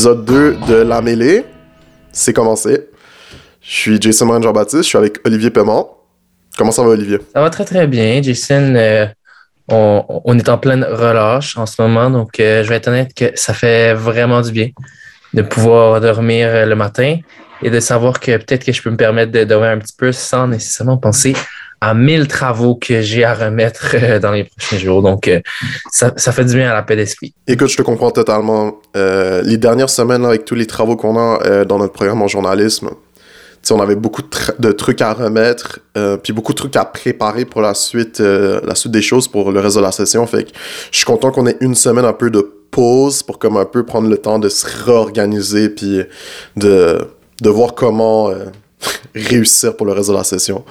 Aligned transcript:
Épisode 0.00 0.24
2 0.24 0.56
de 0.66 0.74
La 0.76 1.02
Mêlée. 1.02 1.44
C'est 2.10 2.32
commencé. 2.32 2.88
Je 3.60 3.70
suis 3.70 4.00
Jason 4.00 4.24
Morin 4.24 4.40
Jean-Baptiste, 4.40 4.84
je 4.84 4.88
suis 4.88 4.96
avec 4.96 5.18
Olivier 5.26 5.50
Paiement. 5.50 5.98
Comment 6.56 6.70
ça 6.70 6.82
va, 6.82 6.88
Olivier? 6.88 7.18
Ça 7.34 7.42
va 7.42 7.50
très 7.50 7.66
très 7.66 7.86
bien, 7.86 8.22
Jason. 8.22 8.76
Euh, 8.76 9.04
on, 9.68 10.38
est 10.38 10.48
en 10.48 10.56
pleine 10.56 10.84
relâche 10.84 11.58
en 11.58 11.66
ce 11.66 11.82
moment, 11.82 12.08
donc 12.08 12.40
euh, 12.40 12.64
je 12.64 12.70
vais 12.70 12.76
être 12.76 12.88
honnête 12.88 13.12
que 13.12 13.26
ça 13.34 13.52
fait 13.52 13.92
vraiment 13.92 14.40
du 14.40 14.52
bien 14.52 14.68
de 15.34 15.42
pouvoir 15.42 16.00
dormir 16.00 16.64
le 16.64 16.74
matin 16.74 17.18
et 17.62 17.68
de 17.68 17.78
savoir 17.78 18.20
que 18.20 18.38
peut-être 18.38 18.64
que 18.64 18.72
je 18.72 18.80
peux 18.80 18.88
me 18.88 18.96
permettre 18.96 19.32
de 19.32 19.44
dormir 19.44 19.68
un 19.68 19.78
petit 19.80 19.96
peu 19.98 20.12
sans 20.12 20.48
nécessairement 20.48 20.96
penser 20.96 21.34
à 21.80 21.94
mille 21.94 22.28
travaux 22.28 22.74
que 22.74 23.00
j'ai 23.00 23.24
à 23.24 23.34
remettre 23.34 23.94
euh, 23.94 24.18
dans 24.18 24.32
les 24.32 24.44
prochains 24.44 24.78
jours. 24.78 25.02
Donc, 25.02 25.28
euh, 25.28 25.40
ça, 25.90 26.12
ça, 26.16 26.32
fait 26.32 26.44
du 26.44 26.54
bien 26.54 26.70
à 26.70 26.74
la 26.74 26.82
paix 26.82 26.96
d'esprit. 26.96 27.32
Écoute, 27.46 27.68
je 27.68 27.76
te 27.76 27.82
comprends 27.82 28.10
totalement. 28.10 28.80
Euh, 28.96 29.42
les 29.42 29.56
dernières 29.56 29.88
semaines, 29.88 30.24
avec 30.24 30.44
tous 30.44 30.54
les 30.54 30.66
travaux 30.66 30.96
qu'on 30.96 31.18
a 31.18 31.64
dans 31.64 31.78
notre 31.78 31.92
programme 31.92 32.22
en 32.22 32.28
journalisme, 32.28 32.90
on 33.70 33.80
avait 33.80 33.94
beaucoup 33.94 34.22
de, 34.58 34.72
trucs 34.72 35.02
à 35.02 35.12
remettre, 35.12 35.80
puis 36.22 36.32
beaucoup 36.32 36.52
de 36.52 36.56
trucs 36.56 36.76
à 36.76 36.84
préparer 36.84 37.44
pour 37.44 37.60
la 37.60 37.74
suite, 37.74 38.18
la 38.20 38.74
suite 38.74 38.92
des 38.92 39.02
choses 39.02 39.28
pour 39.28 39.52
le 39.52 39.60
reste 39.60 39.76
de 39.76 39.82
la 39.82 39.92
session. 39.92 40.26
Fait 40.26 40.44
que 40.44 40.50
je 40.90 40.96
suis 40.96 41.06
content 41.06 41.30
qu'on 41.30 41.46
ait 41.46 41.58
une 41.60 41.74
semaine 41.74 42.06
un 42.06 42.14
peu 42.14 42.30
de 42.30 42.40
pause 42.70 43.22
pour 43.22 43.38
comme 43.38 43.58
un 43.58 43.66
peu 43.66 43.84
prendre 43.84 44.08
le 44.08 44.16
temps 44.16 44.38
de 44.38 44.48
se 44.48 44.66
réorganiser, 44.84 45.68
puis 45.68 46.00
de, 46.56 47.06
de 47.42 47.50
voir 47.50 47.74
comment 47.74 48.30
réussir 49.14 49.76
pour 49.76 49.86
le 49.86 49.92
reste 49.92 50.08
de 50.08 50.14
la 50.14 50.24
session. 50.24 50.64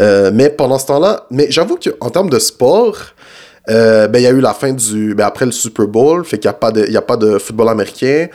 Euh, 0.00 0.30
mais 0.32 0.50
pendant 0.50 0.78
ce 0.78 0.86
temps-là, 0.86 1.26
mais 1.30 1.46
j'avoue 1.50 1.78
qu'en 1.78 2.10
termes 2.10 2.30
de 2.30 2.38
sport, 2.38 2.96
euh, 3.68 4.08
ben, 4.08 4.18
il 4.18 4.22
y 4.22 4.26
a 4.26 4.30
eu 4.30 4.40
la 4.40 4.54
fin 4.54 4.72
du. 4.72 5.14
Ben, 5.14 5.26
après 5.26 5.44
le 5.44 5.52
Super 5.52 5.86
Bowl, 5.86 6.24
fait 6.24 6.38
qu'il 6.38 6.48
n'y 6.48 6.54
a, 6.54 6.58
pas 6.58 6.72
de, 6.72 6.96
a 6.96 7.02
pas 7.02 7.16
de 7.16 7.38
football 7.38 7.68
américain. 7.68 8.28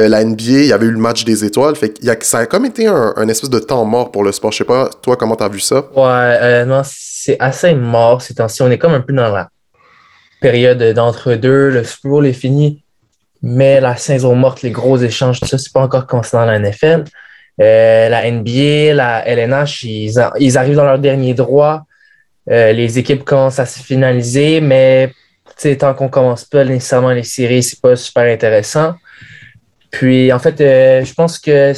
Euh, 0.00 0.08
la 0.08 0.24
NBA, 0.24 0.42
il 0.42 0.66
y 0.66 0.72
avait 0.72 0.86
eu 0.86 0.90
le 0.90 0.98
match 0.98 1.24
des 1.24 1.44
étoiles. 1.44 1.76
Fait 1.76 1.94
y 2.02 2.10
a, 2.10 2.16
ça 2.20 2.38
a 2.38 2.46
comme 2.46 2.64
été 2.64 2.86
un, 2.86 3.28
espèce 3.28 3.50
de 3.50 3.58
temps 3.58 3.84
mort 3.84 4.10
pour 4.10 4.24
le 4.24 4.32
sport. 4.32 4.50
Je 4.50 4.58
sais 4.58 4.64
pas, 4.64 4.90
toi, 5.02 5.16
comment 5.16 5.36
t'as 5.36 5.48
vu 5.48 5.60
ça? 5.60 5.84
Ouais, 5.94 6.64
non, 6.64 6.82
c'est 6.84 7.36
assez 7.38 7.74
mort 7.74 8.22
ces 8.22 8.34
temps-ci. 8.34 8.62
On 8.62 8.70
est 8.70 8.78
comme 8.78 8.94
un 8.94 9.00
peu 9.00 9.12
dans 9.12 9.30
la 9.30 9.48
période 10.40 10.82
d'entre-deux. 10.94 11.70
Le 11.70 11.84
Super 11.84 12.10
Bowl 12.10 12.26
est 12.26 12.32
fini, 12.32 12.82
mais 13.42 13.80
la 13.80 13.96
saison 13.96 14.34
morte, 14.34 14.62
les 14.62 14.70
gros 14.70 14.96
échanges, 14.98 15.38
tout 15.38 15.46
ça, 15.46 15.58
c'est 15.58 15.72
pas 15.72 15.82
encore 15.82 16.06
commencé 16.06 16.36
dans 16.36 16.46
la 16.46 16.58
NFL. 16.58 17.04
Euh, 17.60 18.08
la 18.08 18.30
NBA, 18.30 18.94
la 18.94 19.26
LNH, 19.26 19.84
ils, 19.84 20.18
arrivent 20.58 20.76
dans 20.76 20.84
leur 20.84 20.98
dernier 20.98 21.34
droit. 21.34 21.84
Euh, 22.50 22.72
les 22.72 22.98
équipes 22.98 23.22
commencent 23.24 23.58
à 23.58 23.66
se 23.66 23.80
finaliser, 23.80 24.60
mais 24.60 25.12
tant 25.78 25.92
qu'on 25.92 26.08
commence 26.08 26.44
pas 26.44 26.64
nécessairement 26.64 27.10
les 27.10 27.22
séries, 27.22 27.62
c'est 27.62 27.80
pas 27.80 27.96
super 27.96 28.24
intéressant. 28.32 28.94
Puis, 29.90 30.32
en 30.32 30.38
fait, 30.38 30.58
euh, 30.60 31.04
je 31.04 31.12
pense 31.12 31.38
que 31.38 31.74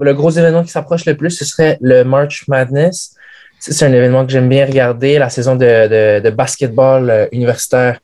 le 0.00 0.14
gros 0.14 0.30
événement 0.30 0.62
qui 0.62 0.70
s'approche 0.70 1.04
le 1.06 1.16
plus, 1.16 1.30
ce 1.30 1.44
serait 1.44 1.76
le 1.80 2.04
March 2.04 2.44
Madness. 2.46 3.14
C'est 3.58 3.84
un 3.84 3.92
événement 3.92 4.24
que 4.24 4.30
j'aime 4.30 4.48
bien 4.48 4.66
regarder, 4.66 5.18
la 5.18 5.30
saison 5.30 5.56
de, 5.56 6.20
de, 6.20 6.30
basketball 6.30 7.28
universitaire 7.32 7.98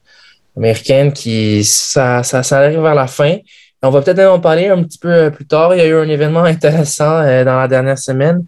américaine 0.57 1.13
qui, 1.13 1.63
ça 1.63 2.23
arrive 2.51 2.81
vers 2.81 2.95
la 2.95 3.07
fin. 3.07 3.37
On 3.85 3.91
va 3.91 4.01
peut-être 4.01 4.21
en 4.21 4.39
parler 4.39 4.69
un 4.69 4.83
petit 4.85 4.99
peu 4.99 5.13
euh, 5.13 5.31
plus 5.31 5.45
tard. 5.45 5.75
Il 5.75 5.79
y 5.79 5.81
a 5.81 5.87
eu 5.87 5.97
un 5.97 6.09
événement 6.09 6.45
intéressant 6.45 7.21
euh, 7.21 7.45
dans 7.45 7.59
la 7.59 7.67
dernière 7.69 7.99
semaine. 7.99 8.45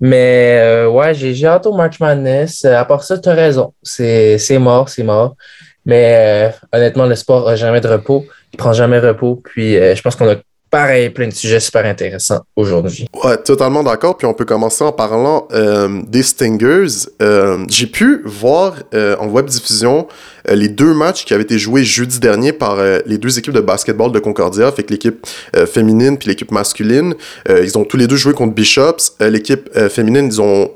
Mais 0.00 0.58
euh, 0.60 0.88
ouais, 0.88 1.12
j'ai 1.14 1.44
hâte 1.44 1.66
au 1.66 1.74
March 1.74 1.98
Madness. 1.98 2.64
À 2.64 2.84
part 2.84 3.02
ça, 3.02 3.18
tu 3.18 3.28
as 3.28 3.34
raison. 3.34 3.74
C'est 3.82 4.58
mort, 4.60 4.88
c'est 4.88 5.02
mort. 5.02 5.34
Mais 5.84 6.54
honnêtement, 6.72 7.06
le 7.06 7.16
sport 7.16 7.48
n'a 7.48 7.56
jamais 7.56 7.80
de 7.80 7.88
repos. 7.88 8.24
Il 8.52 8.58
prend 8.58 8.72
jamais 8.72 9.00
repos. 9.00 9.42
Puis 9.42 9.72
je 9.74 10.00
pense 10.02 10.14
qu'on 10.14 10.30
a 10.30 10.36
pareil, 10.70 11.10
plein 11.10 11.28
de 11.28 11.32
sujets 11.32 11.60
super 11.60 11.84
intéressants 11.84 12.40
aujourd'hui. 12.56 13.06
Ouais, 13.24 13.36
totalement 13.38 13.82
d'accord. 13.82 14.16
Puis 14.16 14.26
on 14.26 14.34
peut 14.34 14.44
commencer 14.44 14.84
en 14.84 14.92
parlant 14.92 15.48
euh, 15.52 16.02
des 16.06 16.22
Stingers. 16.22 17.08
Euh, 17.22 17.64
j'ai 17.68 17.86
pu 17.86 18.22
voir 18.24 18.74
euh, 18.94 19.16
en 19.18 19.28
web 19.28 19.46
diffusion 19.46 20.06
les 20.48 20.68
deux 20.68 20.94
matchs 20.94 21.24
qui 21.24 21.34
avaient 21.34 21.42
été 21.42 21.58
joués 21.58 21.84
jeudi 21.84 22.20
dernier 22.20 22.52
par 22.52 22.78
les 23.04 23.18
deux 23.18 23.38
équipes 23.38 23.52
de 23.52 23.60
basketball 23.60 24.12
de 24.12 24.18
Concordia, 24.18 24.72
fait 24.72 24.82
que 24.82 24.92
l'équipe 24.92 25.26
féminine 25.66 26.16
puis 26.16 26.28
l'équipe 26.28 26.50
masculine. 26.50 27.14
ils 27.50 27.76
ont 27.76 27.84
tous 27.84 27.98
les 27.98 28.06
deux 28.06 28.16
joué 28.16 28.32
contre 28.32 28.54
Bishops. 28.54 29.12
l'équipe 29.20 29.68
féminine, 29.90 30.26
ils 30.26 30.40
ont 30.40 30.70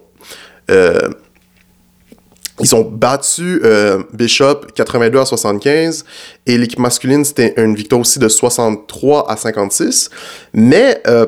ils 2.61 2.75
ont 2.75 2.83
battu 2.83 3.61
euh, 3.65 4.03
Bishop 4.13 4.67
82 4.75 5.19
à 5.19 5.25
75 5.25 6.05
et 6.47 6.59
l'équipe 6.59 6.79
masculine, 6.79 7.25
c'était 7.25 7.55
une 7.57 7.75
victoire 7.75 8.01
aussi 8.01 8.19
de 8.19 8.29
63 8.29 9.31
à 9.31 9.37
56. 9.37 10.11
Mais 10.53 11.01
euh, 11.07 11.27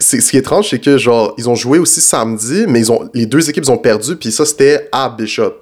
ce 0.00 0.16
qui 0.16 0.36
est 0.36 0.40
étrange, 0.40 0.70
c'est 0.70 0.78
que 0.78 0.96
genre 0.96 1.34
ils 1.38 1.48
ont 1.50 1.54
joué 1.54 1.78
aussi 1.78 2.00
samedi, 2.00 2.64
mais 2.66 2.80
ils 2.80 2.90
ont 2.90 3.08
les 3.12 3.26
deux 3.26 3.50
équipes 3.50 3.68
ont 3.68 3.78
perdu, 3.78 4.16
puis 4.16 4.32
ça 4.32 4.46
c'était 4.46 4.88
à 4.90 5.10
Bishop. 5.10 5.58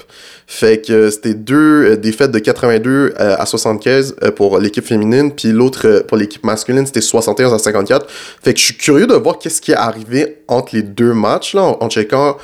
Fait 0.46 0.80
que 0.80 1.10
c'était 1.10 1.34
deux 1.34 1.92
euh, 1.92 1.96
défaites 1.96 2.30
de 2.30 2.38
82 2.38 3.14
à 3.16 3.44
75 3.44 4.16
pour 4.36 4.60
l'équipe 4.60 4.86
féminine, 4.86 5.32
puis 5.32 5.50
l'autre 5.50 6.04
pour 6.06 6.16
l'équipe 6.16 6.44
masculine 6.44 6.86
c'était 6.86 7.00
61 7.00 7.52
à 7.52 7.58
54. 7.58 8.06
Fait 8.08 8.54
que 8.54 8.60
je 8.60 8.64
suis 8.66 8.76
curieux 8.76 9.08
de 9.08 9.14
voir 9.14 9.38
qu'est-ce 9.38 9.60
qui 9.60 9.72
est 9.72 9.76
arrivé 9.76 10.44
entre 10.46 10.76
les 10.76 10.82
deux 10.82 11.12
matchs 11.12 11.54
là, 11.54 11.62
en, 11.64 11.78
en 11.80 11.88
checkant 11.90 12.36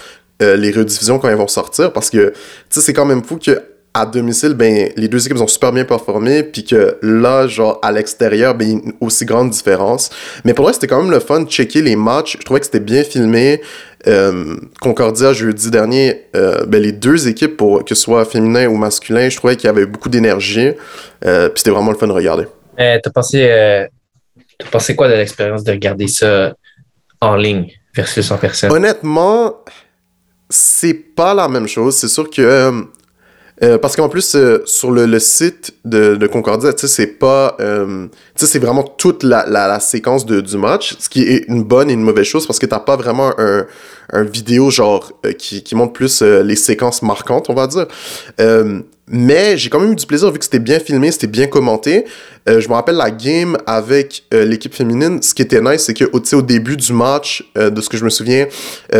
euh, 0.42 0.56
les 0.56 0.70
rediffusions 0.72 1.18
quand 1.18 1.28
elles 1.28 1.36
vont 1.36 1.48
sortir 1.48 1.92
parce 1.92 2.10
que 2.10 2.32
c'est 2.68 2.92
quand 2.92 3.06
même 3.06 3.22
fou 3.22 3.38
que 3.38 3.62
à 3.94 4.06
domicile, 4.06 4.54
ben, 4.54 4.90
les 4.96 5.06
deux 5.06 5.24
équipes 5.26 5.38
ont 5.38 5.46
super 5.46 5.70
bien 5.70 5.84
performé, 5.84 6.42
puis 6.42 6.64
que 6.64 6.96
là, 7.02 7.46
genre, 7.46 7.78
à 7.82 7.92
l'extérieur, 7.92 8.54
ben, 8.54 8.66
il 8.66 8.72
y 8.72 8.74
a 8.74 8.78
une 8.84 8.92
aussi 9.02 9.26
grande 9.26 9.50
différence. 9.50 10.08
Mais 10.46 10.54
pour 10.54 10.64
moi, 10.64 10.72
c'était 10.72 10.86
quand 10.86 11.02
même 11.02 11.10
le 11.10 11.20
fun 11.20 11.40
de 11.40 11.50
checker 11.50 11.82
les 11.82 11.94
matchs. 11.94 12.38
Je 12.40 12.44
trouvais 12.44 12.60
que 12.60 12.64
c'était 12.64 12.80
bien 12.80 13.04
filmé. 13.04 13.60
Euh, 14.06 14.56
Concordia, 14.80 15.34
jeudi 15.34 15.70
dernier, 15.70 16.22
euh, 16.34 16.64
ben, 16.64 16.80
les 16.80 16.92
deux 16.92 17.28
équipes, 17.28 17.58
pour 17.58 17.84
que 17.84 17.94
ce 17.94 18.02
soit 18.02 18.24
féminin 18.24 18.66
ou 18.66 18.76
masculin, 18.76 19.28
je 19.28 19.36
trouvais 19.36 19.56
qu'il 19.56 19.66
y 19.66 19.70
avait 19.70 19.84
beaucoup 19.84 20.08
d'énergie. 20.08 20.72
puis 21.20 21.30
c'était 21.56 21.70
vraiment 21.70 21.90
le 21.90 21.98
fun 21.98 22.06
de 22.06 22.12
regarder. 22.12 22.46
t'as 22.78 23.10
pensé, 23.14 23.86
t'as 24.58 24.68
pensé 24.70 24.96
quoi 24.96 25.08
de 25.08 25.14
l'expérience 25.14 25.64
de 25.64 25.72
regarder 25.72 26.08
ça 26.08 26.54
en 27.20 27.36
ligne 27.36 27.70
versus 27.94 28.30
en 28.30 28.38
personne? 28.38 28.72
Honnêtement, 28.72 29.56
c'est 30.52 30.94
pas 30.94 31.34
la 31.34 31.48
même 31.48 31.66
chose. 31.66 31.96
C'est 31.96 32.08
sûr 32.08 32.28
que. 32.30 32.42
Euh, 32.42 32.82
euh, 33.62 33.78
parce 33.78 33.94
qu'en 33.94 34.08
plus, 34.08 34.34
euh, 34.34 34.62
sur 34.64 34.90
le, 34.90 35.18
site 35.20 35.74
de, 35.84 36.16
de 36.16 36.26
Concordia, 36.26 36.72
c'est 36.76 37.18
pas. 37.18 37.56
c'est 38.34 38.58
vraiment 38.58 38.82
toute 38.82 39.22
la, 39.22 39.46
la, 39.46 39.80
séquence 39.80 40.26
de, 40.26 40.40
du 40.40 40.56
match, 40.56 40.96
ce 40.98 41.08
qui 41.08 41.22
est 41.22 41.44
une 41.48 41.62
bonne 41.62 41.90
et 41.90 41.92
une 41.92 42.02
mauvaise 42.02 42.26
chose 42.26 42.46
parce 42.46 42.58
que 42.58 42.66
t'as 42.66 42.80
pas 42.80 42.96
vraiment 42.96 43.32
un, 43.38 43.66
un 44.12 44.22
vidéo 44.24 44.70
genre 44.70 45.12
qui, 45.38 45.62
qui 45.62 45.74
montre 45.74 45.92
plus 45.92 46.22
les 46.22 46.56
séquences 46.56 47.02
marquantes, 47.02 47.50
on 47.50 47.54
va 47.54 47.66
dire. 47.66 47.86
mais 49.06 49.56
j'ai 49.56 49.70
quand 49.70 49.80
même 49.80 49.92
eu 49.92 49.96
du 49.96 50.06
plaisir 50.06 50.30
vu 50.30 50.38
que 50.38 50.44
c'était 50.44 50.58
bien 50.58 50.80
filmé, 50.80 51.12
c'était 51.12 51.26
bien 51.26 51.46
commenté. 51.46 52.04
je 52.46 52.66
me 52.68 52.72
rappelle 52.72 52.96
la 52.96 53.10
game 53.10 53.56
avec 53.66 54.24
l'équipe 54.32 54.74
féminine. 54.74 55.22
Ce 55.22 55.34
qui 55.34 55.42
était 55.42 55.60
nice, 55.60 55.82
c'est 55.82 55.94
que 55.94 56.10
au 56.12 56.42
début 56.42 56.76
du 56.76 56.92
match, 56.92 57.44
de 57.54 57.80
ce 57.80 57.88
que 57.88 57.96
je 57.96 58.04
me 58.04 58.10
souviens, 58.10 58.46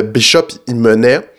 Bishop, 0.04 0.46
il 0.68 0.76
menait. 0.76 1.31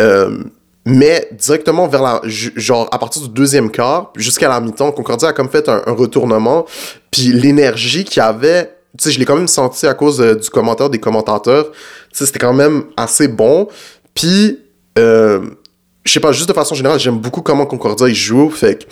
Euh, 0.00 0.44
mais 0.86 1.28
directement 1.32 1.88
vers 1.88 2.02
la. 2.02 2.20
Genre, 2.24 2.88
à 2.92 2.98
partir 2.98 3.22
du 3.22 3.28
deuxième 3.28 3.70
quart, 3.70 4.12
jusqu'à 4.16 4.48
la 4.48 4.60
mi-temps, 4.60 4.92
Concordia 4.92 5.28
a 5.28 5.32
comme 5.32 5.48
fait 5.48 5.68
un, 5.68 5.82
retournement. 5.86 6.66
Puis 7.10 7.32
l'énergie 7.32 8.04
qu'il 8.04 8.18
y 8.18 8.20
avait. 8.20 8.76
Tu 8.98 9.04
sais, 9.04 9.10
je 9.10 9.18
l'ai 9.18 9.24
quand 9.24 9.36
même 9.36 9.48
senti 9.48 9.86
à 9.86 9.94
cause 9.94 10.20
euh, 10.20 10.36
du 10.36 10.48
commentaire 10.50 10.88
des 10.88 11.00
commentateurs. 11.00 11.70
Tu 11.72 11.78
sais, 12.12 12.26
c'était 12.26 12.38
quand 12.38 12.52
même 12.52 12.84
assez 12.96 13.26
bon. 13.26 13.66
Puis, 14.14 14.60
euh, 14.98 15.40
je 16.04 16.12
sais 16.12 16.20
pas, 16.20 16.30
juste 16.30 16.48
de 16.48 16.54
façon 16.54 16.76
générale, 16.76 17.00
j'aime 17.00 17.18
beaucoup 17.18 17.42
comment 17.42 17.66
Concordia 17.66 18.12
joue. 18.12 18.50
Fait 18.50 18.78
que 18.78 18.84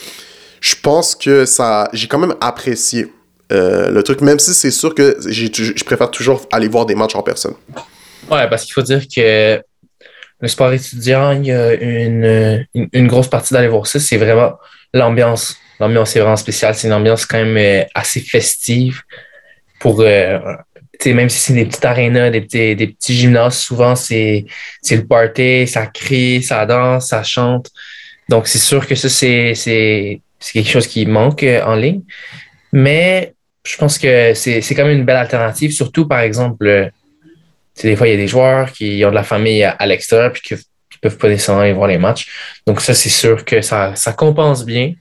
je 0.61 0.75
pense 0.83 1.15
que 1.15 1.45
ça. 1.45 1.89
J'ai 1.93 2.09
quand 2.09 2.19
même 2.19 2.35
apprécié 2.41 3.13
le 3.51 4.01
truc, 4.01 4.23
même 4.23 4.39
si 4.39 4.55
c'est 4.55 4.71
sûr 4.71 4.95
que 4.95 5.15
je 5.21 5.85
préfère 5.85 6.11
toujours 6.11 6.41
aller 6.51 6.69
voir 6.69 6.87
des 6.87 6.95
matchs 6.95 7.15
en 7.15 7.23
personne. 7.23 7.53
Ouais, 8.31 8.49
parce 8.49 8.65
qu'il 8.65 8.73
faut 8.73 8.81
dire 8.81 9.03
que 9.15 9.63
le 10.43 10.49
sport 10.49 10.73
étudiant, 10.73 11.31
il 11.31 11.47
y 11.47 11.53
a 11.53 11.73
une, 11.73 12.67
une, 12.75 13.07
grosse 13.07 13.29
partie 13.29 13.55
d'aller 13.55 13.69
voir 13.69 13.87
ça, 13.87 14.01
c'est 14.01 14.17
vraiment 14.17 14.59
l'ambiance. 14.93 15.57
L'ambiance 15.79 16.17
est 16.17 16.21
vraiment 16.21 16.37
spéciale. 16.37 16.75
C'est 16.75 16.89
une 16.89 16.93
ambiance 16.93 17.25
quand 17.25 17.39
même 17.39 17.57
euh, 17.57 17.85
assez 17.95 18.21
festive. 18.21 19.03
Pour, 19.79 20.01
euh, 20.01 20.39
même 21.07 21.29
si 21.29 21.39
c'est 21.39 21.53
des 21.55 21.65
petites 21.65 21.85
arénas, 21.85 22.31
des 22.31 22.41
petits, 22.41 22.75
des 22.75 22.89
petits 22.89 23.15
gymnases, 23.15 23.59
souvent 23.59 23.95
c'est 23.95 24.47
le 24.91 25.07
party, 25.07 25.67
ça 25.69 25.87
crie, 25.87 26.43
ça 26.43 26.67
danse, 26.67 27.09
ça 27.09 27.23
chante. 27.23 27.71
Donc 28.29 28.49
c'est 28.49 28.59
sûr 28.59 28.87
que 28.87 28.97
ça, 28.97 29.09
c'est 29.09 30.21
quelque 30.53 30.69
chose 30.69 30.89
qui 30.89 31.07
manque 31.07 31.45
euh, 31.45 31.63
en 31.65 31.77
ligne. 31.77 32.03
Mais 32.73 33.35
je 33.65 33.77
pense 33.77 33.97
que 33.97 34.35
c'est 34.35 34.61
quand 34.75 34.85
même 34.85 34.99
une 34.99 35.05
belle 35.05 35.17
alternative, 35.17 35.71
surtout 35.71 36.09
par 36.09 36.21
exemple 36.21 36.91
des 37.81 37.97
fois, 37.97 38.07
il 38.09 38.11
y 38.11 38.15
a 38.15 38.17
des 38.17 38.29
joueurs 38.29 38.71
qui 38.73 39.03
ont 39.05 39.11
de 39.11 39.15
la 39.15 39.23
famille 39.23 39.65
à, 39.65 39.87
l'extérieur 39.87 40.33
puis 40.33 40.43
qui, 40.43 40.55
ne 40.55 40.59
peuvent 41.01 41.19
pas 41.19 41.29
nécessairement 41.29 41.63
aller 41.63 41.73
voir 41.73 41.89
les 41.89 41.99
matchs. 41.99 42.29
Donc, 42.67 42.81
ça, 42.81 42.95
c'est 42.95 43.09
sûr 43.09 43.45
que 43.45 43.61
ça, 43.61 43.95
ça 43.97 44.13
compense 44.13 44.65
bien. 44.65 44.95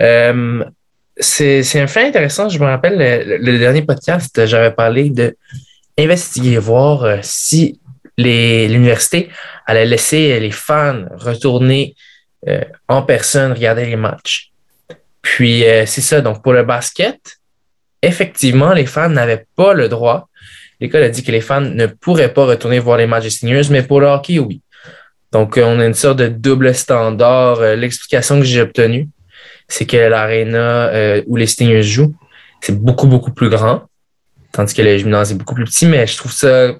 Euh, 0.00 0.64
c'est 1.18 1.80
un 1.80 1.86
fait 1.86 2.06
intéressant. 2.06 2.48
Je 2.48 2.58
me 2.58 2.64
rappelle, 2.64 2.96
le, 3.26 3.58
dernier 3.58 3.82
podcast, 3.82 4.46
j'avais 4.46 4.70
parlé 4.70 5.10
de 5.10 5.36
investiguer, 5.98 6.58
voir 6.58 7.04
euh, 7.04 7.18
si 7.22 7.78
l'université 8.16 9.28
allait 9.66 9.86
laisser 9.86 10.38
les 10.40 10.50
fans 10.50 11.04
retourner 11.12 11.94
euh, 12.48 12.64
en 12.88 13.02
personne 13.02 13.52
regarder 13.52 13.86
les 13.86 13.96
matchs. 13.96 14.50
Puis, 15.22 15.64
c'est 15.84 16.00
ça. 16.00 16.20
Donc, 16.22 16.42
pour 16.42 16.54
le 16.54 16.64
basket, 16.64 17.38
effectivement, 18.02 18.72
les 18.72 18.86
fans 18.86 19.10
n'avaient 19.10 19.46
pas 19.56 19.74
le 19.74 19.88
droit. 19.88 20.28
L'école 20.80 21.02
a 21.02 21.08
dit 21.08 21.22
que 21.22 21.30
les 21.30 21.40
fans 21.40 21.60
ne 21.60 21.86
pourraient 21.86 22.32
pas 22.32 22.46
retourner 22.46 22.78
voir 22.78 22.98
les 22.98 23.06
matchs 23.06 23.24
des 23.24 23.30
seniors, 23.30 23.64
mais 23.70 23.82
pour 23.82 24.00
le 24.00 24.06
hockey, 24.06 24.38
oui. 24.38 24.62
Donc, 25.32 25.58
on 25.62 25.78
a 25.78 25.86
une 25.86 25.94
sorte 25.94 26.18
de 26.18 26.28
double 26.28 26.74
standard. 26.74 27.60
L'explication 27.76 28.38
que 28.40 28.46
j'ai 28.46 28.62
obtenue, 28.62 29.08
c'est 29.68 29.86
que 29.86 29.96
l'aréna 29.96 30.88
euh, 30.88 31.22
où 31.26 31.36
les 31.36 31.46
Stingers 31.46 31.82
jouent, 31.82 32.14
c'est 32.60 32.76
beaucoup, 32.76 33.06
beaucoup 33.06 33.32
plus 33.32 33.48
grand, 33.48 33.82
tandis 34.52 34.74
que 34.74 34.82
le 34.82 34.98
gymnase 34.98 35.32
est 35.32 35.36
beaucoup 35.36 35.54
plus 35.54 35.64
petit, 35.64 35.86
mais 35.86 36.06
je 36.06 36.16
trouve 36.16 36.32
ça 36.32 36.74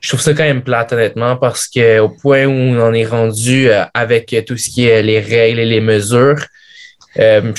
je 0.00 0.08
trouve 0.10 0.20
ça 0.20 0.32
quand 0.32 0.44
même 0.44 0.62
plate, 0.62 0.92
honnêtement, 0.92 1.36
parce 1.36 1.66
que 1.66 1.98
au 1.98 2.08
point 2.08 2.46
où 2.46 2.50
on 2.50 2.80
en 2.80 2.94
est 2.94 3.04
rendu 3.04 3.68
euh, 3.68 3.84
avec 3.94 4.34
tout 4.46 4.56
ce 4.56 4.70
qui 4.70 4.86
est 4.86 5.02
les 5.02 5.20
règles 5.20 5.58
et 5.58 5.66
les 5.66 5.80
mesures, 5.80 6.44
euh, 7.18 7.52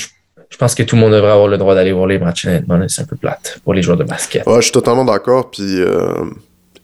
pense 0.56 0.74
que 0.74 0.82
tout 0.82 0.96
le 0.96 1.00
monde 1.00 1.12
devrait 1.12 1.30
avoir 1.30 1.48
le 1.48 1.58
droit 1.58 1.74
d'aller 1.74 1.92
voir 1.92 2.06
les 2.06 2.18
matchs, 2.18 2.46
honnêtement. 2.46 2.80
C'est 2.88 3.02
un 3.02 3.06
peu 3.06 3.16
plate 3.16 3.60
pour 3.64 3.74
les 3.74 3.82
joueurs 3.82 3.96
de 3.96 4.04
basket. 4.04 4.46
Ouais, 4.46 4.56
je 4.56 4.62
suis 4.62 4.72
totalement 4.72 5.04
d'accord. 5.04 5.50
Puis, 5.50 5.80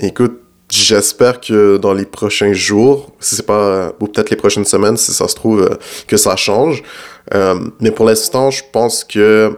écoute, 0.01 0.41
J'espère 0.69 1.41
que 1.41 1.77
dans 1.77 1.95
les 1.95 2.05
prochains 2.05 2.53
jours, 2.53 3.13
si 3.21 3.37
c'est 3.37 3.47
pas, 3.47 3.93
ou 4.01 4.09
peut-être 4.09 4.31
les 4.31 4.37
prochaines 4.37 4.65
semaines, 4.65 4.97
si 4.97 5.13
ça 5.13 5.29
se 5.29 5.35
trouve, 5.37 5.63
euh, 5.63 5.77
que 6.09 6.17
ça 6.17 6.35
change. 6.35 6.83
Euh, 7.35 7.55
mais 7.81 7.93
pour 7.93 8.05
l'instant, 8.05 8.51
je 8.51 8.65
pense 8.73 9.05
que 9.05 9.57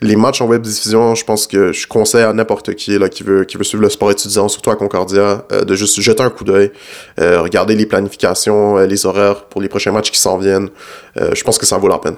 les 0.00 0.16
matchs 0.16 0.40
en 0.40 0.46
web 0.46 0.62
diffusion, 0.62 1.14
je 1.14 1.24
pense 1.24 1.46
que 1.46 1.72
je 1.72 1.86
conseille 1.86 2.22
à 2.22 2.32
n'importe 2.32 2.74
qui 2.74 2.98
là, 2.98 3.10
qui, 3.10 3.24
veut, 3.24 3.44
qui 3.44 3.58
veut 3.58 3.64
suivre 3.64 3.82
le 3.82 3.90
sport 3.90 4.10
étudiant, 4.10 4.48
surtout 4.48 4.70
à 4.70 4.76
Concordia, 4.76 5.44
euh, 5.52 5.64
de 5.64 5.74
juste 5.74 6.00
jeter 6.00 6.22
un 6.22 6.30
coup 6.30 6.44
d'œil, 6.44 6.72
regarder 7.18 7.74
les 7.74 7.84
planifications, 7.84 8.78
les 8.78 9.04
horaires 9.04 9.44
pour 9.44 9.60
les 9.60 9.68
prochains 9.68 9.92
matchs 9.92 10.10
qui 10.10 10.20
s'en 10.20 10.38
viennent. 10.38 10.70
je 11.16 11.42
pense 11.44 11.58
que 11.58 11.66
ça 11.66 11.76
vaut 11.76 11.88
la 11.88 11.98
peine. 11.98 12.16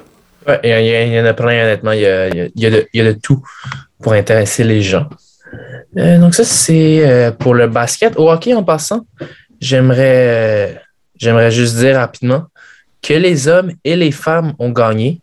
Il 0.64 0.70
y, 0.70 1.20
en 1.20 1.24
a 1.26 1.34
plein, 1.34 1.62
honnêtement. 1.64 1.92
Il 1.92 2.00
y 2.00 2.06
a, 2.06 2.28
y, 2.28 2.66
a 2.66 2.70
de, 2.70 2.86
y 2.92 3.00
a 3.00 3.04
de 3.04 3.12
tout 3.12 3.42
pour 4.02 4.12
intéresser 4.12 4.64
les 4.64 4.82
gens. 4.82 5.06
Euh, 5.96 6.18
donc 6.18 6.34
ça, 6.34 6.44
c'est 6.44 7.08
euh, 7.08 7.30
pour 7.32 7.54
le 7.54 7.66
basket. 7.66 8.16
Au 8.16 8.30
hockey, 8.30 8.54
en 8.54 8.62
passant, 8.62 9.06
j'aimerais, 9.60 10.28
euh, 10.28 10.74
j'aimerais 11.16 11.50
juste 11.50 11.76
dire 11.76 11.96
rapidement 11.96 12.44
que 13.02 13.14
les 13.14 13.48
hommes 13.48 13.72
et 13.84 13.96
les 13.96 14.12
femmes 14.12 14.54
ont 14.58 14.70
gagné. 14.70 15.20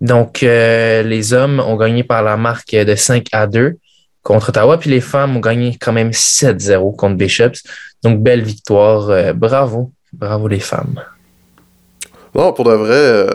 Donc, 0.00 0.42
les 0.42 1.32
hommes 1.32 1.58
ont 1.58 1.74
gagné 1.74 2.04
par 2.04 2.22
la 2.22 2.36
marque 2.36 2.70
de 2.70 2.94
5 2.94 3.26
à 3.32 3.48
2 3.48 3.76
contre 4.22 4.50
Ottawa, 4.50 4.78
puis 4.78 4.90
les 4.90 5.00
femmes 5.00 5.36
ont 5.36 5.40
gagné 5.40 5.76
quand 5.80 5.92
même 5.92 6.10
7-0 6.10 6.94
contre 6.94 7.16
Bishops. 7.16 7.64
Donc, 8.04 8.22
belle 8.22 8.42
victoire. 8.42 9.34
bravo. 9.34 9.90
Bravo 10.12 10.46
les 10.46 10.60
femmes. 10.60 11.02
Non, 12.32 12.52
pour 12.52 12.64
de 12.66 12.74
vrai, 12.74 13.26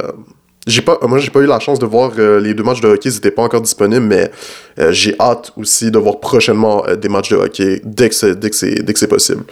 j'ai 0.65 0.81
pas, 0.81 0.97
moi, 1.03 1.19
j'ai 1.19 1.29
pas 1.29 1.41
eu 1.41 1.45
la 1.45 1.59
chance 1.59 1.79
de 1.79 1.85
voir 1.85 2.13
euh, 2.17 2.39
les 2.39 2.53
deux 2.53 2.63
matchs 2.63 2.79
de 2.79 2.87
hockey, 2.87 3.09
ils 3.09 3.17
étaient 3.17 3.31
pas 3.31 3.41
encore 3.41 3.61
disponibles, 3.61 4.05
mais 4.05 4.31
euh, 4.79 4.91
j'ai 4.91 5.15
hâte 5.19 5.51
aussi 5.57 5.91
de 5.91 5.97
voir 5.97 6.19
prochainement 6.19 6.85
euh, 6.87 6.95
des 6.95 7.09
matchs 7.09 7.31
de 7.31 7.35
hockey 7.35 7.81
dès 7.83 8.09
que 8.09 8.15
c'est, 8.15 8.39
dès 8.39 8.49
que 8.49 8.55
c'est, 8.55 8.75
dès 8.75 8.93
que 8.93 8.99
c'est 8.99 9.07
possible. 9.07 9.43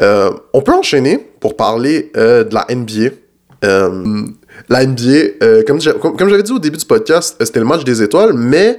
on 0.00 0.62
peut 0.62 0.72
enchaîner 0.72 1.18
pour 1.40 1.56
parler 1.56 2.10
de 2.14 2.54
la 2.54 2.66
NBA. 2.70 3.10
la 4.68 4.86
NBA, 4.86 5.62
comme, 5.66 5.80
comme, 5.80 6.28
j'avais 6.28 6.42
dit 6.42 6.52
au 6.52 6.58
début 6.58 6.76
du 6.76 6.86
podcast, 6.86 7.36
c'était 7.40 7.60
le 7.60 7.66
match 7.66 7.84
des 7.84 8.02
étoiles, 8.02 8.32
mais 8.34 8.78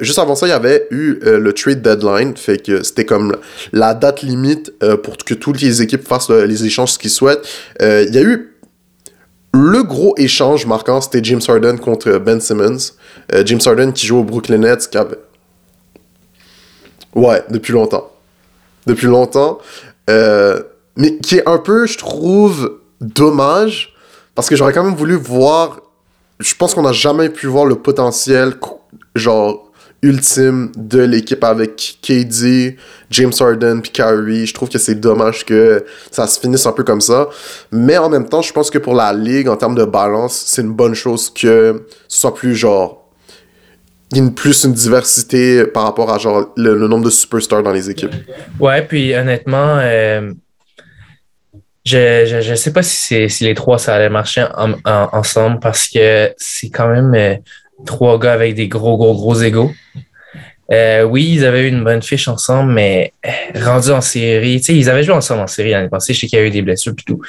juste 0.00 0.18
avant 0.18 0.36
ça, 0.36 0.46
il 0.46 0.50
y 0.50 0.52
avait 0.52 0.86
eu 0.90 1.18
le 1.22 1.52
trade 1.52 1.82
deadline, 1.82 2.36
fait 2.36 2.58
que 2.64 2.82
c'était 2.82 3.04
comme 3.04 3.36
la 3.72 3.94
date 3.94 4.22
limite 4.22 4.72
pour 5.02 5.16
que 5.16 5.34
toutes 5.34 5.60
les 5.60 5.82
équipes 5.82 6.06
fassent 6.06 6.30
les 6.30 6.64
échanges 6.64 6.96
qu'ils 6.98 7.10
souhaitent. 7.10 7.46
Il 7.80 8.14
y 8.14 8.18
a 8.18 8.22
eu 8.22 8.53
le 9.54 9.84
gros 9.84 10.14
échange 10.16 10.66
marquant, 10.66 11.00
c'était 11.00 11.22
James 11.22 11.40
Harden 11.46 11.78
contre 11.78 12.18
Ben 12.18 12.40
Simmons. 12.40 12.92
Euh, 13.32 13.44
James 13.46 13.60
Harden 13.64 13.92
qui 13.92 14.04
joue 14.04 14.18
au 14.18 14.24
Brooklyn 14.24 14.58
Nets, 14.58 14.90
qui 14.90 14.98
avait... 14.98 15.18
Ouais, 17.14 17.44
depuis 17.50 17.72
longtemps. 17.72 18.10
Depuis 18.86 19.06
longtemps. 19.06 19.60
Euh, 20.10 20.60
mais 20.96 21.18
qui 21.18 21.36
est 21.36 21.48
un 21.48 21.58
peu, 21.58 21.86
je 21.86 21.96
trouve, 21.98 22.80
dommage, 23.00 23.94
parce 24.34 24.48
que 24.48 24.56
j'aurais 24.56 24.72
quand 24.72 24.82
même 24.82 24.96
voulu 24.96 25.14
voir... 25.14 25.80
Je 26.40 26.54
pense 26.56 26.74
qu'on 26.74 26.82
n'a 26.82 26.92
jamais 26.92 27.28
pu 27.28 27.46
voir 27.46 27.64
le 27.64 27.76
potentiel, 27.76 28.54
genre, 29.14 29.63
ultime 30.04 30.70
de 30.76 31.00
l'équipe 31.00 31.42
avec 31.42 31.98
KD, 32.02 32.76
James 33.10 33.32
Harden 33.40 33.80
puis 33.80 33.90
Kyrie. 33.90 34.46
Je 34.46 34.54
trouve 34.54 34.68
que 34.68 34.78
c'est 34.78 34.94
dommage 34.94 35.44
que 35.44 35.84
ça 36.10 36.26
se 36.26 36.38
finisse 36.38 36.66
un 36.66 36.72
peu 36.72 36.84
comme 36.84 37.00
ça. 37.00 37.28
Mais 37.72 37.96
en 37.96 38.10
même 38.10 38.28
temps, 38.28 38.42
je 38.42 38.52
pense 38.52 38.70
que 38.70 38.78
pour 38.78 38.94
la 38.94 39.12
ligue, 39.12 39.48
en 39.48 39.56
termes 39.56 39.74
de 39.74 39.84
balance, 39.84 40.44
c'est 40.46 40.62
une 40.62 40.72
bonne 40.72 40.94
chose 40.94 41.30
que 41.30 41.86
ce 42.06 42.20
soit 42.20 42.34
plus 42.34 42.54
genre 42.54 43.00
ait 44.14 44.30
plus 44.30 44.64
une 44.64 44.72
diversité 44.72 45.66
par 45.66 45.84
rapport 45.84 46.12
à 46.12 46.18
genre 46.18 46.52
le, 46.56 46.86
nombre 46.86 47.04
de 47.04 47.10
superstars 47.10 47.62
dans 47.62 47.72
les 47.72 47.90
équipes. 47.90 48.14
Ouais, 48.60 48.82
puis 48.82 49.14
honnêtement, 49.14 49.78
euh, 49.80 50.32
je, 51.84 52.40
je, 52.42 52.54
sais 52.54 52.72
pas 52.72 52.82
si, 52.82 53.28
si 53.28 53.44
les 53.44 53.54
trois 53.54 53.78
ça 53.78 53.94
allait 53.94 54.08
marcher 54.10 54.44
ensemble 54.84 55.58
parce 55.58 55.88
que 55.88 56.32
c'est 56.36 56.70
quand 56.70 56.88
même 56.88 57.12
euh, 57.14 57.36
trois 57.86 58.18
gars 58.18 58.32
avec 58.32 58.54
des 58.54 58.68
gros, 58.68 58.96
gros, 58.96 59.14
gros 59.14 59.34
égaux. 59.36 59.72
Euh, 60.72 61.02
oui, 61.02 61.30
ils 61.34 61.44
avaient 61.44 61.64
eu 61.64 61.68
une 61.68 61.84
bonne 61.84 62.02
fiche 62.02 62.26
ensemble, 62.26 62.72
mais 62.72 63.12
euh, 63.26 63.30
rendu 63.62 63.90
en 63.90 64.00
série, 64.00 64.58
tu 64.58 64.64
sais, 64.64 64.74
ils 64.74 64.88
avaient 64.88 65.02
joué 65.02 65.14
ensemble 65.14 65.42
en 65.42 65.46
série 65.46 65.70
l'année 65.70 65.90
passée. 65.90 66.14
Je 66.14 66.20
sais 66.20 66.26
qu'il 66.26 66.38
y 66.38 66.42
a 66.42 66.44
eu 66.46 66.50
des 66.50 66.62
blessures 66.62 66.94
et 66.98 67.02
tout. 67.02 67.20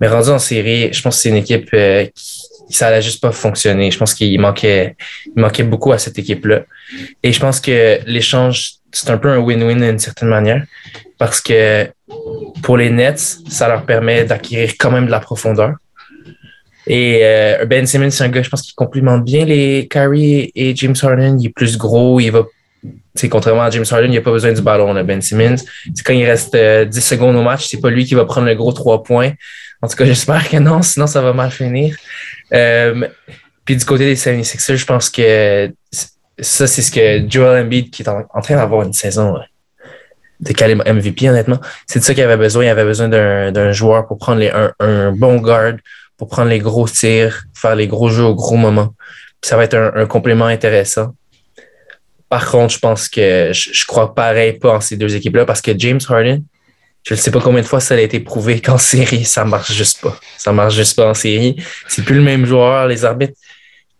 Mais 0.00 0.08
rendu 0.08 0.30
en 0.30 0.40
série, 0.40 0.92
je 0.92 1.00
pense 1.00 1.16
que 1.16 1.22
c'est 1.22 1.28
une 1.28 1.36
équipe 1.36 1.68
euh, 1.72 2.06
qui, 2.14 2.40
ça 2.70 2.88
allait 2.88 3.02
juste 3.02 3.20
pas 3.20 3.32
fonctionner. 3.32 3.90
Je 3.90 3.98
pense 3.98 4.14
qu'il 4.14 4.38
manquait, 4.40 4.96
il 5.36 5.40
manquait 5.40 5.62
beaucoup 5.62 5.92
à 5.92 5.98
cette 5.98 6.18
équipe-là. 6.18 6.62
Et 7.22 7.32
je 7.32 7.40
pense 7.40 7.60
que 7.60 8.00
l'échange, 8.06 8.72
c'est 8.92 9.10
un 9.10 9.18
peu 9.18 9.28
un 9.28 9.38
win-win 9.38 9.78
d'une 9.78 9.98
certaine 9.98 10.28
manière 10.28 10.64
parce 11.18 11.40
que 11.40 11.88
pour 12.62 12.76
les 12.76 12.90
Nets, 12.90 13.38
ça 13.48 13.68
leur 13.68 13.84
permet 13.84 14.24
d'acquérir 14.24 14.72
quand 14.78 14.90
même 14.90 15.06
de 15.06 15.10
la 15.10 15.20
profondeur. 15.20 15.74
Et 16.92 17.20
euh, 17.22 17.66
Ben 17.66 17.86
Simmons, 17.86 18.10
c'est 18.10 18.24
un 18.24 18.28
gars, 18.28 18.42
je 18.42 18.48
pense, 18.48 18.62
qui 18.62 18.74
complimente 18.74 19.24
bien 19.24 19.44
les 19.44 19.86
Kyrie 19.88 20.50
et 20.56 20.74
James 20.74 20.96
Harden. 21.00 21.36
Il 21.38 21.46
est 21.46 21.54
plus 21.54 21.78
gros, 21.78 22.18
il 22.18 22.30
va. 22.30 22.44
c'est 23.14 23.28
contrairement 23.28 23.62
à 23.62 23.70
James 23.70 23.84
Harden, 23.88 24.08
il 24.08 24.16
n'a 24.16 24.20
pas 24.20 24.32
besoin 24.32 24.52
du 24.52 24.60
ballon, 24.60 24.92
là, 24.92 25.04
Ben 25.04 25.22
Simmons. 25.22 25.54
Quand 26.04 26.12
il 26.12 26.26
reste 26.26 26.50
10 26.50 26.58
euh, 26.58 26.90
secondes 26.90 27.36
au 27.36 27.42
match, 27.42 27.68
c'est 27.68 27.80
pas 27.80 27.90
lui 27.90 28.04
qui 28.04 28.16
va 28.16 28.24
prendre 28.24 28.48
le 28.48 28.56
gros 28.56 28.72
3 28.72 29.04
points. 29.04 29.30
En 29.82 29.86
tout 29.86 29.96
cas, 29.96 30.04
j'espère 30.12 30.48
que 30.48 30.56
non, 30.56 30.82
sinon 30.82 31.06
ça 31.06 31.22
va 31.22 31.32
mal 31.32 31.52
finir. 31.52 31.94
Euh, 32.52 33.06
puis 33.64 33.76
du 33.76 33.84
côté 33.84 34.04
des 34.04 34.16
76ers, 34.16 34.74
je 34.74 34.84
pense 34.84 35.10
que 35.10 35.70
ça, 36.40 36.66
c'est 36.66 36.82
ce 36.82 36.90
que 36.90 37.30
Joel 37.30 37.66
Embiid, 37.66 37.90
qui 37.90 38.02
est 38.02 38.08
en, 38.08 38.40
train 38.42 38.56
d'avoir 38.56 38.82
une 38.82 38.94
saison 38.94 39.36
de 40.40 40.52
calibre 40.54 40.82
MVP, 40.92 41.30
honnêtement, 41.30 41.60
c'est 41.86 42.00
de 42.00 42.04
ça 42.04 42.14
qu'il 42.14 42.24
avait 42.24 42.36
besoin. 42.36 42.64
Il 42.64 42.68
avait 42.68 42.84
besoin 42.84 43.08
d'un 43.08 43.70
joueur 43.70 44.08
pour 44.08 44.18
prendre 44.18 44.40
les, 44.40 44.50
un, 44.50 44.72
un 44.80 45.12
bon 45.12 45.36
guard, 45.36 45.74
pour 46.20 46.28
prendre 46.28 46.50
les 46.50 46.58
gros 46.58 46.86
tirs, 46.86 47.44
faire 47.54 47.74
les 47.74 47.86
gros 47.86 48.10
jeux 48.10 48.24
au 48.24 48.34
gros 48.34 48.56
moment. 48.56 48.94
ça 49.40 49.56
va 49.56 49.64
être 49.64 49.74
un, 49.74 50.04
complément 50.04 50.44
intéressant. 50.44 51.14
Par 52.28 52.50
contre, 52.50 52.74
je 52.74 52.78
pense 52.78 53.08
que 53.08 53.52
je, 53.54 53.70
je 53.72 53.86
crois 53.86 54.14
pareil 54.14 54.58
pas 54.58 54.74
en 54.74 54.80
ces 54.82 54.98
deux 54.98 55.16
équipes-là 55.16 55.46
parce 55.46 55.62
que 55.62 55.72
James 55.78 55.98
Harden, 56.06 56.42
je 57.04 57.14
ne 57.14 57.18
sais 57.18 57.30
pas 57.30 57.40
combien 57.40 57.62
de 57.62 57.66
fois 57.66 57.80
ça 57.80 57.94
a 57.94 58.00
été 58.00 58.20
prouvé 58.20 58.60
qu'en 58.64 58.76
série, 58.76 59.24
ça 59.24 59.46
marche 59.46 59.72
juste 59.72 60.02
pas. 60.02 60.14
Ça 60.36 60.52
marche 60.52 60.74
juste 60.74 60.94
pas 60.94 61.08
en 61.08 61.14
série. 61.14 61.56
C'est 61.88 62.04
plus 62.04 62.16
le 62.16 62.22
même 62.22 62.44
joueur. 62.44 62.86
Les 62.86 63.06
arbitres, 63.06 63.38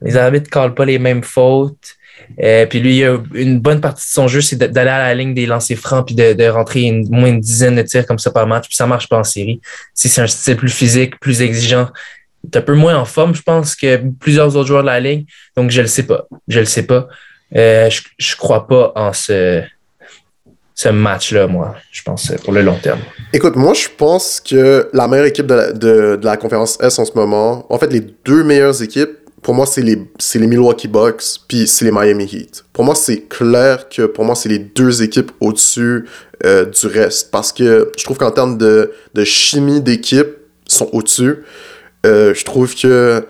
les 0.03 0.17
arbitres 0.17 0.59
ne 0.63 0.69
pas 0.69 0.85
les 0.85 0.99
mêmes 0.99 1.23
fautes. 1.23 1.97
Euh, 2.43 2.67
puis 2.67 2.81
lui, 2.81 3.03
une 3.35 3.59
bonne 3.59 3.81
partie 3.81 4.07
de 4.07 4.13
son 4.13 4.29
jeu, 4.29 4.41
c'est 4.41 4.57
d'aller 4.57 4.91
à 4.91 4.99
la 4.99 5.15
ligne 5.15 5.35
des 5.35 5.47
lancers 5.47 5.77
francs 5.77 6.07
puis 6.07 6.15
de, 6.15 6.49
rentrer 6.49 6.83
une, 6.83 7.09
moins 7.11 7.29
une 7.29 7.41
dizaine 7.41 7.77
de 7.77 7.83
tirs 7.83 8.07
comme 8.07 8.19
ça 8.19 8.31
par 8.31 8.47
match. 8.47 8.67
Puis 8.69 8.77
ça 8.77 8.87
marche 8.87 9.09
pas 9.09 9.19
en 9.19 9.25
série. 9.25 9.61
Si 9.95 10.09
c'est 10.09 10.21
un 10.21 10.27
style 10.27 10.57
plus 10.57 10.73
physique, 10.73 11.19
plus 11.19 11.43
exigeant, 11.43 11.89
est 12.45 12.57
un 12.57 12.63
peu 12.63 12.75
moins 12.75 12.97
en 12.97 13.05
forme, 13.05 13.35
je 13.35 13.43
pense, 13.43 13.75
que 13.75 14.01
plusieurs 14.19 14.57
autres 14.57 14.69
joueurs 14.69 14.83
de 14.83 14.87
la 14.89 15.01
ligne. 15.01 15.25
Donc, 15.57 15.71
je 15.71 15.81
le 15.81 15.87
sais 15.87 16.05
pas. 16.05 16.27
Je 16.49 16.61
le 16.61 16.67
sais 16.67 16.85
pas. 16.85 17.09
Euh, 17.57 17.91
je, 17.91 18.03
je 18.17 18.37
crois 18.37 18.67
pas 18.67 18.93
en 18.95 19.13
ce, 19.13 19.63
ce 20.75 20.89
match-là, 20.89 21.47
moi, 21.47 21.77
je 21.93 22.03
pense, 22.03 22.33
pour 22.43 22.55
le 22.55 22.63
long 22.63 22.77
terme. 22.77 23.01
Écoute, 23.35 23.57
moi, 23.57 23.75
je 23.75 23.89
pense 23.95 24.41
que 24.41 24.89
la 24.95 25.09
meilleure 25.09 25.27
équipe 25.27 25.47
de 25.47 26.19
la 26.23 26.37
conférence 26.39 26.79
S 26.81 26.99
en 26.99 27.05
ce 27.05 27.13
moment, 27.15 27.67
en 27.71 27.79
fait, 27.79 27.93
les 27.93 28.01
deux 28.25 28.45
meilleures 28.45 28.83
équipes, 28.83 29.11
pour 29.43 29.55
moi, 29.55 29.67
c'est 29.67 29.83
les, 29.83 29.99
les 30.35 30.47
Milwaukee 30.47 30.89
Bucks, 30.89 31.23
puis 31.49 31.67
c'est 31.67 31.85
les 31.85 31.93
Miami 31.93 32.25
Heat. 32.25 32.65
Pour 32.73 32.85
moi, 32.85 32.95
c'est 32.95 33.23
clair 33.29 33.89
que 33.89 34.03
pour 34.03 34.25
moi, 34.25 34.35
c'est 34.35 34.49
les 34.49 34.59
deux 34.59 35.03
équipes 35.03 35.33
au-dessus 35.41 36.07
euh, 36.45 36.67
du 36.67 36.87
reste. 36.87 37.31
Parce 37.31 37.53
que 37.53 37.91
je 37.97 38.05
trouve 38.05 38.19
qu'en 38.19 38.31
termes 38.31 38.59
de, 38.59 38.93
de 39.15 39.25
chimie 39.25 39.81
d'équipe, 39.81 40.37
sont 40.73 40.89
au-dessus. 40.93 41.39
Euh, 42.07 42.35
je 42.35 42.45
trouve 42.45 42.75
que 42.75 43.25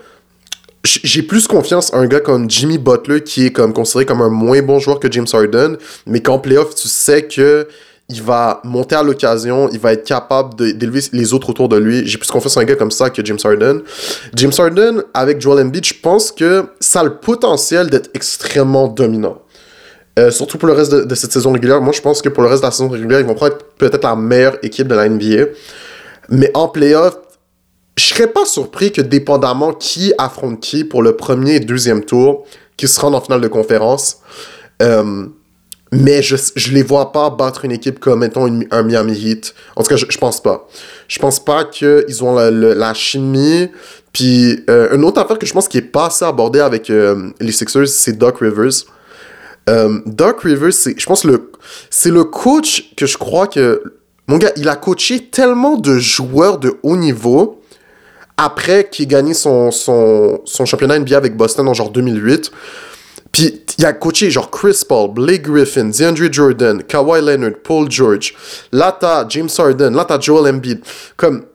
j'ai 0.84 1.22
plus 1.22 1.46
confiance 1.46 1.92
en 1.92 1.98
un 1.98 2.06
gars 2.06 2.20
comme 2.20 2.48
Jimmy 2.48 2.78
Butler 2.78 3.22
qui 3.22 3.46
est 3.46 3.50
comme 3.50 3.72
considéré 3.72 4.06
comme 4.06 4.22
un 4.22 4.30
moins 4.30 4.62
bon 4.62 4.78
joueur 4.78 4.98
que 4.98 5.10
James 5.10 5.26
Harden, 5.30 5.76
mais 6.06 6.20
qu'en 6.20 6.38
playoff, 6.38 6.74
tu 6.74 6.88
sais 6.88 7.26
que 7.26 7.68
il 8.10 8.22
va 8.22 8.60
monter 8.64 8.96
à 8.96 9.02
l'occasion, 9.02 9.68
il 9.72 9.78
va 9.78 9.92
être 9.92 10.04
capable 10.04 10.54
d'élever 10.56 11.00
les 11.12 11.32
autres 11.32 11.50
autour 11.50 11.68
de 11.68 11.76
lui. 11.76 12.06
J'ai 12.06 12.18
plus 12.18 12.30
confiance 12.30 12.56
en 12.56 12.60
un 12.60 12.64
gars 12.64 12.74
comme 12.74 12.90
ça 12.90 13.08
que 13.08 13.24
James 13.24 13.38
Harden. 13.42 13.80
James 14.34 14.52
Harden, 14.58 15.02
avec 15.14 15.40
Joel 15.40 15.64
Embiid, 15.64 15.84
je 15.84 15.94
pense 15.94 16.32
que 16.32 16.66
ça 16.80 17.00
a 17.00 17.04
le 17.04 17.16
potentiel 17.16 17.88
d'être 17.88 18.10
extrêmement 18.14 18.88
dominant. 18.88 19.38
Euh, 20.18 20.30
surtout 20.30 20.58
pour 20.58 20.66
le 20.66 20.74
reste 20.74 20.92
de, 20.92 21.14
cette 21.14 21.32
saison 21.32 21.52
régulière. 21.52 21.80
Moi, 21.80 21.92
je 21.92 22.00
pense 22.00 22.20
que 22.20 22.28
pour 22.28 22.42
le 22.42 22.48
reste 22.48 22.62
de 22.62 22.66
la 22.66 22.72
saison 22.72 22.88
régulière, 22.88 23.20
ils 23.20 23.26
vont 23.26 23.34
prendre 23.34 23.56
peut-être 23.78 24.02
la 24.02 24.16
meilleure 24.16 24.58
équipe 24.62 24.88
de 24.88 24.94
la 24.94 25.08
NBA. 25.08 25.52
Mais 26.28 26.50
en 26.54 26.68
playoff, 26.68 27.16
je 27.96 28.04
serais 28.04 28.26
pas 28.26 28.44
surpris 28.44 28.92
que 28.92 29.00
dépendamment 29.00 29.72
qui 29.72 30.12
affronte 30.18 30.60
qui 30.60 30.84
pour 30.84 31.02
le 31.02 31.16
premier 31.16 31.56
et 31.56 31.60
deuxième 31.60 32.04
tour, 32.04 32.44
qui 32.76 32.88
se 32.88 32.98
rendent 32.98 33.14
en 33.14 33.20
finale 33.20 33.40
de 33.40 33.48
conférence, 33.48 34.18
euh, 34.82 35.26
mais 35.92 36.22
je, 36.22 36.36
je 36.54 36.72
les 36.72 36.82
vois 36.82 37.12
pas 37.12 37.30
battre 37.30 37.64
une 37.64 37.72
équipe 37.72 37.98
comme, 37.98 38.20
mettons, 38.20 38.46
un 38.70 38.82
Miami 38.82 39.12
Heat. 39.12 39.54
En 39.74 39.82
tout 39.82 39.88
cas, 39.88 39.96
je, 39.96 40.06
je 40.08 40.18
pense 40.18 40.40
pas. 40.42 40.68
Je 41.08 41.18
pense 41.18 41.44
pas 41.44 41.64
qu'ils 41.64 42.22
ont 42.22 42.34
la, 42.34 42.94
chimie. 42.94 43.68
Puis, 44.12 44.60
euh, 44.70 44.94
une 44.94 45.04
autre 45.04 45.20
affaire 45.20 45.38
que 45.38 45.46
je 45.46 45.52
pense 45.52 45.66
qui 45.66 45.78
est 45.78 45.82
pas 45.82 46.06
assez 46.06 46.24
abordée 46.24 46.60
avec 46.60 46.90
euh, 46.90 47.30
les 47.40 47.52
Sixers, 47.52 47.88
c'est 47.88 48.16
Doc 48.16 48.38
Rivers. 48.38 48.84
Euh, 49.68 50.00
Doc 50.06 50.42
Rivers, 50.42 50.70
je 50.70 51.06
pense, 51.06 51.24
le, 51.24 51.50
c'est 51.90 52.10
le 52.10 52.24
coach 52.24 52.94
que 52.96 53.06
je 53.06 53.18
crois 53.18 53.46
que. 53.46 53.82
Mon 54.28 54.38
gars, 54.38 54.52
il 54.56 54.68
a 54.68 54.76
coaché 54.76 55.26
tellement 55.26 55.76
de 55.76 55.98
joueurs 55.98 56.58
de 56.58 56.76
haut 56.84 56.96
niveau 56.96 57.60
après 58.36 58.88
qu'il 58.88 59.02
ait 59.02 59.08
gagné 59.08 59.34
son, 59.34 59.72
son, 59.72 60.40
son 60.44 60.64
championnat 60.64 61.00
NBA 61.00 61.16
avec 61.16 61.36
Boston 61.36 61.66
en 61.66 61.74
genre 61.74 61.90
2008. 61.90 62.52
Puis 63.32 63.64
il 63.80 63.86
a 63.86 63.94
coaché 63.94 64.30
genre 64.30 64.50
Chris 64.50 64.82
Paul, 64.86 65.10
Blake 65.10 65.42
Griffin, 65.42 65.86
DeAndre 65.86 66.30
Jordan, 66.30 66.82
Kawhi 66.82 67.22
Leonard, 67.22 67.62
Paul 67.64 67.90
George. 67.90 68.34
Là, 68.72 68.94
t'as 68.98 69.26
James 69.30 69.48
Harden, 69.56 69.94
là, 69.94 70.04
t'as 70.04 70.20
Joel 70.20 70.54
Embiid. 70.54 70.80
Comme, 71.16 71.46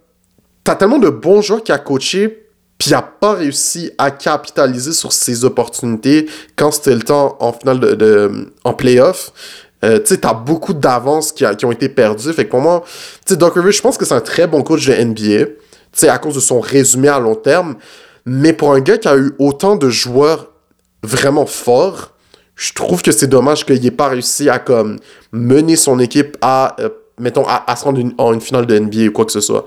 t'as 0.63 0.73
tellement 0.73 0.97
de 0.97 1.09
bons 1.09 1.43
joueurs 1.43 1.61
qui 1.61 1.71
a 1.71 1.77
coaché, 1.77 2.47
puis 2.79 2.89
il 2.89 2.93
a 2.95 3.03
pas 3.03 3.33
réussi 3.33 3.91
à 3.99 4.09
capitaliser 4.09 4.93
sur 4.93 5.13
ses 5.13 5.45
opportunités 5.45 6.27
quand 6.55 6.71
c'était 6.71 6.95
le 6.95 7.03
temps 7.03 7.37
en 7.39 7.53
finale 7.53 7.79
de, 7.79 8.51
en 8.63 8.73
playoff. 8.73 9.31
Euh, 9.83 9.99
tu 9.99 10.07
sais, 10.07 10.17
t'as 10.17 10.33
beaucoup 10.33 10.73
d'avances 10.73 11.31
qui, 11.31 11.45
qui, 11.57 11.65
ont 11.65 11.71
été 11.71 11.89
perdues. 11.89 12.33
Fait 12.33 12.45
que 12.45 12.49
pour 12.49 12.61
moi, 12.61 12.83
tu 13.23 13.33
sais, 13.33 13.37
Doc 13.37 13.53
Rivers, 13.53 13.71
je 13.71 13.81
pense 13.83 13.99
que 13.99 14.05
c'est 14.05 14.15
un 14.15 14.21
très 14.21 14.47
bon 14.47 14.63
coach 14.63 14.87
de 14.87 14.93
NBA. 14.95 15.45
Tu 15.45 15.51
sais, 15.93 16.09
à 16.09 16.17
cause 16.17 16.33
de 16.33 16.39
son 16.39 16.59
résumé 16.59 17.07
à 17.07 17.19
long 17.19 17.35
terme. 17.35 17.75
Mais 18.25 18.51
pour 18.51 18.73
un 18.73 18.79
gars 18.79 18.97
qui 18.97 19.07
a 19.07 19.15
eu 19.15 19.35
autant 19.37 19.75
de 19.75 19.91
joueurs 19.91 20.47
vraiment 21.03 21.45
fort. 21.45 22.14
Je 22.55 22.73
trouve 22.73 23.01
que 23.01 23.11
c'est 23.11 23.27
dommage 23.27 23.65
qu'il 23.65 23.81
n'ait 23.81 23.91
pas 23.91 24.07
réussi 24.07 24.49
à 24.49 24.59
comme 24.59 24.97
mener 25.31 25.75
son 25.75 25.99
équipe 25.99 26.37
à 26.41 26.75
euh, 26.79 26.89
mettons, 27.19 27.45
à, 27.47 27.75
se 27.75 27.83
rendre 27.83 28.01
en 28.17 28.33
une 28.33 28.41
finale 28.41 28.65
de 28.65 28.77
NBA 28.77 29.05
ou 29.07 29.11
quoi 29.11 29.25
que 29.25 29.31
ce 29.31 29.41
soit. 29.41 29.65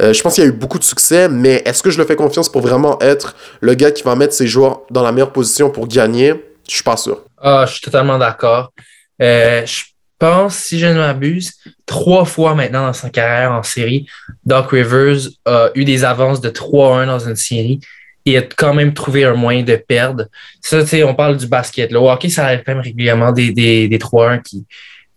Euh, 0.00 0.12
je 0.12 0.22
pense 0.22 0.34
qu'il 0.34 0.44
y 0.44 0.46
a 0.46 0.50
eu 0.50 0.52
beaucoup 0.52 0.78
de 0.78 0.84
succès, 0.84 1.28
mais 1.28 1.62
est-ce 1.64 1.82
que 1.82 1.90
je 1.90 1.98
le 1.98 2.04
fais 2.04 2.16
confiance 2.16 2.48
pour 2.48 2.62
vraiment 2.62 3.00
être 3.00 3.34
le 3.60 3.74
gars 3.74 3.90
qui 3.90 4.02
va 4.02 4.14
mettre 4.14 4.34
ses 4.34 4.46
joueurs 4.46 4.82
dans 4.90 5.02
la 5.02 5.12
meilleure 5.12 5.32
position 5.32 5.70
pour 5.70 5.88
gagner? 5.88 6.34
Je 6.68 6.74
suis 6.74 6.84
pas 6.84 6.96
sûr. 6.96 7.24
Ah, 7.38 7.64
je 7.66 7.72
suis 7.72 7.80
totalement 7.80 8.18
d'accord. 8.18 8.72
Euh, 9.20 9.64
je 9.66 9.82
pense, 10.18 10.56
si 10.56 10.78
je 10.78 10.86
ne 10.86 10.94
m'abuse, 10.94 11.52
trois 11.86 12.24
fois 12.24 12.54
maintenant 12.54 12.86
dans 12.86 12.92
sa 12.92 13.10
carrière 13.10 13.52
en 13.52 13.62
série, 13.62 14.06
Doc 14.44 14.70
Rivers 14.70 15.28
a 15.44 15.70
eu 15.74 15.84
des 15.84 16.04
avances 16.04 16.40
de 16.40 16.48
3-1 16.48 17.06
dans 17.06 17.18
une 17.18 17.36
série 17.36 17.80
et 18.26 18.48
quand 18.56 18.74
même 18.74 18.94
trouvé 18.94 19.24
un 19.24 19.34
moyen 19.34 19.62
de 19.62 19.76
perdre. 19.76 20.26
Ça, 20.60 20.82
tu 20.82 20.88
sais, 20.88 21.04
on 21.04 21.14
parle 21.14 21.36
du 21.36 21.46
basket. 21.46 21.92
Le 21.92 21.98
hockey, 21.98 22.28
ça 22.28 22.46
arrive 22.46 22.62
quand 22.64 22.72
même 22.74 22.82
régulièrement 22.82 23.32
des, 23.32 23.52
des, 23.52 23.88
des 23.88 23.98
3-1 23.98 24.42
qui, 24.42 24.66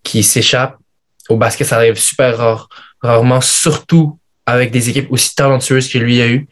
qui 0.03 0.23
s'échappent. 0.23 0.77
Au 1.29 1.37
basket, 1.37 1.67
ça 1.67 1.77
arrive 1.77 1.95
super 1.95 2.37
rare, 2.37 2.69
rarement, 3.01 3.41
surtout 3.41 4.19
avec 4.45 4.71
des 4.71 4.89
équipes 4.89 5.11
aussi 5.11 5.35
talentueuses 5.35 5.89
que 5.89 5.97
lui 5.97 6.21
a 6.21 6.27
eu. 6.27 6.47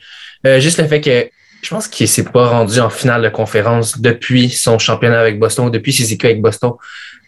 Euh, 0.46 0.60
juste 0.60 0.80
le 0.80 0.88
fait 0.88 1.02
que 1.02 1.30
je 1.62 1.70
pense 1.70 1.88
qu'il 1.88 2.08
s'est 2.08 2.26
pas 2.26 2.48
rendu 2.48 2.80
en 2.80 2.90
finale 2.90 3.24
de 3.24 3.30
conférence 3.30 4.00
depuis 4.00 4.50
son 4.50 4.78
championnat 4.78 5.20
avec 5.20 5.40
Boston, 5.40 5.72
depuis 5.72 5.94
ses 5.94 6.14
équipes 6.14 6.26
avec 6.26 6.42
Boston. 6.42 6.74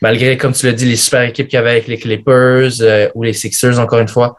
Malgré, 0.01 0.37
comme 0.37 0.53
tu 0.53 0.67
l'as 0.67 0.73
dit, 0.73 0.85
les 0.85 0.95
super 0.95 1.23
équipes 1.23 1.47
qu'il 1.47 1.57
y 1.57 1.59
avait 1.59 1.71
avec 1.71 1.87
les 1.87 1.97
Clippers 1.97 2.81
euh, 2.81 3.09
ou 3.15 3.23
les 3.23 3.33
Sixers, 3.33 3.79
encore 3.79 3.99
une 3.99 4.07
fois. 4.07 4.37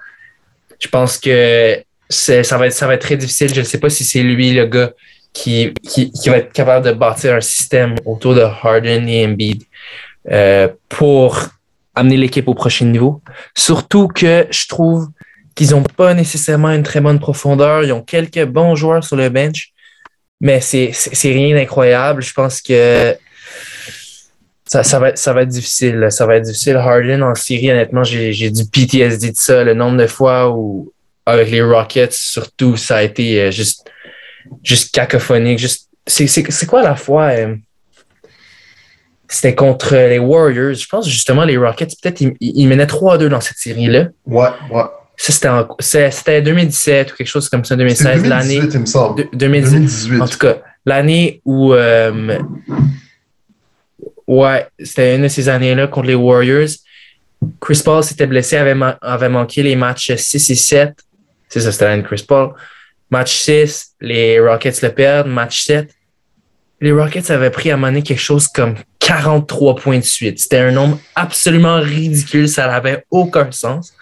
Je 0.79 0.87
pense 0.87 1.19
que 1.19 1.83
ça 2.09 2.57
va, 2.57 2.67
être, 2.67 2.73
ça 2.73 2.87
va 2.87 2.95
être 2.95 3.03
très 3.03 3.17
difficile. 3.17 3.55
Je 3.55 3.61
ne 3.61 3.65
sais 3.65 3.79
pas 3.79 3.91
si 3.91 4.05
c'est 4.05 4.23
lui 4.23 4.53
le 4.53 4.67
gars 4.67 4.93
qui, 5.33 5.73
qui, 5.87 6.11
qui, 6.11 6.29
va 6.29 6.39
être 6.39 6.53
capable 6.53 6.87
de 6.87 6.93
bâtir 6.93 7.35
un 7.35 7.41
système 7.41 7.95
autour 8.05 8.35
de 8.35 8.41
Harden 8.41 9.07
et 9.09 9.27
Embiid 9.27 9.63
euh, 10.31 10.69
pour 10.89 11.49
amener 11.95 12.17
l'équipe 12.17 12.49
au 12.49 12.55
prochain 12.55 12.87
niveau. 12.87 13.21
Surtout 13.57 14.09
que 14.09 14.47
je 14.51 14.67
trouve 14.69 15.09
qu'ils 15.55 15.71
n'ont 15.71 15.83
pas 15.83 16.15
nécessairement 16.15 16.71
une 16.71 16.83
très 16.83 17.01
bonne 17.01 17.19
profondeur. 17.19 17.83
Ils 17.83 17.93
ont 17.93 18.03
quelques 18.03 18.45
bons 18.45 18.75
joueurs 18.75 19.05
sur 19.05 19.17
le 19.17 19.29
bench, 19.29 19.73
mais 20.41 20.61
c'est 20.61 20.93
rien 21.25 21.55
d'incroyable. 21.55 22.23
Je 22.23 22.33
pense 22.33 22.61
que 22.61 23.17
ça, 24.65 24.85
ça, 24.85 24.99
va, 24.99 25.17
ça 25.17 25.33
va 25.33 25.43
être 25.43 25.49
difficile. 25.49 26.09
Ça 26.11 26.27
va 26.27 26.37
être 26.37 26.45
difficile. 26.45 26.77
Harden 26.77 27.23
en 27.23 27.35
Syrie, 27.35 27.71
honnêtement, 27.71 28.05
j'ai 28.05 28.51
du 28.51 28.65
PTSD 28.67 29.33
de 29.33 29.37
ça. 29.37 29.65
Le 29.65 29.75
nombre 29.75 29.97
de 29.97 30.07
fois 30.07 30.51
où 30.51 30.93
avec 31.29 31.51
les 31.51 31.63
Rockets, 31.63 32.13
surtout, 32.13 32.77
ça 32.77 32.97
a 32.97 33.03
été 33.03 33.41
euh, 33.41 33.51
juste, 33.51 33.91
juste 34.63 34.95
cacophonique. 34.95 35.59
Juste, 35.59 35.89
c'est 36.07 36.67
quoi 36.67 36.83
la 36.83 36.97
fois? 36.97 37.25
Euh, 37.27 37.55
c'était 39.29 39.55
contre 39.55 39.95
les 39.95 40.19
Warriors? 40.19 40.75
Je 40.75 40.87
pense 40.89 41.07
justement 41.09 41.45
les 41.45 41.59
Rockets, 41.59 41.91
peut-être, 42.03 42.23
ils, 42.41 42.67
menaient 42.67 42.87
3-2 42.87 43.27
dans 43.29 43.43
cette 43.43 43.59
série-là. 43.59 44.09
Ouais, 44.25 44.49
ouais. 44.71 44.85
c'était 45.79 46.41
2017 46.41 47.13
ou 47.13 47.17
quelque 47.17 47.27
chose 47.27 47.49
comme 47.51 47.65
ça, 47.65 47.77
2016. 47.77 48.27
l'année. 48.27 48.61
2018, 48.61 49.29
2018. 49.35 50.21
En 50.23 50.27
tout 50.27 50.39
cas, 50.39 50.57
l'année 50.87 51.43
où. 51.45 51.75
Euh, 51.75 52.39
ouais, 54.27 54.67
c'était 54.83 55.17
une 55.17 55.25
de 55.25 55.29
ces 55.29 55.51
années-là 55.51 55.89
contre 55.89 56.07
les 56.07 56.15
Warriors. 56.15 56.69
Chris 57.61 57.83
Paul 57.85 58.03
s'était 58.03 58.27
blessé, 58.27 58.57
avait, 58.57 58.75
avait 59.03 59.29
manqué 59.29 59.63
les 59.63 59.77
matchs 59.77 60.15
6 60.17 60.51
et 60.51 60.55
7. 60.55 60.95
C'est 61.49 61.61
ça, 61.61 61.73
c'était 61.73 62.03
Chris 62.03 62.25
Paul. 62.27 62.55
Match 63.11 63.35
6, 63.35 63.95
les 64.01 64.39
Rockets 64.39 64.83
le 64.83 64.91
perdent. 64.91 65.29
Match 65.29 65.63
7, 65.63 65.91
les 66.81 66.93
Rockets 66.93 67.31
avaient 67.31 67.51
pris 67.51 67.71
à 67.71 67.77
monnaie 67.77 68.03
quelque 68.03 68.21
chose 68.21 68.49
comme 68.49 68.75
43 69.01 69.77
points 69.77 69.99
de 69.99 70.05
suite. 70.05 70.39
C'était 70.39 70.59
un 70.59 70.71
nombre 70.71 70.99
absolument 71.15 71.81
ridicule. 71.81 72.49
Ça 72.49 72.67
n'avait 72.67 73.05
aucun 73.11 73.51
sens. 73.51 73.95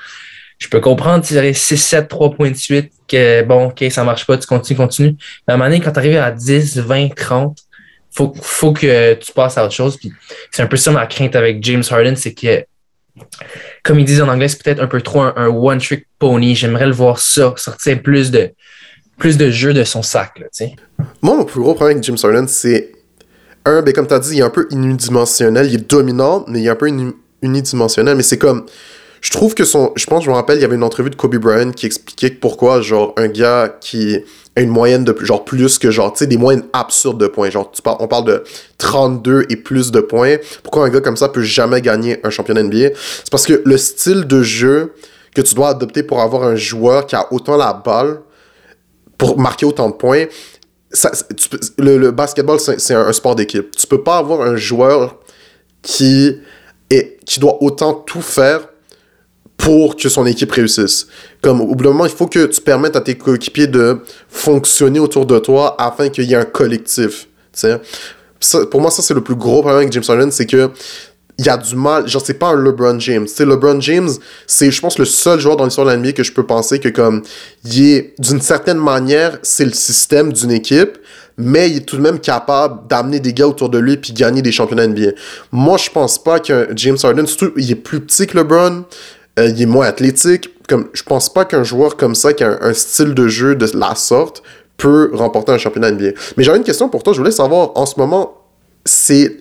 Je 0.59 0.69
peux 0.69 0.81
comprendre, 0.81 1.25
tu 1.25 1.35
dirais 1.35 1.53
6, 1.53 1.77
7, 1.77 2.09
3 2.09 2.31
points 2.35 2.51
de 2.51 2.57
suite, 2.57 2.91
que 3.07 3.43
bon, 3.43 3.67
OK, 3.67 3.85
ça 3.91 4.05
marche 4.05 4.27
pas, 4.27 4.39
tu 4.39 4.47
continues, 4.47 4.77
continues. 4.77 5.17
Mais 5.47 5.55
à 5.55 5.57
un 5.57 5.81
quand 5.81 5.93
tu 5.93 5.99
arrives 5.99 6.17
à 6.17 6.31
10, 6.31 6.79
20, 6.79 7.15
30, 7.15 7.59
faut, 8.11 8.33
faut 8.41 8.73
que 8.73 9.15
tu 9.15 9.33
passes 9.33 9.59
à 9.59 9.65
autre 9.65 9.75
chose. 9.75 9.99
C'est 10.51 10.63
un 10.63 10.67
peu 10.67 10.79
ça 10.79 10.91
ma 10.91 11.07
crainte 11.07 11.37
avec 11.37 11.63
James 11.63 11.85
Harden, 11.89 12.17
c'est 12.17 12.33
que 12.33 12.65
comme 13.83 13.99
ils 13.99 14.05
disent 14.05 14.21
en 14.21 14.29
anglais, 14.29 14.49
c'est 14.49 14.63
peut-être 14.63 14.81
un 14.81 14.87
peu 14.87 15.01
trop 15.01 15.23
un, 15.23 15.47
one-trick 15.49 16.07
pony. 16.19 16.55
J'aimerais 16.55 16.87
le 16.87 16.93
voir 16.93 17.19
ça, 17.19 17.55
sortir 17.57 18.03
plus 18.03 18.31
de, 18.31 18.51
plus 19.19 19.37
de 19.37 19.51
jeux 19.51 19.73
de 19.73 19.85
son 19.85 20.03
sac. 20.03 20.39
Là, 20.39 20.47
Moi, 21.23 21.37
mon 21.37 21.45
plus 21.45 21.61
gros 21.61 21.75
problème 21.75 21.99
avec 21.99 22.05
James 22.05 22.19
Harden, 22.23 22.49
c'est 22.49 22.93
un, 23.65 23.83
ben, 23.83 23.93
comme 23.93 24.07
tu 24.07 24.15
as 24.15 24.19
dit, 24.19 24.37
il 24.37 24.39
est 24.41 24.43
un 24.43 24.51
peu 24.51 24.67
unidimensionnel. 24.71 25.67
Il 25.67 25.75
est 25.75 25.91
dominant, 25.91 26.45
mais 26.49 26.61
il 26.61 26.67
est 26.67 26.71
un 26.71 26.77
peu 26.77 26.91
unidimensionnel. 27.43 28.17
Mais 28.17 28.23
c'est 28.23 28.39
comme. 28.39 28.67
Je 29.21 29.31
trouve 29.31 29.55
que 29.55 29.65
son. 29.65 29.93
Je 29.97 30.07
pense, 30.07 30.25
je 30.25 30.31
me 30.31 30.35
rappelle, 30.35 30.59
il 30.59 30.63
y 30.63 30.65
avait 30.65 30.77
une 30.77 30.85
entrevue 30.85 31.11
de 31.11 31.17
Kobe 31.17 31.37
Bryant 31.37 31.73
qui 31.73 31.87
expliquait 31.87 32.31
pourquoi, 32.31 32.81
genre, 32.81 33.13
un 33.17 33.29
gars 33.29 33.77
qui 33.81 34.21
une 34.63 34.71
moyenne 34.71 35.05
de 35.05 35.15
genre 35.21 35.45
plus 35.45 35.79
que 35.79 35.91
genre, 35.91 36.13
tu 36.13 36.21
sais, 36.21 36.27
des 36.27 36.39
moyennes 36.39 36.65
absurdes 36.73 37.21
de 37.21 37.27
points. 37.27 37.51
Genre, 37.51 37.71
tu 37.71 37.83
on 37.85 38.09
parle 38.09 38.25
de 38.25 38.45
32 38.79 39.47
et 39.51 39.57
plus 39.57 39.93
de 39.93 40.01
points. 40.01 40.37
Pourquoi 40.63 40.87
un 40.87 40.89
gars 40.89 41.01
comme 41.01 41.17
ça 41.17 41.29
peut 41.29 41.43
jamais 41.43 41.83
gagner 41.83 42.19
un 42.25 42.31
championnat 42.31 42.63
NBA? 42.63 42.91
C'est 42.95 43.31
parce 43.31 43.47
que 43.47 43.63
le 43.65 43.77
style 43.77 44.27
de 44.27 44.43
jeu 44.43 44.95
que 45.35 45.43
tu 45.43 45.55
dois 45.55 45.69
adopter 45.71 46.03
pour 46.03 46.23
avoir 46.23 46.45
un 46.45 46.57
joueur 46.57 47.07
qui 47.07 47.15
a 47.15 47.31
autant 47.33 47.57
la 47.57 47.75
balle 47.75 48.21
pour 49.19 49.39
marquer 49.39 49.67
autant 49.67 49.91
de 49.91 49.95
points, 49.95 50.25
ça, 50.91 51.11
le, 51.79 52.11
basketball, 52.11 52.59
c'est 52.59 52.95
un, 52.95 53.13
sport 53.13 53.35
d'équipe. 53.35 53.77
Tu 53.77 53.87
peux 53.87 54.03
pas 54.03 54.17
avoir 54.17 54.41
un 54.41 54.57
joueur 54.57 55.17
qui, 55.83 56.41
qui 57.27 57.41
doit 57.41 57.63
autant 57.63 57.93
tout 57.93 58.23
faire 58.23 58.69
pour 59.57 59.97
que 59.97 60.09
son 60.09 60.27
équipe 60.27 60.53
réussisse. 60.53 61.07
Comme 61.43 61.61
au 61.61 61.75
bout 61.75 61.85
d'un 61.85 61.91
moment, 61.91 62.07
il 62.07 62.13
faut 62.13 62.27
que 62.27 62.47
tu 62.47 62.61
permettes 62.61 62.97
à 62.97 63.01
tes 63.01 63.17
coéquipiers 63.17 63.67
de 63.67 63.99
fonctionner 64.29 64.99
autour 64.99 65.27
de 65.27 65.39
toi 65.39 65.75
afin 65.79 66.09
qu'il 66.09 66.25
y 66.25 66.35
ait 66.35 66.37
un 66.37 66.45
collectif. 66.45 67.29
Pour 68.71 68.81
moi, 68.81 68.91
ça, 68.91 69.03
c'est 69.03 69.15
le 69.15 69.23
plus 69.23 69.35
gros 69.35 69.61
problème 69.61 69.79
avec 69.79 69.93
James 69.93 70.05
Harden, 70.07 70.31
c'est 70.31 70.47
que 70.47 70.71
il 71.39 71.45
y 71.45 71.49
a 71.49 71.57
du 71.57 71.77
mal. 71.77 72.07
Genre, 72.09 72.23
c'est 72.25 72.39
pas 72.39 72.49
un 72.49 72.57
LeBron 72.57 72.99
James. 72.99 73.27
C'est 73.27 73.45
LeBron 73.45 73.81
James, 73.81 74.09
c'est, 74.47 74.71
je 74.71 74.81
pense, 74.81 74.99
le 74.99 75.05
seul 75.05 75.39
joueur 75.39 75.57
dans 75.57 75.65
l'histoire 75.65 75.87
de 75.87 75.93
l'NBA 75.93 76.13
que 76.13 76.23
je 76.23 76.33
peux 76.33 76.47
penser 76.47 76.79
que, 76.79 76.89
comme, 76.89 77.23
il 77.65 77.85
est, 77.85 78.15
d'une 78.19 78.41
certaine 78.41 78.79
manière, 78.79 79.39
c'est 79.43 79.65
le 79.65 79.73
système 79.73 80.33
d'une 80.33 80.51
équipe, 80.51 80.99
mais 81.37 81.71
il 81.71 81.77
est 81.79 81.81
tout 81.81 81.97
de 81.97 82.03
même 82.03 82.19
capable 82.19 82.89
d'amener 82.89 83.21
des 83.21 83.35
gars 83.35 83.49
autour 83.49 83.69
de 83.69 83.79
lui 83.79 83.99
puis 83.99 84.13
gagner 84.13 84.41
des 84.41 84.53
championnats 84.53 84.87
NBA. 84.87 85.11
Moi, 85.53 85.77
je 85.77 85.91
pense 85.91 86.23
pas 86.23 86.41
qu'un 86.41 86.67
James 86.75 86.97
Harden, 87.03 87.27
surtout, 87.27 87.53
il 87.57 87.71
est 87.71 87.75
plus 87.75 88.01
petit 88.01 88.27
que 88.27 88.39
LeBron, 88.39 88.85
euh, 89.39 89.49
il 89.49 89.61
est 89.61 89.67
moins 89.67 89.87
athlétique. 89.87 90.51
Comme, 90.69 90.89
je 90.93 91.03
pense 91.03 91.33
pas 91.33 91.45
qu'un 91.45 91.65
joueur 91.65 91.97
comme 91.97 92.15
ça, 92.15 92.33
qui 92.33 92.43
a 92.45 92.59
un, 92.61 92.75
style 92.75 93.15
de 93.15 93.29
jeu 93.29 93.55
de 93.55 93.67
la 93.75 93.95
sorte, 93.95 94.43
peut 94.77 95.11
remporter 95.13 95.53
un 95.53 95.59
championnat 95.59 95.91
NBA. 95.93 96.11
Mais 96.37 96.45
j'avais 96.45 96.59
une 96.59 96.65
question 96.65 96.89
pour 96.89 97.03
toi. 97.03 97.13
Je 97.13 97.19
voulais 97.19 97.31
savoir, 97.31 97.73
en 97.77 97.87
ce 97.87 97.99
moment, 97.99 98.39
c'est 98.85 99.37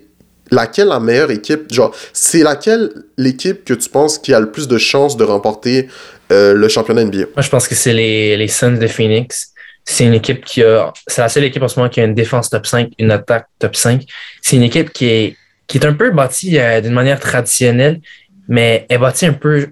laquelle 0.51 0.87
la 0.87 0.99
meilleure 0.99 1.31
équipe? 1.31 1.71
Genre, 1.71 1.95
c'est 2.13 2.43
laquelle 2.43 2.91
l'équipe 3.17 3.63
que 3.65 3.73
tu 3.73 3.89
penses 3.89 4.17
qui 4.17 4.33
a 4.33 4.39
le 4.39 4.51
plus 4.51 4.67
de 4.67 4.77
chances 4.77 5.17
de 5.17 5.23
remporter 5.23 5.87
euh, 6.31 6.53
le 6.53 6.67
championnat 6.67 7.03
NBA 7.05 7.17
Moi, 7.35 7.41
je 7.41 7.49
pense 7.49 7.67
que 7.67 7.75
c'est 7.75 7.93
les, 7.93 8.37
les 8.37 8.47
Suns 8.47 8.77
de 8.77 8.87
Phoenix. 8.87 9.51
C'est 9.83 10.05
une 10.05 10.15
équipe 10.15 10.43
qui 10.43 10.63
a. 10.63 10.91
C'est 11.05 11.21
la 11.21 11.29
seule 11.29 11.43
équipe 11.43 11.61
en 11.61 11.67
ce 11.67 11.79
moment 11.79 11.89
qui 11.89 12.01
a 12.01 12.05
une 12.05 12.15
défense 12.15 12.49
top 12.49 12.65
5, 12.65 12.89
une 12.97 13.11
attaque 13.11 13.45
top 13.59 13.75
5. 13.75 14.03
C'est 14.41 14.55
une 14.55 14.63
équipe 14.63 14.91
qui 14.91 15.05
est, 15.05 15.37
qui 15.67 15.77
est 15.77 15.85
un 15.85 15.93
peu 15.93 16.09
bâtie 16.09 16.57
euh, 16.57 16.81
d'une 16.81 16.93
manière 16.93 17.19
traditionnelle, 17.19 18.01
mais 18.47 18.87
elle 18.89 18.95
est 18.95 18.99
bâtie 18.99 19.27
un 19.27 19.33
peu. 19.33 19.67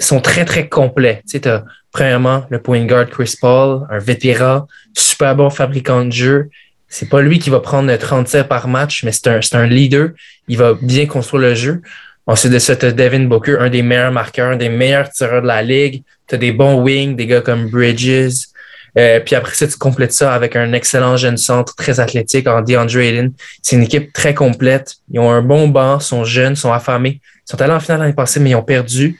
Sont 0.00 0.20
très, 0.20 0.44
très 0.44 0.68
complets. 0.68 1.22
Tu 1.28 1.38
sais, 1.38 1.48
as, 1.48 1.64
premièrement, 1.92 2.44
le 2.50 2.60
point 2.60 2.84
guard 2.84 3.08
Chris 3.08 3.34
Paul, 3.40 3.86
un 3.90 3.98
vétéran, 3.98 4.66
super 4.96 5.36
bon 5.36 5.50
fabricant 5.50 6.04
de 6.04 6.12
jeu. 6.12 6.50
C'est 6.88 7.08
pas 7.08 7.20
lui 7.20 7.38
qui 7.38 7.50
va 7.50 7.60
prendre 7.60 7.94
37 7.94 8.48
par 8.48 8.66
match, 8.66 9.04
mais 9.04 9.12
c'est 9.12 9.28
un, 9.28 9.40
un 9.52 9.66
leader. 9.66 10.10
Il 10.48 10.56
va 10.56 10.74
bien 10.80 11.06
construire 11.06 11.42
le 11.42 11.54
jeu. 11.54 11.82
Ensuite 12.26 12.52
de 12.52 12.58
ça, 12.58 12.76
tu 12.76 12.86
as 12.86 12.92
Devin 12.92 13.24
Booker, 13.24 13.58
un 13.60 13.70
des 13.70 13.82
meilleurs 13.82 14.12
marqueurs, 14.12 14.52
un 14.52 14.56
des 14.56 14.68
meilleurs 14.68 15.10
tireurs 15.10 15.42
de 15.42 15.46
la 15.46 15.62
ligue. 15.62 16.02
Tu 16.26 16.34
as 16.34 16.38
des 16.38 16.52
bons 16.52 16.80
wings, 16.80 17.14
des 17.16 17.26
gars 17.26 17.40
comme 17.40 17.68
Bridges, 17.68 18.50
euh, 18.98 19.20
puis 19.20 19.34
après 19.34 19.54
ça, 19.54 19.66
tu 19.66 19.76
complètes 19.76 20.12
ça 20.12 20.34
avec 20.34 20.56
un 20.56 20.72
excellent 20.72 21.16
jeune 21.16 21.36
centre 21.36 21.74
très 21.74 22.00
athlétique 22.00 22.46
en 22.48 22.62
DeAndre 22.62 22.98
Ayton. 22.98 23.32
C'est 23.62 23.76
une 23.76 23.82
équipe 23.82 24.12
très 24.12 24.34
complète. 24.34 24.96
Ils 25.12 25.20
ont 25.20 25.30
un 25.30 25.42
bon 25.42 25.68
banc, 25.68 26.00
sont 26.00 26.24
jeunes, 26.24 26.56
sont 26.56 26.72
affamés. 26.72 27.20
Ils 27.50 27.56
sont 27.56 27.62
allés 27.62 27.72
en 27.72 27.80
finale 27.80 27.98
l'année 27.98 28.12
passée, 28.12 28.38
mais 28.38 28.50
ils 28.50 28.54
ont 28.54 28.62
perdu. 28.62 29.18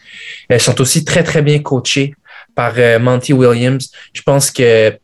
Euh, 0.53 0.55
ils 0.55 0.61
sont 0.61 0.81
aussi 0.81 1.05
très, 1.05 1.25
très 1.25 1.43
bien 1.43 1.59
coachés 1.59 2.15
par 2.55 2.75
euh, 2.79 3.01
Monty 3.01 3.33
Williams. 3.33 3.91
Je 4.13 4.23
pense 4.23 4.53
que 4.53 4.97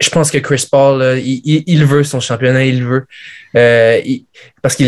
je 0.00 0.10
pense 0.10 0.30
que 0.30 0.38
Chris 0.38 0.66
Paul, 0.70 1.18
il, 1.18 1.84
veut 1.84 2.02
son 2.04 2.18
championnat, 2.18 2.64
il 2.64 2.84
veut. 2.84 3.06
Euh, 3.56 4.00
parce 4.62 4.76
que 4.76 4.84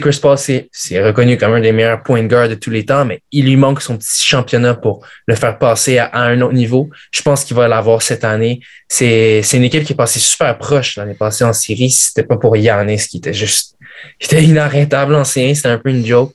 Chris 0.00 0.18
Paul, 0.20 0.36
c'est 0.36 0.68
reconnu 1.00 1.36
comme 1.36 1.54
un 1.54 1.60
des 1.60 1.72
meilleurs 1.72 2.02
point 2.02 2.24
guard 2.24 2.48
de 2.48 2.54
tous 2.54 2.70
les 2.70 2.84
temps, 2.84 3.04
mais 3.04 3.22
il 3.32 3.44
lui 3.44 3.56
manque 3.56 3.82
son 3.82 3.96
petit 3.96 4.24
championnat 4.24 4.74
pour 4.74 5.04
le 5.26 5.34
faire 5.36 5.58
passer 5.58 5.98
à, 5.98 6.10
un 6.14 6.40
autre 6.40 6.54
niveau. 6.54 6.90
Je 7.12 7.22
pense 7.22 7.44
qu'il 7.44 7.56
va 7.56 7.68
l'avoir 7.68 8.02
cette 8.02 8.24
année. 8.24 8.60
C'est 8.88 9.42
une 9.52 9.64
équipe 9.64 9.84
qui 9.84 9.92
est 9.94 9.96
passée 9.96 10.20
super 10.20 10.56
proche 10.58 10.96
l'année 10.96 11.14
passée 11.14 11.44
en 11.44 11.52
série. 11.52 11.90
C'était 11.90 12.24
pas 12.24 12.36
pour 12.36 12.56
Yannis, 12.56 13.06
qui 13.08 13.18
était 13.18 13.34
juste 13.34 13.76
il 14.20 14.26
était 14.26 14.42
inarrêtable 14.42 15.14
en 15.14 15.24
série, 15.24 15.56
c'était 15.56 15.68
un 15.68 15.78
peu 15.78 15.90
une 15.90 16.04
joke. 16.04 16.32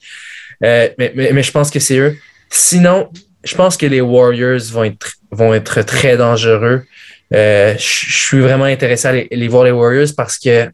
Euh, 0.63 0.89
mais, 0.97 1.11
mais, 1.15 1.31
mais 1.33 1.43
je 1.43 1.51
pense 1.51 1.69
que 1.69 1.79
c'est 1.79 1.97
eux. 1.97 2.17
Sinon, 2.49 3.09
je 3.43 3.55
pense 3.55 3.77
que 3.77 3.85
les 3.85 4.01
Warriors 4.01 4.61
vont 4.71 4.83
être, 4.83 5.13
vont 5.31 5.53
être 5.53 5.81
très 5.83 6.17
dangereux. 6.17 6.83
Euh, 7.33 7.75
je 7.77 8.25
suis 8.25 8.39
vraiment 8.39 8.65
intéressé 8.65 9.07
à 9.07 9.11
les, 9.11 9.47
voir 9.47 9.63
les 9.65 9.71
Warriors 9.71 10.09
parce 10.15 10.37
que 10.37 10.69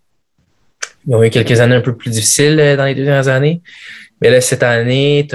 ils 1.06 1.16
ont 1.16 1.24
eu 1.24 1.30
quelques 1.30 1.60
années 1.60 1.76
un 1.76 1.82
peu 1.82 1.96
plus 1.96 2.12
difficiles 2.12 2.60
euh, 2.60 2.78
dans 2.78 2.86
les 2.86 2.96
deux 2.96 3.04
dernières 3.04 3.28
années. 3.28 3.62
Mais 4.22 4.30
là, 4.30 4.40
cette 4.40 4.64
année, 4.64 5.28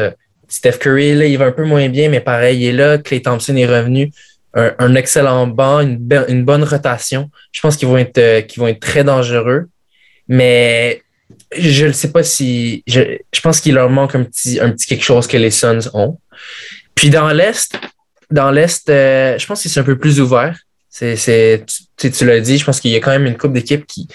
Steph 0.48 0.78
Curry, 0.78 1.14
là, 1.14 1.26
il 1.26 1.36
va 1.36 1.46
un 1.46 1.52
peu 1.52 1.64
moins 1.64 1.88
bien, 1.88 2.08
mais 2.08 2.20
pareil, 2.20 2.58
il 2.58 2.66
est 2.68 2.72
là. 2.72 2.98
Clay 2.98 3.20
Thompson 3.20 3.54
est 3.56 3.66
revenu. 3.66 4.10
Un, 4.54 4.96
excellent 4.96 5.46
banc, 5.46 5.80
une, 5.80 6.08
une, 6.26 6.44
bonne 6.44 6.64
rotation. 6.64 7.30
Je 7.52 7.60
pense 7.60 7.76
qu'ils 7.76 7.86
vont 7.86 7.98
être, 7.98 8.18
euh, 8.18 8.40
qu'ils 8.40 8.60
vont 8.60 8.66
être 8.66 8.80
très 8.80 9.04
dangereux. 9.04 9.68
Mais 10.26 11.02
je 11.56 11.86
ne 11.86 11.92
sais 11.92 12.12
pas 12.12 12.22
si. 12.22 12.82
Je, 12.86 13.18
je 13.32 13.40
pense 13.40 13.60
qu'il 13.60 13.74
leur 13.74 13.90
manque 13.90 14.14
un 14.14 14.24
petit, 14.24 14.60
un 14.60 14.70
petit 14.70 14.86
quelque 14.86 15.04
chose 15.04 15.26
que 15.26 15.36
les 15.36 15.50
Suns 15.50 15.90
ont. 15.94 16.18
Puis 16.94 17.10
dans 17.10 17.28
l'Est, 17.28 17.78
dans 18.30 18.50
l'Est, 18.50 18.88
je 18.88 19.46
pense 19.46 19.62
que 19.62 19.68
c'est 19.68 19.80
un 19.80 19.84
peu 19.84 19.98
plus 19.98 20.20
ouvert. 20.20 20.58
C'est, 20.90 21.64
tu, 21.96 22.10
tu 22.10 22.26
l'as 22.26 22.40
dit, 22.40 22.58
je 22.58 22.64
pense 22.64 22.80
qu'il 22.80 22.90
y 22.90 22.96
a 22.96 23.00
quand 23.00 23.12
même 23.12 23.26
une 23.26 23.36
coupe 23.36 23.52
d'équipes 23.52 23.86
qui, 23.86 24.08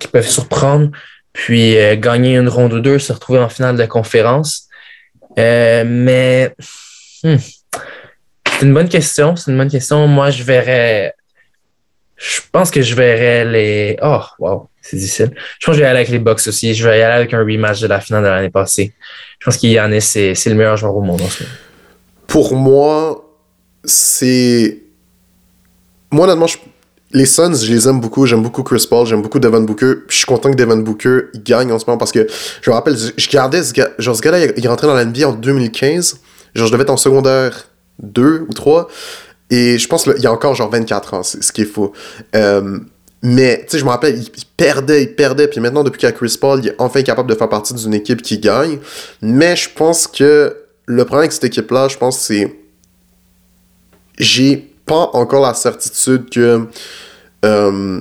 qui 0.00 0.08
peuvent 0.08 0.28
surprendre, 0.28 0.90
puis 1.32 1.76
euh, 1.76 1.96
gagner 1.96 2.36
une 2.36 2.48
ronde 2.48 2.72
ou 2.72 2.80
deux, 2.80 2.98
se 2.98 3.12
retrouver 3.12 3.38
en 3.38 3.48
finale 3.48 3.76
de 3.76 3.86
conférence. 3.86 4.68
Euh, 5.38 5.84
mais 5.86 6.54
hmm, 7.22 7.36
c'est 8.48 8.66
une 8.66 8.74
bonne 8.74 8.88
question. 8.88 9.36
C'est 9.36 9.50
une 9.50 9.58
bonne 9.58 9.70
question. 9.70 10.06
Moi, 10.06 10.30
je 10.30 10.42
verrais. 10.42 11.14
Je 12.16 12.40
pense 12.52 12.70
que 12.70 12.82
je 12.82 12.94
verrais 12.94 13.44
les. 13.44 13.96
Oh, 14.02 14.22
wow, 14.38 14.68
c'est 14.84 14.96
difficile. 14.98 15.30
Je 15.58 15.66
pense 15.66 15.74
que 15.74 15.78
je 15.78 15.80
vais 15.80 15.88
aller 15.88 16.00
avec 16.00 16.10
les 16.10 16.18
Bucks 16.18 16.46
aussi. 16.46 16.74
Je 16.74 16.86
vais 16.86 16.98
y 16.98 17.02
aller 17.02 17.14
avec 17.14 17.32
un 17.32 17.38
rematch 17.38 17.80
de 17.80 17.86
la 17.86 18.00
finale 18.00 18.22
de 18.22 18.28
l'année 18.28 18.50
passée. 18.50 18.92
Je 19.38 19.46
pense 19.46 19.56
qu'Yannis, 19.56 20.04
c'est, 20.04 20.34
c'est 20.34 20.50
le 20.50 20.56
meilleur 20.56 20.76
joueur 20.76 20.94
au 20.94 21.00
monde 21.00 21.22
en 21.22 21.28
ce. 21.28 21.44
Pour 22.26 22.54
moi, 22.54 23.24
c'est 23.84 24.82
moi, 26.10 26.26
honnêtement, 26.26 26.46
les 27.12 27.26
Suns, 27.26 27.54
je 27.54 27.72
les 27.72 27.88
aime 27.88 28.00
beaucoup. 28.00 28.26
J'aime 28.26 28.42
beaucoup 28.42 28.62
Chris 28.62 28.86
Paul, 28.88 29.06
j'aime 29.06 29.22
beaucoup 29.22 29.38
Devin 29.38 29.62
Booker. 29.62 29.94
je 30.08 30.16
suis 30.16 30.26
content 30.26 30.50
que 30.50 30.56
Devin 30.56 30.76
Booker 30.76 31.22
gagne 31.34 31.72
en 31.72 31.78
ce 31.78 31.86
moment 31.86 31.98
parce 31.98 32.12
que 32.12 32.26
je 32.60 32.70
me 32.70 32.74
rappelle, 32.74 32.96
je 33.16 33.30
gardais 33.30 33.62
ce 33.62 33.72
gars. 33.72 33.90
Genre, 33.98 34.14
ce 34.14 34.20
gars-là, 34.20 34.44
il 34.56 34.64
est 34.64 34.68
rentré 34.68 34.86
dans 34.86 34.94
la 34.94 35.04
NBA 35.04 35.28
en 35.28 35.32
2015. 35.32 36.20
Genre, 36.54 36.66
je 36.66 36.72
devais 36.72 36.82
être 36.82 36.90
en 36.90 36.96
secondaire 36.96 37.68
2 38.00 38.46
ou 38.48 38.52
3. 38.52 38.88
Et 39.50 39.78
je 39.78 39.88
pense 39.88 40.04
qu'il 40.04 40.20
y 40.20 40.26
a 40.26 40.32
encore 40.32 40.54
genre 40.54 40.70
24 40.70 41.14
ans, 41.14 41.22
ce 41.22 41.52
qu'il 41.52 41.66
faut. 41.66 41.92
Euh, 42.34 42.78
mais, 43.26 43.60
tu 43.62 43.70
sais, 43.70 43.78
je 43.78 43.84
me 43.86 43.88
rappelle, 43.88 44.18
il, 44.18 44.44
perdait, 44.54 45.02
il 45.04 45.14
perdait. 45.14 45.48
Puis 45.48 45.58
maintenant, 45.58 45.82
depuis 45.82 45.98
qu'il 45.98 46.06
y 46.06 46.12
a 46.12 46.12
Chris 46.12 46.36
Paul, 46.38 46.60
il 46.62 46.68
est 46.68 46.74
enfin 46.78 47.02
capable 47.02 47.30
de 47.30 47.34
faire 47.34 47.48
partie 47.48 47.72
d'une 47.72 47.94
équipe 47.94 48.20
qui 48.20 48.38
gagne. 48.38 48.78
Mais 49.22 49.56
je 49.56 49.70
pense 49.74 50.06
que 50.06 50.54
le 50.84 51.04
problème 51.06 51.20
avec 51.20 51.32
cette 51.32 51.44
équipe-là, 51.44 51.88
je 51.88 51.96
pense, 51.96 52.18
c'est. 52.18 52.54
J'ai 54.18 54.56
pas 54.84 55.08
encore 55.14 55.40
la 55.40 55.54
certitude 55.54 56.28
que 56.28 56.66
euh, 57.46 58.00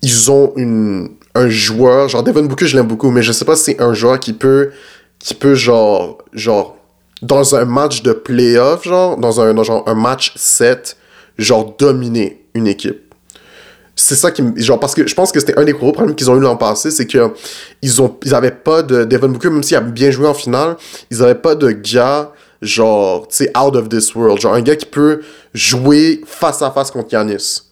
ils 0.00 0.30
ont 0.30 0.52
une, 0.54 1.10
un 1.34 1.48
joueur, 1.48 2.08
genre 2.08 2.22
Devin 2.22 2.44
Booker, 2.44 2.68
je 2.68 2.76
l'aime 2.76 2.86
beaucoup, 2.86 3.10
mais 3.10 3.22
je 3.22 3.32
sais 3.32 3.44
pas 3.44 3.56
si 3.56 3.64
c'est 3.64 3.82
un 3.82 3.94
joueur 3.94 4.20
qui 4.20 4.32
peut, 4.32 4.70
qui 5.18 5.34
peut 5.34 5.56
genre, 5.56 6.18
genre, 6.32 6.76
dans 7.20 7.56
un 7.56 7.64
match 7.64 8.02
de 8.02 8.12
playoff, 8.12 8.84
genre, 8.84 9.16
dans 9.16 9.40
un, 9.40 9.60
genre, 9.64 9.82
un 9.88 9.94
match 9.94 10.34
7, 10.36 10.96
genre, 11.36 11.74
dominer 11.76 12.44
une 12.54 12.68
équipe. 12.68 13.07
C'est 14.00 14.14
ça 14.14 14.30
qui 14.30 14.42
me. 14.42 14.56
Genre, 14.60 14.78
parce 14.78 14.94
que 14.94 15.08
je 15.08 15.14
pense 15.14 15.32
que 15.32 15.40
c'était 15.40 15.58
un 15.58 15.64
des 15.64 15.72
gros 15.72 15.90
problèmes 15.90 16.14
qu'ils 16.14 16.30
ont 16.30 16.36
eu 16.36 16.40
l'an 16.40 16.56
passé, 16.56 16.92
c'est 16.92 17.06
que 17.06 17.32
ils, 17.82 18.00
ont, 18.00 18.16
ils 18.24 18.32
avaient 18.32 18.52
pas 18.52 18.82
de. 18.82 19.04
Devin 19.04 19.26
Booker, 19.26 19.50
même 19.50 19.64
s'il 19.64 19.76
a 19.76 19.80
bien 19.80 20.12
joué 20.12 20.28
en 20.28 20.34
finale, 20.34 20.76
ils 21.10 21.20
avaient 21.20 21.34
pas 21.34 21.56
de 21.56 21.72
gars 21.72 22.32
genre, 22.62 23.26
tu 23.26 23.36
sais, 23.36 23.58
out 23.58 23.74
of 23.74 23.88
this 23.88 24.14
world. 24.14 24.40
Genre, 24.40 24.54
un 24.54 24.62
gars 24.62 24.76
qui 24.76 24.86
peut 24.86 25.22
jouer 25.52 26.20
face 26.26 26.62
à 26.62 26.70
face 26.70 26.92
contre 26.92 27.12
Yanis. 27.12 27.62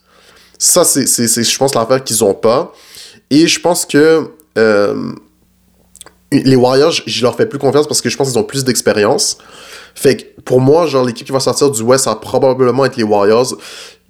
Ça, 0.59 0.83
c'est, 0.83 1.05
je 1.05 1.57
pense, 1.57 1.73
l'affaire 1.73 2.03
qu'ils 2.03 2.21
ont 2.25 2.33
pas. 2.33 2.73
Et 3.29 3.47
je 3.47 3.59
pense 3.61 3.85
que 3.85 4.29
euh, 4.57 5.11
les 6.31 6.55
Warriors, 6.57 6.91
je 7.05 7.21
leur 7.21 7.37
fais 7.37 7.45
plus 7.45 7.59
confiance 7.59 7.87
parce 7.87 8.01
que 8.01 8.09
je 8.09 8.17
pense 8.17 8.29
qu'ils 8.29 8.39
ont 8.39 8.43
plus 8.43 8.65
d'expérience. 8.65 9.37
Fait 9.95 10.17
que 10.17 10.41
pour 10.41 10.59
moi, 10.59 10.87
genre, 10.87 11.05
l'équipe 11.05 11.25
qui 11.25 11.31
va 11.31 11.39
sortir 11.39 11.71
du 11.71 11.81
West, 11.83 12.03
ça 12.03 12.11
va 12.11 12.15
probablement 12.17 12.83
être 12.83 12.97
les 12.97 13.03
Warriors. 13.03 13.55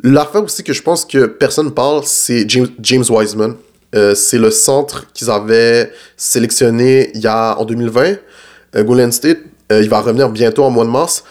L'affaire 0.04 0.44
aussi 0.44 0.64
que 0.64 0.74
je 0.74 0.84
pense 0.84 1.06
que 1.06 1.26
personne 1.26 1.72
parle, 1.72 2.02
c'est 2.06 2.48
James, 2.48 3.04
Wiseman. 3.10 3.56
Euh, 3.96 4.14
c'est 4.16 4.38
le 4.38 4.52
centre 4.52 5.08
qu'ils 5.14 5.32
avaient 5.32 5.92
sélectionné 6.18 7.10
il 7.16 7.28
en 7.28 7.64
2020, 7.66 8.18
euh, 8.76 8.84
Golden 8.84 9.12
State. 9.12 9.40
Euh, 9.72 9.82
il 9.82 9.90
va 9.90 10.00
revenir 10.00 10.30
bientôt 10.30 10.64
en 10.64 10.70
mois 10.70 10.86
de 10.86 10.90
mars. 10.90 11.24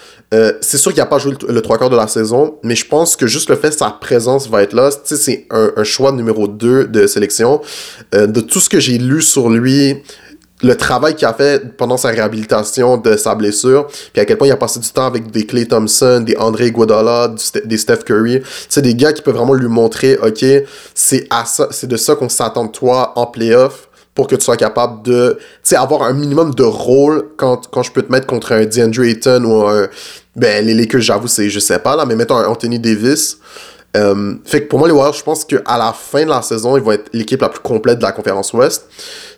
C'est 0.60 0.76
sûr 0.76 0.92
qu'il 0.92 1.00
n'a 1.00 1.06
pas 1.06 1.18
joué 1.18 1.32
le, 1.48 1.62
trois 1.62 1.78
quarts 1.78 1.88
de 1.88 1.96
la 1.96 2.08
saison, 2.08 2.58
mais 2.62 2.74
je 2.74 2.86
pense 2.86 3.16
que 3.16 3.26
juste 3.26 3.48
le 3.48 3.56
fait 3.56 3.72
sa 3.72 3.88
présence 3.90 4.50
va 4.50 4.62
être 4.62 4.74
là, 4.74 4.90
c'est 5.04 5.46
un, 5.50 5.72
un, 5.76 5.84
choix 5.84 6.12
numéro 6.12 6.46
2 6.46 6.88
de 6.88 7.06
sélection. 7.06 7.62
De 8.12 8.40
tout 8.40 8.60
ce 8.60 8.68
que 8.68 8.78
j'ai 8.78 8.98
lu 8.98 9.22
sur 9.22 9.48
lui, 9.48 10.02
le 10.62 10.74
travail 10.74 11.14
qu'il 11.14 11.26
a 11.26 11.34
fait 11.34 11.76
pendant 11.76 11.96
sa 11.96 12.08
réhabilitation 12.08 12.96
de 12.96 13.16
sa 13.16 13.34
blessure, 13.34 13.86
puis 14.12 14.22
à 14.22 14.24
quel 14.24 14.38
point 14.38 14.48
il 14.48 14.52
a 14.52 14.56
passé 14.56 14.80
du 14.80 14.88
temps 14.88 15.06
avec 15.06 15.30
des 15.30 15.44
Clay 15.44 15.66
Thompson, 15.66 16.22
des 16.24 16.36
André 16.36 16.68
Iguodala, 16.68 17.34
des 17.64 17.76
Steph 17.76 18.04
Curry, 18.06 18.42
c'est 18.68 18.82
des 18.82 18.94
gars 18.94 19.12
qui 19.12 19.22
peuvent 19.22 19.34
vraiment 19.34 19.54
lui 19.54 19.68
montrer, 19.68 20.16
ok, 20.16 20.44
c'est 20.94 21.26
à 21.30 21.44
ça, 21.44 21.68
c'est 21.70 21.86
de 21.86 21.96
ça 21.96 22.14
qu'on 22.14 22.28
s'attend 22.28 22.64
de 22.64 22.72
toi 22.72 23.12
en 23.16 23.26
playoff 23.26 23.88
pour 24.14 24.26
que 24.26 24.34
tu 24.34 24.44
sois 24.44 24.56
capable 24.56 25.02
de, 25.02 25.38
avoir 25.72 26.02
un 26.02 26.14
minimum 26.14 26.54
de 26.54 26.62
rôle 26.62 27.28
quand, 27.36 27.68
quand 27.70 27.82
je 27.82 27.92
peux 27.92 28.02
te 28.02 28.10
mettre 28.10 28.26
contre 28.26 28.52
un 28.52 28.64
DeAndre 28.64 29.02
Ayton 29.02 29.44
ou 29.44 29.66
un, 29.66 29.88
ben, 30.34 30.64
les 30.64 30.74
Lakers, 30.74 31.02
j'avoue, 31.02 31.28
c'est, 31.28 31.50
je 31.50 31.60
sais 31.60 31.78
pas, 31.78 31.96
là, 31.96 32.06
mais 32.06 32.16
mettons 32.16 32.36
un 32.36 32.46
Anthony 32.46 32.78
Davis. 32.78 33.38
Euh, 33.96 34.34
fait 34.44 34.62
que 34.62 34.68
pour 34.68 34.78
moi, 34.78 34.88
les 34.88 34.94
Warriors, 34.94 35.14
je 35.14 35.22
pense 35.22 35.44
qu'à 35.44 35.78
la 35.78 35.92
fin 35.92 36.24
de 36.24 36.30
la 36.30 36.42
saison, 36.42 36.76
ils 36.76 36.82
vont 36.82 36.92
être 36.92 37.08
l'équipe 37.12 37.40
la 37.40 37.48
plus 37.48 37.60
complète 37.60 37.98
de 37.98 38.02
la 38.02 38.12
conférence 38.12 38.52
Ouest. 38.52 38.86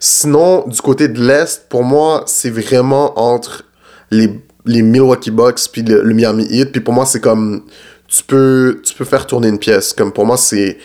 Sinon, 0.00 0.64
du 0.66 0.80
côté 0.80 1.08
de 1.08 1.20
l'Est, 1.20 1.68
pour 1.68 1.84
moi, 1.84 2.24
c'est 2.26 2.50
vraiment 2.50 3.18
entre 3.18 3.64
les, 4.10 4.40
les 4.64 4.82
Milwaukee 4.82 5.30
Bucks 5.30 5.60
puis 5.72 5.82
le, 5.82 6.02
Miami 6.12 6.46
Heat. 6.50 6.72
Puis 6.72 6.80
pour 6.80 6.92
moi, 6.94 7.06
c'est 7.06 7.20
comme, 7.20 7.62
tu 8.08 8.24
peux, 8.24 8.80
tu 8.84 8.94
peux 8.94 9.04
faire 9.04 9.26
tourner 9.26 9.48
une 9.48 9.58
pièce. 9.58 9.92
Comme 9.92 10.12
pour 10.12 10.26
moi, 10.26 10.36
c'est, 10.36 10.78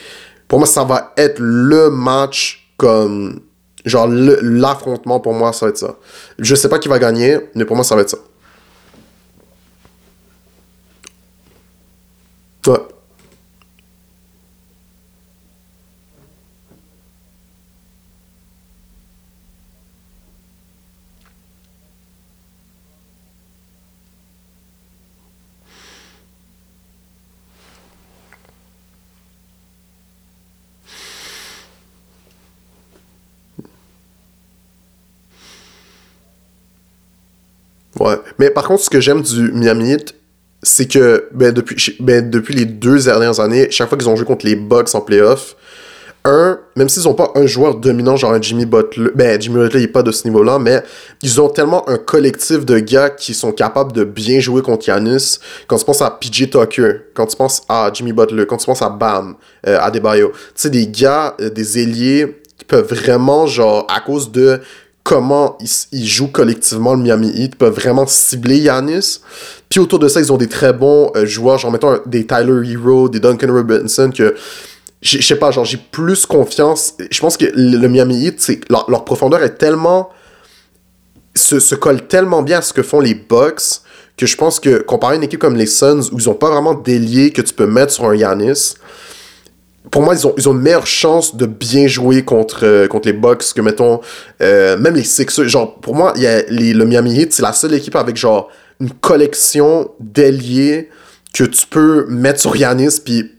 pour 0.47 0.59
moi, 0.59 0.67
ça 0.67 0.83
va 0.83 1.13
être 1.17 1.39
le 1.39 1.89
match 1.89 2.71
comme. 2.77 3.41
Genre, 3.85 4.07
l'affrontement 4.07 5.19
pour 5.19 5.33
moi, 5.33 5.51
ça 5.51 5.65
va 5.65 5.71
être 5.71 5.77
ça. 5.77 5.97
Je 6.39 6.55
sais 6.55 6.69
pas 6.69 6.79
qui 6.79 6.87
va 6.87 6.99
gagner, 6.99 7.37
mais 7.53 7.65
pour 7.65 7.75
moi, 7.75 7.83
ça 7.83 7.95
va 7.95 8.01
être 8.01 8.11
ça. 8.11 8.17
Ouais. 12.65 12.93
Ouais. 37.99 38.22
Mais 38.39 38.49
par 38.49 38.67
contre, 38.67 38.83
ce 38.83 38.89
que 38.89 38.99
j'aime 38.99 39.21
du 39.21 39.51
Miami 39.51 39.91
Heat, 39.91 40.15
c'est 40.61 40.87
que 40.87 41.27
ben, 41.33 41.51
depuis, 41.53 41.95
ben, 41.99 42.29
depuis 42.29 42.55
les 42.55 42.65
deux 42.65 43.03
dernières 43.03 43.39
années, 43.39 43.67
chaque 43.69 43.89
fois 43.89 43.97
qu'ils 43.97 44.09
ont 44.09 44.15
joué 44.15 44.25
contre 44.25 44.45
les 44.45 44.55
Bucks 44.55 44.95
en 44.95 45.01
playoff, 45.01 45.55
un, 46.25 46.59
même 46.77 46.87
s'ils 46.87 47.03
n'ont 47.03 47.15
pas 47.15 47.31
un 47.35 47.45
joueur 47.45 47.75
dominant, 47.75 48.15
genre 48.15 48.31
un 48.31 48.41
Jimmy 48.41 48.65
Butler, 48.65 49.09
ben 49.13 49.39
Jimmy 49.41 49.57
Butler 49.57 49.81
il 49.81 49.83
est 49.83 49.87
pas 49.89 50.03
de 50.03 50.11
ce 50.11 50.25
niveau-là, 50.25 50.57
mais 50.57 50.81
ils 51.21 51.41
ont 51.41 51.49
tellement 51.49 51.87
un 51.89 51.97
collectif 51.97 52.65
de 52.65 52.79
gars 52.79 53.09
qui 53.09 53.33
sont 53.33 53.51
capables 53.51 53.91
de 53.91 54.05
bien 54.05 54.39
jouer 54.39 54.61
contre 54.61 54.85
Giannis. 54.85 55.39
Quand 55.67 55.77
tu 55.77 55.83
penses 55.83 56.01
à 56.01 56.11
PJ 56.11 56.49
Tucker, 56.49 56.93
quand 57.13 57.25
tu 57.25 57.35
penses 57.35 57.63
à 57.67 57.91
Jimmy 57.93 58.13
Butler, 58.13 58.45
quand 58.45 58.57
tu 58.57 58.65
penses 58.65 58.81
à 58.81 58.89
Bam, 58.89 59.35
euh, 59.67 59.77
à 59.81 59.91
Debayo, 59.91 60.29
tu 60.29 60.37
sais, 60.55 60.69
des 60.69 60.87
gars, 60.87 61.35
euh, 61.41 61.49
des 61.49 61.79
ailiers 61.79 62.41
qui 62.57 62.65
peuvent 62.65 62.87
vraiment, 62.87 63.45
genre, 63.45 63.85
à 63.93 63.99
cause 63.99 64.31
de 64.31 64.61
comment 65.03 65.57
ils, 65.91 66.07
jouent 66.07 66.31
collectivement 66.31 66.93
le 66.93 67.03
Miami 67.03 67.29
Heat, 67.35 67.55
peuvent 67.55 67.73
vraiment 67.73 68.07
cibler 68.07 68.57
Yanis. 68.57 69.19
Puis 69.69 69.79
autour 69.79 69.99
de 69.99 70.07
ça, 70.07 70.21
ils 70.21 70.31
ont 70.31 70.37
des 70.37 70.47
très 70.47 70.71
bons 70.71 71.11
euh, 71.15 71.25
joueurs, 71.25 71.57
genre 71.57 71.71
mettons 71.71 71.99
des 72.05 72.25
Tyler 72.25 72.71
Hero, 72.71 73.09
des 73.09 73.19
Duncan 73.19 73.51
Robinson, 73.51 74.11
que 74.15 74.33
je 75.01 75.21
sais 75.21 75.35
pas, 75.35 75.51
genre 75.51 75.65
j'ai 75.65 75.79
plus 75.91 76.25
confiance. 76.25 76.93
Je 77.11 77.19
pense 77.19 77.35
que 77.35 77.45
le, 77.53 77.87
Miami 77.87 78.25
Heat, 78.25 78.65
leur, 78.69 79.03
profondeur 79.03 79.43
est 79.43 79.57
tellement. 79.57 80.09
Se, 81.35 81.75
colle 81.75 82.07
tellement 82.07 82.43
bien 82.43 82.59
à 82.59 82.61
ce 82.61 82.73
que 82.73 82.83
font 82.83 82.99
les 82.99 83.15
Bucks 83.15 83.81
que 84.15 84.27
je 84.27 84.37
pense 84.37 84.59
que 84.59 84.83
comparé 84.83 85.13
à 85.13 85.15
une 85.17 85.23
équipe 85.23 85.39
comme 85.39 85.55
les 85.55 85.65
Suns 85.65 86.09
où 86.11 86.19
ils 86.19 86.29
ont 86.29 86.35
pas 86.35 86.51
vraiment 86.51 86.75
d'ailier 86.75 87.31
que 87.31 87.41
tu 87.41 87.53
peux 87.53 87.65
mettre 87.65 87.91
sur 87.91 88.05
un 88.05 88.15
Yanis, 88.15 88.75
pour 89.91 90.01
moi, 90.01 90.15
ils 90.15 90.25
ont, 90.25 90.33
ils 90.37 90.47
ont 90.47 90.53
une 90.53 90.61
meilleure 90.61 90.87
chance 90.87 91.35
de 91.35 91.45
bien 91.45 91.87
jouer 91.87 92.23
contre, 92.23 92.65
euh, 92.65 92.87
contre 92.87 93.07
les 93.07 93.13
Bucks 93.13 93.53
que, 93.53 93.61
mettons, 93.61 93.99
euh, 94.41 94.77
même 94.77 94.95
les 94.95 95.03
Sixers. 95.03 95.47
Genre, 95.47 95.75
pour 95.79 95.95
moi, 95.95 96.13
y 96.15 96.25
a 96.25 96.41
les, 96.49 96.73
le 96.73 96.85
Miami 96.85 97.15
Heat, 97.19 97.33
c'est 97.33 97.41
la 97.41 97.53
seule 97.53 97.73
équipe 97.73 97.95
avec, 97.95 98.15
genre, 98.15 98.49
une 98.79 98.91
collection 98.91 99.91
d'ailiers 99.99 100.89
que 101.33 101.43
tu 101.43 101.65
peux 101.67 102.05
mettre 102.07 102.39
sur 102.39 102.55
Yanis, 102.55 102.99
puis, 103.03 103.31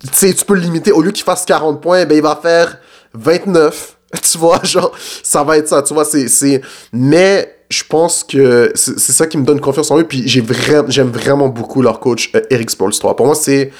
tu 0.00 0.08
sais, 0.12 0.32
tu 0.32 0.44
peux 0.44 0.54
le 0.54 0.60
limiter. 0.60 0.92
Au 0.92 1.02
lieu 1.02 1.10
qu'il 1.10 1.24
fasse 1.24 1.44
40 1.44 1.80
points, 1.80 2.04
ben, 2.06 2.16
il 2.16 2.22
va 2.22 2.38
faire 2.40 2.78
29. 3.14 3.90
Tu 4.22 4.38
vois, 4.38 4.62
genre, 4.62 4.92
ça 5.24 5.42
va 5.42 5.58
être 5.58 5.66
ça, 5.66 5.82
tu 5.82 5.92
vois, 5.92 6.04
c'est... 6.04 6.60
Mais 6.92 7.52
je 7.68 7.82
pense 7.82 8.22
que 8.22 8.70
c'est 8.76 9.12
ça 9.12 9.26
qui 9.26 9.36
me 9.36 9.44
donne 9.44 9.60
confiance 9.60 9.90
en 9.90 9.98
eux, 9.98 10.04
puis 10.04 10.22
j'aime 10.26 11.10
vraiment 11.10 11.48
beaucoup 11.48 11.82
leur 11.82 11.98
coach, 11.98 12.30
euh, 12.36 12.40
Eric 12.50 12.70
Spolstra. 12.70 13.16
Pour 13.16 13.26
moi, 13.26 13.34
c'est 13.34 13.72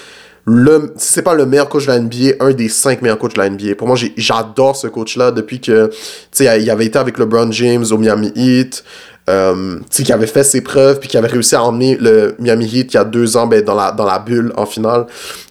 le, 0.46 0.92
si 0.96 1.14
c'est 1.14 1.22
pas 1.22 1.35
le 1.35 1.46
meilleur 1.46 1.68
coach 1.68 1.87
de 1.87 1.92
la 1.92 1.98
NBA, 1.98 2.35
un 2.40 2.52
des 2.52 2.68
cinq 2.68 3.00
meilleurs 3.00 3.18
coachs 3.18 3.35
de 3.35 3.38
la 3.38 3.48
NBA. 3.48 3.76
Pour 3.76 3.88
moi, 3.88 3.96
j'adore 4.16 4.76
ce 4.76 4.87
coach-là 4.87 5.30
depuis 5.30 5.61
que, 5.61 5.88
tu 5.88 5.96
sais, 6.33 6.62
il 6.62 6.70
avait 6.70 6.87
été 6.87 6.98
avec 6.98 7.18
LeBron 7.18 7.50
James 7.52 7.85
au 7.90 7.96
Miami 7.96 8.30
Heat, 8.37 8.85
euh, 9.30 9.76
tu 9.76 9.85
sais, 9.90 10.02
qui 10.02 10.12
avait 10.12 10.26
fait 10.26 10.44
ses 10.44 10.61
preuves, 10.61 11.00
puis 11.00 11.09
qui 11.09 11.16
avait 11.16 11.28
réussi 11.28 11.54
à 11.54 11.62
emmener 11.62 11.96
le 11.96 12.35
Miami 12.38 12.66
Heat 12.66 12.92
il 12.92 12.96
y 12.96 13.00
a 13.00 13.04
deux 13.04 13.37
ans, 13.38 13.46
ben, 13.46 13.62
dans 13.62 13.74
la, 13.74 13.92
dans 13.92 14.04
la 14.04 14.18
bulle 14.18 14.52
en 14.57 14.66
finale. 14.66 15.07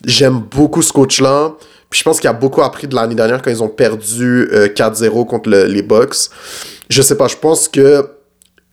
J'aime 0.05 0.39
beaucoup 0.39 0.81
ce 0.81 0.93
coach-là. 0.93 1.53
Puis 1.89 1.99
je 1.99 2.03
pense 2.03 2.19
qu'il 2.19 2.29
a 2.29 2.33
beaucoup 2.33 2.63
appris 2.63 2.87
de 2.87 2.95
l'année 2.95 3.13
dernière 3.13 3.41
quand 3.41 3.51
ils 3.51 3.61
ont 3.61 3.69
perdu 3.69 4.47
4-0 4.51 5.03
euh, 5.03 5.23
contre 5.25 5.49
les 5.49 5.81
Bucks. 5.83 6.29
Je 6.89 7.01
sais 7.03 7.15
pas, 7.15 7.27
je 7.27 7.35
pense 7.35 7.67
que 7.67 8.07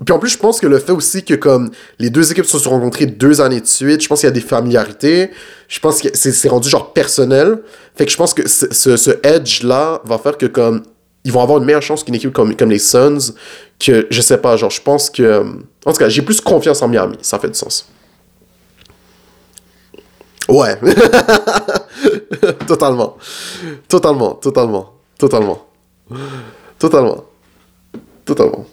puis 0.04 0.14
en 0.14 0.18
plus, 0.18 0.30
je 0.30 0.38
pense 0.38 0.60
que 0.60 0.66
le 0.66 0.78
fait 0.78 0.92
aussi 0.92 1.24
que 1.24 1.34
comme 1.34 1.70
les 1.98 2.08
deux 2.08 2.30
équipes 2.32 2.46
se 2.46 2.58
sont 2.58 2.70
rencontrées 2.70 3.06
deux 3.06 3.40
années 3.40 3.60
de 3.60 3.66
suite, 3.66 4.02
je 4.02 4.08
pense 4.08 4.20
qu'il 4.20 4.28
y 4.28 4.30
a 4.30 4.34
des 4.34 4.40
familiarités. 4.40 5.30
Je 5.68 5.78
pense 5.78 6.00
que 6.00 6.08
c'est 6.14 6.48
rendu 6.48 6.68
genre 6.68 6.92
personnel. 6.92 7.58
Fait 7.94 8.06
que 8.06 8.12
je 8.12 8.16
pense 8.16 8.32
que 8.32 8.48
ce, 8.48 8.96
ce 8.96 9.10
edge-là 9.22 10.00
va 10.04 10.18
faire 10.18 10.38
que 10.38 10.46
comme 10.46 10.82
ils 11.24 11.32
vont 11.32 11.42
avoir 11.42 11.58
une 11.58 11.64
meilleure 11.64 11.82
chance 11.82 12.02
qu'une 12.02 12.14
équipe 12.14 12.32
comme, 12.32 12.56
comme 12.56 12.70
les 12.70 12.78
Suns. 12.78 13.34
Que 13.78 14.06
je 14.10 14.20
sais 14.20 14.38
pas, 14.38 14.56
genre 14.56 14.70
je 14.70 14.80
pense 14.80 15.10
que. 15.10 15.44
En 15.84 15.92
tout 15.92 15.98
cas, 15.98 16.08
j'ai 16.08 16.22
plus 16.22 16.40
confiance 16.40 16.80
en 16.80 16.88
Miami. 16.88 17.18
Ça 17.20 17.38
fait 17.38 17.48
du 17.48 17.58
sens. 17.58 17.86
Ouais. 20.48 20.78
totalement. 22.66 23.16
Totalement. 23.86 24.34
Totalement. 24.34 24.94
Totalement. 25.18 25.66
Totalement. 26.78 27.24
Totalement. 28.24 28.66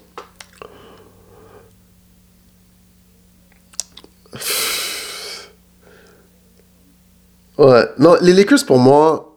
Ouais. 7.58 7.86
Non, 7.98 8.16
les 8.22 8.34
Lakers, 8.34 8.66
pour 8.66 8.78
moi, 8.78 9.36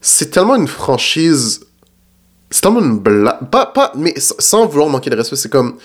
c'est 0.00 0.30
tellement 0.30 0.56
une 0.56 0.68
franchise. 0.68 1.60
C'est 2.50 2.60
tellement 2.60 2.80
une 2.80 2.98
blague. 2.98 3.48
Pas, 3.50 3.92
mais 3.96 4.14
sans 4.18 4.66
vouloir 4.66 4.88
manquer 4.88 5.10
de 5.10 5.16
respect, 5.16 5.36
c'est 5.36 5.50
comme. 5.50 5.78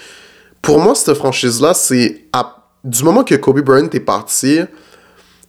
Pour 0.61 0.79
moi, 0.79 0.95
cette 0.95 1.15
franchise-là, 1.15 1.73
c'est. 1.73 2.25
Du 2.83 3.03
moment 3.03 3.23
que 3.23 3.35
Kobe 3.35 3.59
Bryant 3.59 3.89
est 3.91 3.99
parti, 3.99 4.59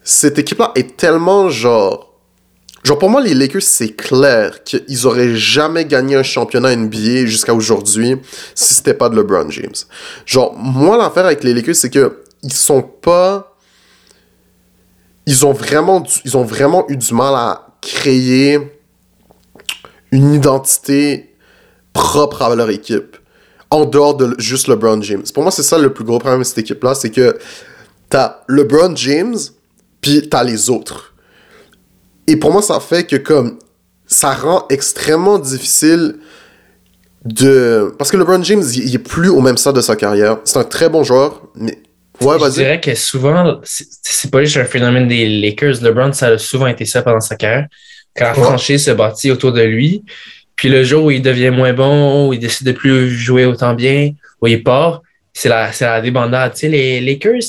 cette 0.02 0.38
équipe-là 0.38 0.72
est 0.74 0.96
tellement 0.96 1.48
genre. 1.48 2.06
Genre, 2.82 2.98
pour 2.98 3.10
moi, 3.10 3.20
les 3.20 3.34
Lakers, 3.34 3.62
c'est 3.62 3.94
clair 3.94 4.64
qu'ils 4.64 5.06
auraient 5.06 5.36
jamais 5.36 5.84
gagné 5.84 6.16
un 6.16 6.22
championnat 6.22 6.74
NBA 6.74 7.26
jusqu'à 7.26 7.52
aujourd'hui 7.52 8.16
si 8.54 8.72
c'était 8.72 8.94
pas 8.94 9.10
de 9.10 9.16
LeBron 9.16 9.50
James. 9.50 9.74
Genre, 10.24 10.54
moi, 10.56 10.96
l'affaire 10.96 11.26
avec 11.26 11.44
les 11.44 11.52
Lakers, 11.52 11.76
c'est 11.76 11.90
que 11.90 12.22
ils 12.42 12.52
sont 12.52 12.82
pas 12.82 13.50
ils 15.30 15.46
ont 15.46 15.52
vraiment, 15.52 16.02
ils 16.24 16.36
ont 16.36 16.42
vraiment 16.42 16.84
eu 16.88 16.96
du 16.96 17.14
mal 17.14 17.34
à 17.34 17.68
créer 17.80 18.58
une 20.10 20.34
identité 20.34 21.36
propre 21.92 22.42
à 22.42 22.54
leur 22.56 22.68
équipe, 22.70 23.16
en 23.70 23.84
dehors 23.84 24.16
de 24.16 24.34
juste 24.38 24.66
LeBron 24.66 25.00
James. 25.02 25.22
Pour 25.32 25.44
moi, 25.44 25.52
c'est 25.52 25.62
ça 25.62 25.78
le 25.78 25.92
plus 25.92 26.02
gros 26.02 26.18
problème 26.18 26.40
de 26.40 26.44
cette 26.44 26.58
équipe-là, 26.58 26.96
c'est 26.96 27.10
que 27.10 27.38
t'as 28.08 28.38
LeBron 28.48 28.96
James, 28.96 29.36
puis 30.00 30.28
t'as 30.28 30.42
les 30.42 30.68
autres. 30.68 31.14
Et 32.26 32.36
pour 32.36 32.52
moi, 32.52 32.60
ça 32.60 32.80
fait 32.80 33.04
que 33.04 33.14
comme 33.14 33.58
ça 34.06 34.32
rend 34.32 34.66
extrêmement 34.68 35.38
difficile 35.38 36.18
de... 37.24 37.94
Parce 37.98 38.10
que 38.10 38.16
LeBron 38.16 38.42
James, 38.42 38.64
il 38.74 38.92
est 38.92 38.98
plus 38.98 39.28
au 39.28 39.40
même 39.40 39.56
stade 39.56 39.76
de 39.76 39.80
sa 39.80 39.94
carrière. 39.94 40.38
C'est 40.44 40.58
un 40.58 40.64
très 40.64 40.88
bon 40.88 41.04
joueur, 41.04 41.42
mais 41.54 41.80
je 42.20 42.50
dirais 42.52 42.80
que 42.80 42.94
souvent, 42.94 43.60
c'est 43.64 44.30
pas 44.30 44.44
juste 44.44 44.58
un 44.58 44.64
phénomène 44.64 45.08
des 45.08 45.26
Lakers. 45.40 45.82
LeBron, 45.82 46.12
ça 46.12 46.28
a 46.28 46.38
souvent 46.38 46.66
été 46.66 46.84
ça 46.84 47.02
pendant 47.02 47.20
sa 47.20 47.36
carrière. 47.36 47.66
Quand 48.16 48.26
la 48.26 48.34
franchise 48.34 48.84
se 48.84 48.90
bâtit 48.90 49.30
autour 49.30 49.52
de 49.52 49.62
lui, 49.62 50.04
puis 50.56 50.68
le 50.68 50.84
jour 50.84 51.04
où 51.04 51.10
il 51.10 51.22
devient 51.22 51.50
moins 51.50 51.72
bon, 51.72 52.28
où 52.28 52.32
il 52.32 52.38
décide 52.38 52.66
de 52.66 52.72
plus 52.72 53.08
jouer 53.08 53.46
autant 53.46 53.74
bien, 53.74 54.12
où 54.42 54.46
il 54.46 54.62
part, 54.62 55.02
c'est 55.32 55.48
la, 55.48 55.70
la 55.80 56.00
débandade. 56.00 56.52
Tu 56.52 56.60
sais, 56.60 56.68
les 56.68 57.00
Lakers, 57.00 57.40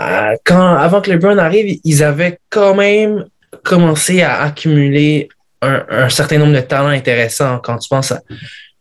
euh, 0.00 0.34
quand, 0.44 0.74
avant 0.74 1.00
que 1.00 1.10
LeBron 1.10 1.38
arrive, 1.38 1.78
ils 1.84 2.02
avaient 2.02 2.38
quand 2.50 2.74
même 2.74 3.24
commencé 3.62 4.22
à 4.22 4.42
accumuler 4.42 5.28
un, 5.62 5.84
un 5.88 6.08
certain 6.08 6.38
nombre 6.38 6.54
de 6.54 6.60
talents 6.60 6.88
intéressants. 6.88 7.58
Quand 7.60 7.78
tu 7.78 7.88
penses 7.88 8.12
à 8.12 8.20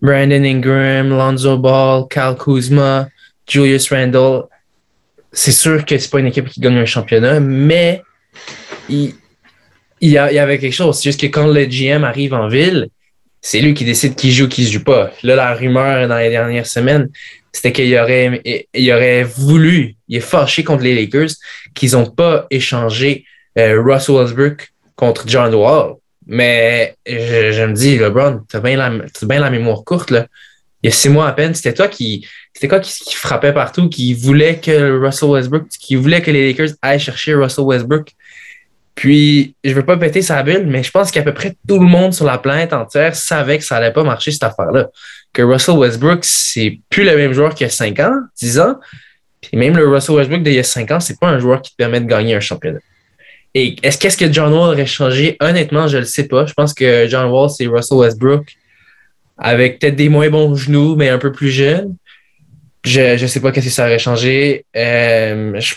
Brandon 0.01 0.43
Ingram, 0.43 1.09
Lonzo 1.09 1.57
Ball, 1.57 2.05
Cal 2.09 2.35
Kuzma, 2.35 3.07
Julius 3.47 3.91
Randle, 3.91 4.43
c'est 5.31 5.51
sûr 5.51 5.85
que 5.85 5.97
c'est 5.97 6.09
pas 6.09 6.19
une 6.19 6.27
équipe 6.27 6.49
qui 6.49 6.59
gagne 6.59 6.77
un 6.77 6.85
championnat, 6.85 7.39
mais 7.39 8.01
il, 8.89 9.13
y, 10.01 10.17
avait 10.17 10.59
quelque 10.59 10.73
chose. 10.73 10.97
C'est 10.97 11.09
juste 11.09 11.21
que 11.21 11.27
quand 11.27 11.47
le 11.47 11.65
GM 11.65 12.03
arrive 12.03 12.33
en 12.33 12.47
ville, 12.47 12.89
c'est 13.41 13.59
lui 13.61 13.73
qui 13.73 13.85
décide 13.85 14.15
qui 14.15 14.31
joue, 14.31 14.47
qui 14.47 14.69
joue 14.69 14.83
pas. 14.83 15.11
Là, 15.23 15.35
la 15.35 15.53
rumeur 15.53 16.07
dans 16.07 16.17
les 16.17 16.29
dernières 16.29 16.67
semaines, 16.67 17.09
c'était 17.51 17.71
qu'il 17.71 17.97
aurait, 17.97 19.23
voulu, 19.23 19.95
il 20.07 20.17
est 20.17 20.21
fâché 20.21 20.63
contre 20.63 20.83
les 20.83 20.95
Lakers, 20.95 21.31
qu'ils 21.73 21.93
n'ont 21.93 22.09
pas 22.09 22.45
échangé 22.49 23.25
euh, 23.57 23.81
Russell 23.81 24.15
Westbrook 24.15 24.69
contre 24.95 25.23
John 25.27 25.53
Wall. 25.53 25.95
Mais 26.27 26.95
je, 27.05 27.65
me 27.65 27.73
dis, 27.73 27.97
LeBron, 27.97 28.41
tu 28.49 28.55
as 28.55 28.59
bien 28.59 28.77
la, 28.77 28.91
bien 29.23 29.39
la 29.39 29.49
mémoire 29.49 29.83
courte. 29.83 30.11
Là. 30.11 30.27
Il 30.83 30.87
y 30.87 30.89
a 30.89 30.95
six 30.95 31.09
mois 31.09 31.27
à 31.27 31.33
peine, 31.33 31.53
c'était 31.53 31.73
toi 31.73 31.87
qui, 31.87 32.27
c'était 32.53 32.67
quoi 32.67 32.79
qui, 32.79 33.13
frappait 33.13 33.53
partout, 33.53 33.87
qui 33.87 34.13
voulait 34.13 34.59
que 34.59 34.99
Russell 34.99 35.29
Westbrook, 35.29 35.67
qui 35.67 35.95
voulait 35.95 36.21
que 36.21 36.31
les 36.31 36.47
Lakers 36.47 36.75
aillent 36.81 36.99
chercher 36.99 37.35
Russell 37.35 37.65
Westbrook. 37.65 38.11
Puis, 38.95 39.55
je 39.63 39.73
veux 39.73 39.85
pas 39.85 39.97
péter 39.97 40.21
sa 40.21 40.43
bulle, 40.43 40.65
mais 40.67 40.83
je 40.83 40.91
pense 40.91 41.11
qu'à 41.11 41.21
peu 41.21 41.33
près 41.33 41.55
tout 41.67 41.79
le 41.79 41.85
monde 41.85 42.13
sur 42.13 42.25
la 42.25 42.37
planète 42.37 42.73
entière 42.73 43.15
savait 43.15 43.57
que 43.57 43.63
ça 43.63 43.77
allait 43.77 43.93
pas 43.93 44.03
marcher, 44.03 44.31
cette 44.31 44.43
affaire-là. 44.43 44.89
Que 45.33 45.43
Russell 45.43 45.77
Westbrook, 45.77 46.19
c'est 46.23 46.79
plus 46.89 47.03
le 47.03 47.15
même 47.15 47.33
joueur 47.33 47.55
qu'il 47.55 47.65
y 47.65 47.69
a 47.69 47.73
5 47.73 47.99
ans, 47.99 48.15
10 48.37 48.59
ans. 48.59 48.75
Puis 49.41 49.57
même 49.57 49.77
le 49.77 49.87
Russell 49.87 50.15
Westbrook 50.15 50.43
d'il 50.43 50.53
y 50.53 50.59
a 50.59 50.63
5 50.63 50.91
ans, 50.91 50.99
c'est 50.99 51.19
pas 51.19 51.29
un 51.29 51.39
joueur 51.39 51.61
qui 51.61 51.71
te 51.71 51.77
permet 51.77 52.01
de 52.01 52.05
gagner 52.05 52.35
un 52.35 52.39
championnat. 52.39 52.79
Et 53.53 53.75
est-ce 53.83 53.97
qu'est-ce 53.97 54.17
que 54.17 54.31
John 54.31 54.51
Wall 54.53 54.73
aurait 54.73 54.85
changé? 54.85 55.35
Honnêtement, 55.39 55.87
je 55.87 55.97
le 55.97 56.05
sais 56.05 56.27
pas. 56.27 56.45
Je 56.45 56.53
pense 56.53 56.73
que 56.73 57.07
John 57.07 57.29
Wall, 57.29 57.49
c'est 57.49 57.67
Russell 57.67 57.97
Westbrook 57.97 58.55
avec 59.41 59.79
peut-être 59.79 59.95
des 59.95 60.07
moins 60.07 60.29
bons 60.29 60.55
genoux, 60.55 60.95
mais 60.95 61.09
un 61.09 61.17
peu 61.17 61.31
plus 61.31 61.49
jeune. 61.49 61.95
Je 62.83 63.21
ne 63.21 63.27
sais 63.27 63.39
pas 63.39 63.51
qu'est-ce 63.51 63.67
que 63.67 63.71
ça 63.71 63.85
aurait 63.85 63.99
changé. 63.99 64.65
Euh, 64.75 65.59
je, 65.59 65.75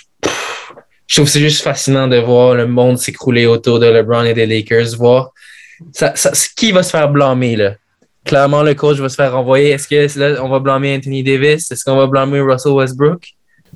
je, 1.07 1.15
trouve 1.15 1.27
que 1.27 1.31
c'est 1.31 1.41
juste 1.41 1.63
fascinant 1.63 2.07
de 2.07 2.19
voir 2.19 2.55
le 2.55 2.67
monde 2.67 2.99
s'écrouler 2.99 3.47
autour 3.47 3.81
de 3.81 3.87
LeBron 3.87 4.25
et 4.25 4.35
des 4.35 4.47
Lakers, 4.47 4.97
voir 4.97 5.33
ça, 5.93 6.13
ça, 6.15 6.31
qui 6.57 6.73
va 6.73 6.83
se 6.83 6.91
faire 6.91 7.09
blâmer 7.09 7.57
là. 7.57 7.75
Clairement, 8.25 8.63
le 8.63 8.75
coach 8.75 8.99
va 8.99 9.09
se 9.09 9.17
faire 9.17 9.33
renvoyer. 9.33 9.71
Est-ce 9.71 9.89
que 9.89 10.19
là, 10.19 10.43
on 10.43 10.49
va 10.49 10.59
blâmer 10.59 10.95
Anthony 10.97 11.23
Davis? 11.23 11.71
Est-ce 11.71 11.85
qu'on 11.85 11.97
va 11.97 12.07
blâmer 12.07 12.41
Russell 12.41 12.73
Westbrook? 12.73 13.23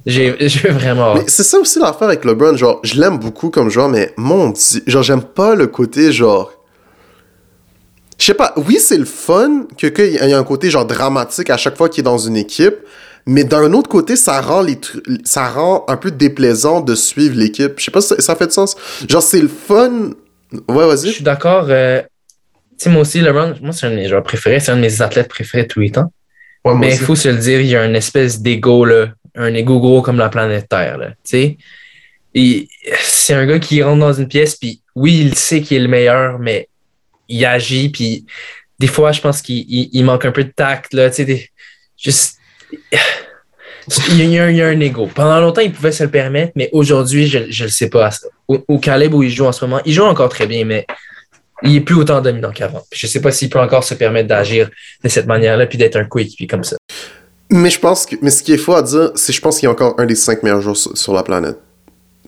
J'ai 0.06 0.30
vraiment. 0.70 1.16
C'est 1.26 1.42
ça 1.42 1.58
aussi 1.58 1.78
l'affaire 1.78 2.08
avec 2.08 2.24
LeBron. 2.24 2.56
Genre, 2.56 2.80
je 2.82 2.98
l'aime 2.98 3.18
beaucoup 3.18 3.50
comme 3.50 3.68
joueur, 3.68 3.88
mais 3.88 4.12
mon 4.16 4.50
dieu, 4.50 4.82
genre, 4.86 5.02
j'aime 5.02 5.22
pas 5.22 5.54
le 5.54 5.66
côté 5.66 6.12
genre. 6.12 6.52
Je 8.18 8.24
sais 8.24 8.34
pas, 8.34 8.52
oui, 8.56 8.78
c'est 8.80 8.98
le 8.98 9.04
fun 9.04 9.66
qu'il 9.76 9.92
y 9.96 10.16
ait 10.16 10.32
un 10.32 10.44
côté 10.44 10.70
genre 10.70 10.84
dramatique 10.84 11.50
à 11.50 11.56
chaque 11.56 11.76
fois 11.76 11.88
qu'il 11.88 12.00
est 12.00 12.04
dans 12.04 12.18
une 12.18 12.36
équipe, 12.36 12.74
mais 13.26 13.44
d'un 13.44 13.72
autre 13.74 13.88
côté, 13.88 14.16
ça 14.16 14.40
rend, 14.40 14.62
les 14.62 14.78
ça 15.24 15.48
rend 15.48 15.84
un 15.86 15.96
peu 15.96 16.10
déplaisant 16.10 16.80
de 16.80 16.94
suivre 16.94 17.36
l'équipe. 17.36 17.74
Je 17.76 17.84
sais 17.84 17.90
pas 17.90 18.00
si 18.00 18.14
ça, 18.18 18.34
fait 18.34 18.46
de 18.46 18.52
sens. 18.52 18.76
Genre, 19.08 19.22
c'est 19.22 19.40
le 19.40 19.48
fun. 19.48 20.10
Ouais, 20.68 20.86
vas-y. 20.86 21.08
Je 21.08 21.12
suis 21.12 21.24
d'accord. 21.24 21.66
Euh, 21.68 22.00
tu 22.78 22.84
sais, 22.84 22.90
moi 22.90 23.02
aussi, 23.02 23.20
LeBron, 23.20 23.54
moi, 23.60 23.72
c'est 23.72 23.86
un 23.86 23.90
de 23.90 23.96
mes 23.96 24.08
joueurs 24.08 24.22
préférés, 24.22 24.60
c'est 24.60 24.72
un 24.72 24.76
de 24.76 24.80
mes 24.80 25.02
athlètes 25.02 25.28
préférés 25.28 25.64
de 25.64 25.68
tous 25.68 25.80
les 25.80 25.90
temps. 25.90 26.10
mais 26.64 26.92
il 26.92 26.98
faut 26.98 27.16
se 27.16 27.28
le 27.28 27.36
dire, 27.36 27.60
il 27.60 27.66
y 27.66 27.76
a 27.76 27.84
une 27.84 27.96
espèce 27.96 28.40
d'ego, 28.40 28.84
là. 28.84 29.08
Un 29.34 29.54
ego 29.54 29.78
gros 29.78 30.02
comme 30.02 30.16
la 30.16 30.28
planète 30.28 30.68
Terre, 30.68 30.98
là. 30.98 31.08
Tu 31.08 31.14
sais? 31.24 31.58
C'est 33.00 33.34
un 33.34 33.46
gars 33.46 33.58
qui 33.58 33.82
rentre 33.82 34.00
dans 34.00 34.12
une 34.12 34.28
pièce, 34.28 34.56
puis 34.56 34.80
oui, 34.94 35.20
il 35.20 35.34
sait 35.34 35.60
qu'il 35.60 35.76
est 35.76 35.80
le 35.80 35.88
meilleur, 35.88 36.38
mais 36.38 36.68
il 37.28 37.44
agit, 37.44 37.90
puis 37.90 38.26
des 38.78 38.86
fois, 38.86 39.12
je 39.12 39.20
pense 39.20 39.42
qu'il 39.42 40.04
manque 40.04 40.24
un 40.24 40.32
peu 40.32 40.44
de 40.44 40.52
tact, 40.54 40.94
là. 40.94 41.10
Tu 41.10 41.16
sais, 41.16 41.24
des, 41.24 41.50
juste 41.96 42.38
il 42.70 44.30
y, 44.30 44.38
a, 44.38 44.44
un, 44.44 44.50
il 44.50 44.82
ego. 44.82 45.08
Pendant 45.14 45.40
longtemps, 45.40 45.62
il 45.62 45.72
pouvait 45.72 45.92
se 45.92 46.04
le 46.04 46.10
permettre, 46.10 46.52
mais 46.54 46.68
aujourd'hui, 46.72 47.26
je 47.26 47.38
ne 47.38 47.66
le 47.66 47.68
sais 47.70 47.88
pas. 47.88 48.10
Au, 48.46 48.78
Caleb 48.78 49.14
où 49.14 49.22
il 49.22 49.30
joue 49.30 49.46
en 49.46 49.52
ce 49.52 49.64
moment, 49.64 49.80
il 49.84 49.92
joue 49.92 50.04
encore 50.04 50.28
très 50.28 50.46
bien, 50.46 50.64
mais 50.64 50.86
il 51.62 51.76
est 51.76 51.80
plus 51.80 51.94
autant 51.94 52.20
dominant 52.20 52.50
qu'avant. 52.50 52.82
Je 52.92 53.06
ne 53.06 53.10
sais 53.10 53.20
pas 53.20 53.32
s'il 53.32 53.48
peut 53.48 53.58
encore 53.58 53.84
se 53.84 53.94
permettre 53.94 54.28
d'agir 54.28 54.70
de 55.02 55.08
cette 55.08 55.26
manière-là 55.26 55.66
puis 55.66 55.78
d'être 55.78 55.96
un 55.96 56.04
coéquipier 56.04 56.46
comme 56.46 56.64
ça. 56.64 56.76
Mais 57.50 57.70
je 57.70 57.80
pense 57.80 58.04
que, 58.04 58.16
mais 58.20 58.30
ce 58.30 58.42
qui 58.42 58.52
est 58.52 58.58
faux 58.58 58.74
à 58.74 58.82
dire, 58.82 59.10
c'est 59.14 59.32
je 59.32 59.40
pense 59.40 59.58
qu'il 59.58 59.66
est 59.66 59.72
encore 59.72 59.94
un 59.98 60.04
des 60.04 60.14
cinq 60.14 60.42
meilleurs 60.42 60.60
joueurs 60.60 60.76
sur, 60.76 61.14
la 61.14 61.22
planète. 61.22 61.56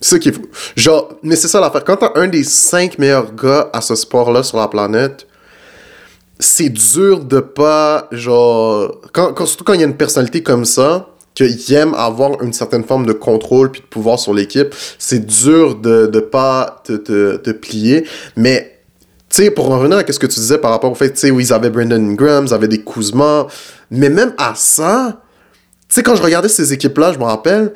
Ça 0.01 0.17
qui 0.17 0.29
est 0.29 0.31
fou. 0.31 0.47
Genre, 0.75 1.13
mais 1.21 1.35
c'est 1.35 1.47
ça 1.47 1.59
l'affaire. 1.59 1.83
Quand 1.83 1.97
t'as 1.97 2.11
un 2.15 2.27
des 2.27 2.43
cinq 2.43 2.97
meilleurs 2.97 3.35
gars 3.35 3.69
à 3.71 3.81
ce 3.81 3.95
sport-là 3.95 4.41
sur 4.41 4.57
la 4.57 4.67
planète, 4.67 5.27
c'est 6.39 6.69
dur 6.69 7.23
de 7.23 7.39
pas, 7.39 8.07
genre, 8.11 8.99
quand, 9.13 9.45
surtout 9.45 9.63
quand 9.63 9.73
il 9.73 9.81
y 9.81 9.83
a 9.83 9.87
une 9.87 9.97
personnalité 9.97 10.41
comme 10.41 10.65
ça, 10.65 11.07
qu'il 11.35 11.73
aime 11.75 11.93
avoir 11.93 12.41
une 12.41 12.51
certaine 12.51 12.83
forme 12.83 13.05
de 13.05 13.13
contrôle 13.13 13.71
puis 13.71 13.81
de 13.81 13.85
pouvoir 13.85 14.19
sur 14.19 14.33
l'équipe, 14.33 14.73
c'est 14.97 15.25
dur 15.25 15.75
de 15.75 16.19
pas 16.19 16.81
te, 16.83 17.51
plier. 17.51 18.05
Mais, 18.35 18.79
tu 19.29 19.43
sais, 19.43 19.51
pour 19.51 19.67
revenir 19.67 19.97
à 19.97 20.11
ce 20.11 20.19
que 20.19 20.27
tu 20.27 20.39
disais 20.39 20.57
par 20.57 20.71
rapport 20.71 20.91
au 20.91 20.95
fait, 20.95 21.11
tu 21.11 21.19
sais, 21.19 21.31
où 21.31 21.39
ils 21.39 21.53
avaient 21.53 21.69
Brandon 21.69 21.95
Ingram, 21.95 22.45
ils 22.47 22.53
avaient 22.53 22.67
des 22.67 22.83
Kuzma, 22.83 23.47
mais 23.91 24.09
même 24.09 24.33
à 24.37 24.53
ça, 24.55 25.21
tu 25.87 25.95
sais, 25.95 26.03
quand 26.03 26.15
je 26.15 26.23
regardais 26.23 26.49
ces 26.49 26.73
équipes-là, 26.73 27.13
je 27.13 27.19
me 27.19 27.23
rappelle, 27.23 27.73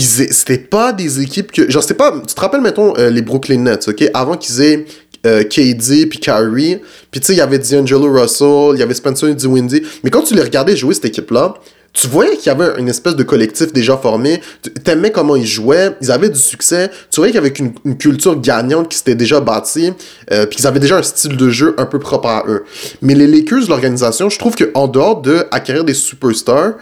c'était 0.00 0.58
pas 0.58 0.92
des 0.92 1.20
équipes 1.20 1.52
que. 1.52 1.70
Genre, 1.70 1.82
c'était 1.82 1.94
pas. 1.94 2.12
Tu 2.26 2.34
te 2.34 2.40
rappelles, 2.40 2.62
mettons, 2.62 2.96
euh, 2.96 3.10
les 3.10 3.22
Brooklyn 3.22 3.58
Nets, 3.58 3.88
ok? 3.88 4.04
Avant 4.14 4.36
qu'ils 4.36 4.62
aient 4.62 4.86
euh, 5.26 5.44
KD 5.44 6.06
puis 6.08 6.18
Kyrie. 6.18 6.78
Puis 7.10 7.20
tu 7.20 7.26
sais, 7.28 7.32
il 7.34 7.38
y 7.38 7.40
avait 7.40 7.58
D'Angelo 7.58 8.12
Russell, 8.12 8.74
il 8.74 8.80
y 8.80 8.82
avait 8.82 8.94
Spencer 8.94 9.34
Dinwiddie. 9.34 9.82
Mais 10.02 10.10
quand 10.10 10.22
tu 10.22 10.34
les 10.34 10.42
regardais 10.42 10.76
jouer 10.76 10.94
cette 10.94 11.04
équipe-là, 11.04 11.54
tu 11.92 12.08
voyais 12.08 12.36
qu'il 12.36 12.46
y 12.46 12.48
avait 12.48 12.80
une 12.80 12.88
espèce 12.88 13.16
de 13.16 13.22
collectif 13.22 13.72
déjà 13.72 13.96
formé. 13.98 14.40
T'aimais 14.82 15.12
comment 15.12 15.36
ils 15.36 15.46
jouaient, 15.46 15.94
ils 16.00 16.10
avaient 16.10 16.30
du 16.30 16.38
succès. 16.38 16.90
Tu 17.10 17.20
voyais 17.20 17.32
qu'il 17.32 17.42
y 17.42 17.46
avait 17.46 17.54
une, 17.56 17.74
une, 17.84 17.98
culture 17.98 18.40
gagnante 18.40 18.88
qui 18.88 18.96
s'était 18.96 19.14
déjà 19.14 19.40
bâtie, 19.40 19.92
euh, 20.32 20.46
puis 20.46 20.56
qu'ils 20.56 20.66
avaient 20.66 20.80
déjà 20.80 20.96
un 20.96 21.02
style 21.02 21.36
de 21.36 21.50
jeu 21.50 21.74
un 21.76 21.84
peu 21.84 21.98
propre 21.98 22.28
à 22.28 22.44
eux. 22.48 22.64
Mais 23.02 23.14
les 23.14 23.26
Lakers, 23.26 23.68
l'organisation, 23.68 24.30
je 24.30 24.38
trouve 24.38 24.56
qu'en 24.56 24.88
dehors 24.88 25.20
de 25.20 25.44
acquérir 25.50 25.84
des 25.84 25.94
superstars, 25.94 26.74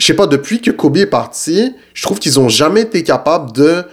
je 0.00 0.06
sais 0.06 0.14
pas, 0.14 0.26
depuis 0.26 0.60
que 0.62 0.70
Kobe 0.70 0.96
est 0.96 1.06
parti, 1.06 1.74
je 1.92 2.02
trouve 2.02 2.18
qu'ils 2.18 2.40
ont 2.40 2.48
jamais 2.48 2.80
été 2.82 3.02
capables 3.04 3.52
de 3.52 3.84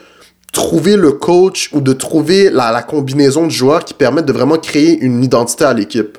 trouver 0.54 0.96
le 0.96 1.12
coach 1.12 1.70
ou 1.74 1.82
de 1.82 1.92
trouver 1.92 2.50
la, 2.50 2.82
combinaison 2.82 3.46
de 3.46 3.52
joueurs 3.52 3.84
qui 3.84 3.94
permettent 3.94 4.26
de 4.26 4.34
vraiment 4.34 4.58
créer 4.58 4.98
une 5.00 5.22
identité 5.22 5.66
à 5.66 5.74
l'équipe. 5.74 6.18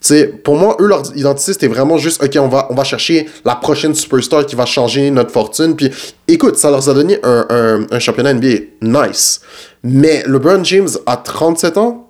sais 0.00 0.28
pour 0.28 0.54
moi, 0.56 0.76
eux, 0.80 0.86
leur 0.86 1.02
identité, 1.16 1.52
c'était 1.52 1.66
vraiment 1.66 1.98
juste, 1.98 2.22
OK, 2.22 2.36
on 2.36 2.46
va, 2.46 2.68
on 2.70 2.74
va 2.74 2.84
chercher 2.84 3.26
la 3.44 3.56
prochaine 3.56 3.92
superstar 3.94 4.46
qui 4.46 4.54
va 4.54 4.66
changer 4.66 5.10
notre 5.10 5.32
fortune. 5.32 5.74
Puis, 5.74 5.90
écoute, 6.28 6.56
ça 6.56 6.70
leur 6.70 6.88
a 6.88 6.94
donné 6.94 7.18
un, 7.24 7.46
un, 7.50 7.86
un 7.90 7.98
championnat 7.98 8.34
NBA 8.34 8.56
nice. 8.82 9.40
Mais 9.82 10.22
LeBron 10.26 10.62
James 10.62 10.90
a 11.06 11.16
37 11.16 11.76
ans 11.76 12.03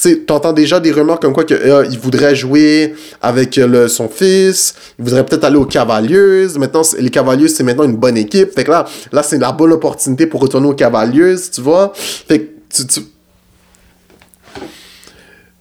tu 0.00 0.24
t'entends 0.24 0.52
déjà 0.52 0.78
des 0.78 0.92
rumeurs 0.92 1.18
comme 1.18 1.32
quoi 1.32 1.44
que, 1.44 1.54
euh, 1.54 1.86
il 1.90 1.98
voudrait 1.98 2.34
jouer 2.34 2.94
avec 3.20 3.58
euh, 3.58 3.66
le, 3.66 3.88
son 3.88 4.08
fils, 4.08 4.74
il 4.98 5.04
voudrait 5.04 5.26
peut-être 5.26 5.44
aller 5.44 5.56
aux 5.56 5.66
Cavaliers. 5.66 6.46
Maintenant, 6.56 6.82
les 6.98 7.10
Cavaliers, 7.10 7.48
c'est 7.48 7.64
maintenant 7.64 7.84
une 7.84 7.96
bonne 7.96 8.16
équipe. 8.16 8.54
Fait 8.54 8.64
que 8.64 8.70
là, 8.70 8.86
là 9.12 9.22
c'est 9.22 9.38
la 9.38 9.50
bonne 9.50 9.72
opportunité 9.72 10.26
pour 10.26 10.40
retourner 10.40 10.68
aux 10.68 10.74
Cavaliers, 10.74 11.36
tu 11.52 11.60
vois. 11.60 11.92
Fait 11.94 12.40
que, 12.40 12.82
tu, 12.84 13.00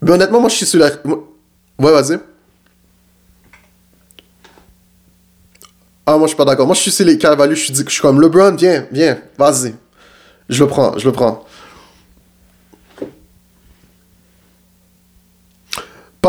Mais 0.02 0.12
honnêtement, 0.12 0.39
moi, 0.39 0.50
je 0.50 0.56
suis 0.56 0.65
sur 0.65 0.80
la... 0.80 0.91
Ouais, 1.80 1.91
vas-y. 1.91 2.19
Ah, 6.06 6.17
moi, 6.17 6.21
je 6.21 6.28
suis 6.28 6.38
pas 6.38 6.45
d'accord. 6.45 6.67
Moi, 6.67 6.76
je 6.76 6.82
suis 6.82 6.91
sur 6.91 7.06
les 7.06 7.17
Cavaliers, 7.17 7.56
je 7.56 7.65
suis, 7.65 7.73
je 7.73 7.89
suis 7.89 8.02
comme, 8.02 8.21
LeBron, 8.21 8.56
viens, 8.56 8.86
viens, 8.91 9.17
vas-y. 9.38 9.73
Je 10.47 10.63
le 10.63 10.69
prends, 10.69 10.97
je 10.97 11.06
le 11.06 11.12
prends. 11.12 11.43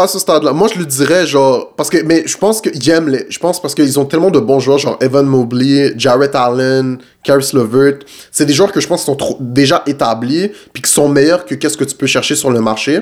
À 0.02 0.08
ce 0.08 0.18
stade-là. 0.18 0.52
Moi, 0.52 0.68
je 0.72 0.78
lui 0.78 0.86
dirais, 0.86 1.26
genre, 1.26 1.72
parce 1.76 1.90
que, 1.90 2.02
mais 2.02 2.24
je 2.26 2.36
pense 2.36 2.60
qu'ils 2.60 2.90
aiment 2.90 3.08
les, 3.08 3.26
je 3.28 3.38
pense 3.38 3.60
parce 3.60 3.74
qu'ils 3.74 3.98
ont 3.98 4.04
tellement 4.04 4.30
de 4.30 4.40
bons 4.40 4.60
joueurs, 4.60 4.78
genre 4.78 4.96
Evan 5.00 5.26
Mobley, 5.26 5.94
Jarrett 5.96 6.34
Allen, 6.34 6.98
Caris 7.22 7.50
LeVert. 7.52 7.98
C'est 8.30 8.46
des 8.46 8.52
joueurs 8.52 8.72
que 8.72 8.80
je 8.80 8.86
pense 8.86 9.04
sont 9.04 9.16
déjà 9.40 9.82
établis, 9.86 10.50
puis 10.72 10.82
qui 10.82 10.90
sont 10.90 11.08
meilleurs 11.08 11.44
que 11.44 11.54
qu'est-ce 11.54 11.76
que 11.76 11.84
tu 11.84 11.94
peux 11.94 12.06
chercher 12.06 12.36
sur 12.36 12.50
le 12.50 12.60
marché. 12.60 13.00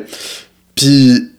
Puis, 0.75 1.31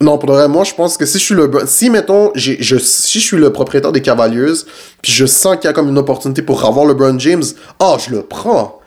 non, 0.00 0.16
pour 0.16 0.30
le 0.30 0.36
vrai, 0.36 0.48
moi, 0.48 0.64
je 0.64 0.74
pense 0.74 0.96
que 0.96 1.04
si 1.04 1.18
je 1.18 1.24
suis 1.24 1.34
le, 1.34 1.50
si, 1.66 1.90
mettons, 1.90 2.32
je, 2.34 2.78
si 2.78 3.20
je 3.20 3.24
suis 3.24 3.36
le 3.36 3.52
propriétaire 3.52 3.92
des 3.92 4.00
Cavaliers, 4.00 4.64
puis 5.02 5.12
je 5.12 5.26
sens 5.26 5.56
qu'il 5.56 5.66
y 5.66 5.68
a 5.68 5.72
comme 5.74 5.90
une 5.90 5.98
opportunité 5.98 6.40
pour 6.40 6.64
avoir 6.64 6.86
LeBron 6.86 7.18
James, 7.18 7.44
oh, 7.80 7.96
je 8.04 8.14
le 8.14 8.22
prends. 8.22 8.79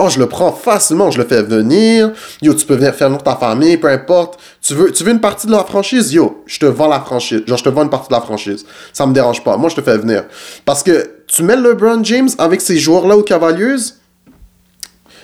Oh, 0.00 0.08
je 0.08 0.20
le 0.20 0.26
prends 0.26 0.52
facilement, 0.52 1.10
je 1.10 1.18
le 1.20 1.26
fais 1.26 1.42
venir. 1.42 2.12
Yo, 2.40 2.54
tu 2.54 2.64
peux 2.64 2.76
venir 2.76 2.94
faire 2.94 3.08
venir 3.08 3.22
ta 3.22 3.34
famille, 3.34 3.76
peu 3.78 3.88
importe. 3.88 4.38
Tu 4.60 4.74
veux, 4.74 4.92
tu 4.92 5.02
veux 5.02 5.10
une 5.10 5.20
partie 5.20 5.48
de 5.48 5.52
la 5.52 5.64
franchise? 5.64 6.12
Yo, 6.12 6.44
je 6.46 6.60
te 6.60 6.66
vends 6.66 6.86
la 6.86 7.00
franchise. 7.00 7.42
Genre, 7.46 7.58
je 7.58 7.64
te 7.64 7.68
vends 7.68 7.82
une 7.82 7.90
partie 7.90 8.08
de 8.08 8.14
la 8.14 8.20
franchise. 8.20 8.64
Ça 8.92 9.06
me 9.06 9.12
dérange 9.12 9.42
pas. 9.42 9.56
Moi, 9.56 9.70
je 9.70 9.74
te 9.74 9.80
fais 9.80 9.98
venir. 9.98 10.24
Parce 10.64 10.84
que 10.84 11.22
tu 11.26 11.42
mets 11.42 11.56
LeBron 11.56 12.04
James 12.04 12.28
avec 12.38 12.60
ces 12.60 12.78
joueurs-là 12.78 13.16
aux 13.16 13.24
Cavaliers, 13.24 13.76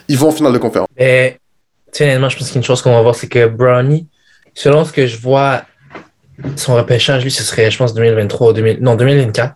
ils 0.08 0.18
vont 0.18 0.28
en 0.28 0.32
finale 0.32 0.52
de 0.52 0.58
conférence. 0.58 0.88
Mais, 0.98 1.38
honnêtement, 2.00 2.28
je 2.28 2.36
pense 2.36 2.50
qu'une 2.50 2.64
chose 2.64 2.82
qu'on 2.82 2.94
va 2.94 3.02
voir, 3.02 3.14
c'est 3.14 3.28
que 3.28 3.46
Brownie, 3.46 4.08
selon 4.54 4.84
ce 4.84 4.92
que 4.92 5.06
je 5.06 5.16
vois, 5.18 5.62
son 6.56 6.74
repêchage, 6.74 7.22
lui, 7.22 7.30
ce 7.30 7.44
serait, 7.44 7.70
je 7.70 7.78
pense, 7.78 7.94
2023 7.94 8.52
2000, 8.54 8.78
non, 8.80 8.96
2024. 8.96 9.54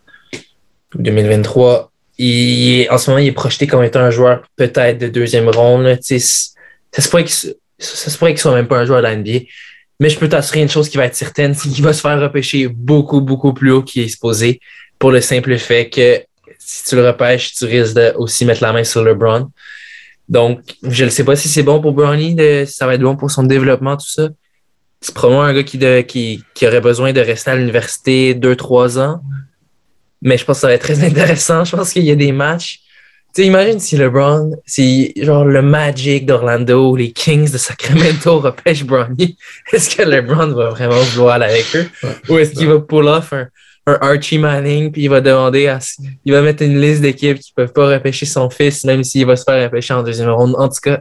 2023 0.94 1.90
il 2.18 2.88
en 2.90 2.98
ce 2.98 3.10
moment, 3.10 3.22
il 3.22 3.28
est 3.28 3.32
projeté 3.32 3.66
comme 3.66 3.84
étant 3.84 4.00
un 4.00 4.10
joueur 4.10 4.42
peut-être 4.56 4.98
de 4.98 5.08
deuxième 5.08 5.48
ronde. 5.48 5.98
Ça 6.00 6.18
se 6.18 7.08
pourrait 7.08 7.24
qu'il 7.24 8.38
soit 8.38 8.54
même 8.54 8.66
pas 8.66 8.78
un 8.78 8.84
joueur 8.84 8.98
de 8.98 9.04
la 9.04 9.16
NBA. 9.16 9.46
Mais 10.00 10.10
je 10.10 10.18
peux 10.18 10.28
t'assurer 10.28 10.60
une 10.60 10.68
chose 10.68 10.88
qui 10.88 10.96
va 10.96 11.06
être 11.06 11.16
certaine, 11.16 11.54
c'est 11.54 11.68
qu'il 11.68 11.82
va 11.82 11.92
se 11.92 12.00
faire 12.00 12.20
repêcher 12.20 12.68
beaucoup, 12.68 13.20
beaucoup 13.20 13.52
plus 13.52 13.72
haut 13.72 13.82
qu'il 13.82 14.02
est 14.02 14.08
supposé 14.08 14.60
pour 14.98 15.10
le 15.10 15.20
simple 15.20 15.56
fait 15.58 15.88
que 15.88 16.22
si 16.58 16.84
tu 16.84 16.96
le 16.96 17.06
repêches, 17.06 17.54
tu 17.54 17.64
risques 17.64 17.94
de 17.94 18.12
aussi 18.16 18.44
mettre 18.44 18.62
la 18.62 18.72
main 18.72 18.84
sur 18.84 19.02
LeBron. 19.02 19.50
Donc, 20.28 20.60
je 20.82 21.04
ne 21.04 21.10
sais 21.10 21.24
pas 21.24 21.34
si 21.36 21.48
c'est 21.48 21.62
bon 21.62 21.80
pour 21.80 21.92
Brownie, 21.92 22.34
de, 22.34 22.64
si 22.66 22.74
ça 22.74 22.86
va 22.86 22.94
être 22.94 23.00
bon 23.00 23.16
pour 23.16 23.30
son 23.30 23.44
développement, 23.44 23.96
tout 23.96 24.06
ça. 24.06 24.28
C'est 25.00 25.14
probablement 25.14 25.44
un 25.44 25.54
gars 25.54 25.62
qui, 25.62 25.78
qui, 26.06 26.44
qui 26.54 26.66
aurait 26.66 26.80
besoin 26.80 27.12
de 27.12 27.20
rester 27.20 27.52
à 27.52 27.56
l'université 27.56 28.34
deux, 28.34 28.56
trois 28.56 28.98
ans. 28.98 29.20
Mais 30.22 30.36
je 30.36 30.44
pense 30.44 30.58
que 30.58 30.60
ça 30.62 30.66
va 30.68 30.74
être 30.74 30.82
très 30.82 31.04
intéressant. 31.04 31.64
Je 31.64 31.76
pense 31.76 31.92
qu'il 31.92 32.04
y 32.04 32.10
a 32.10 32.16
des 32.16 32.32
matchs. 32.32 32.80
Tu 33.34 33.42
imagines 33.44 33.78
si 33.78 33.96
LeBron, 33.96 34.52
si 34.66 35.12
genre 35.16 35.44
le 35.44 35.62
Magic 35.62 36.24
d'Orlando, 36.26 36.96
les 36.96 37.12
Kings 37.12 37.50
de 37.52 37.58
Sacramento 37.58 38.38
repêchent 38.40 38.84
Bronny, 38.84 39.36
est-ce 39.72 39.94
que 39.94 40.02
LeBron 40.02 40.48
va 40.54 40.70
vraiment 40.70 41.00
vouloir 41.00 41.34
aller 41.34 41.44
avec 41.44 41.66
eux? 41.76 41.88
Ou 42.28 42.38
est-ce 42.38 42.52
qu'il 42.52 42.66
va 42.66 42.80
pull 42.80 43.06
off 43.06 43.32
un, 43.32 43.48
Archie 43.86 44.38
Manning 44.38 44.92
puis 44.92 45.04
il 45.04 45.08
va 45.08 45.22
demander 45.22 45.66
à, 45.66 45.78
il 46.24 46.32
va 46.32 46.42
mettre 46.42 46.62
une 46.62 46.78
liste 46.78 47.00
d'équipes 47.00 47.38
qui 47.38 47.52
peuvent 47.54 47.72
pas 47.72 47.88
repêcher 47.88 48.26
son 48.26 48.50
fils, 48.50 48.84
même 48.84 49.02
s'il 49.02 49.24
va 49.24 49.34
se 49.34 49.44
faire 49.44 49.62
repêcher 49.62 49.94
en 49.94 50.02
deuxième 50.02 50.28
ronde. 50.28 50.54
En 50.58 50.68
tout 50.68 50.80
cas, 50.82 51.00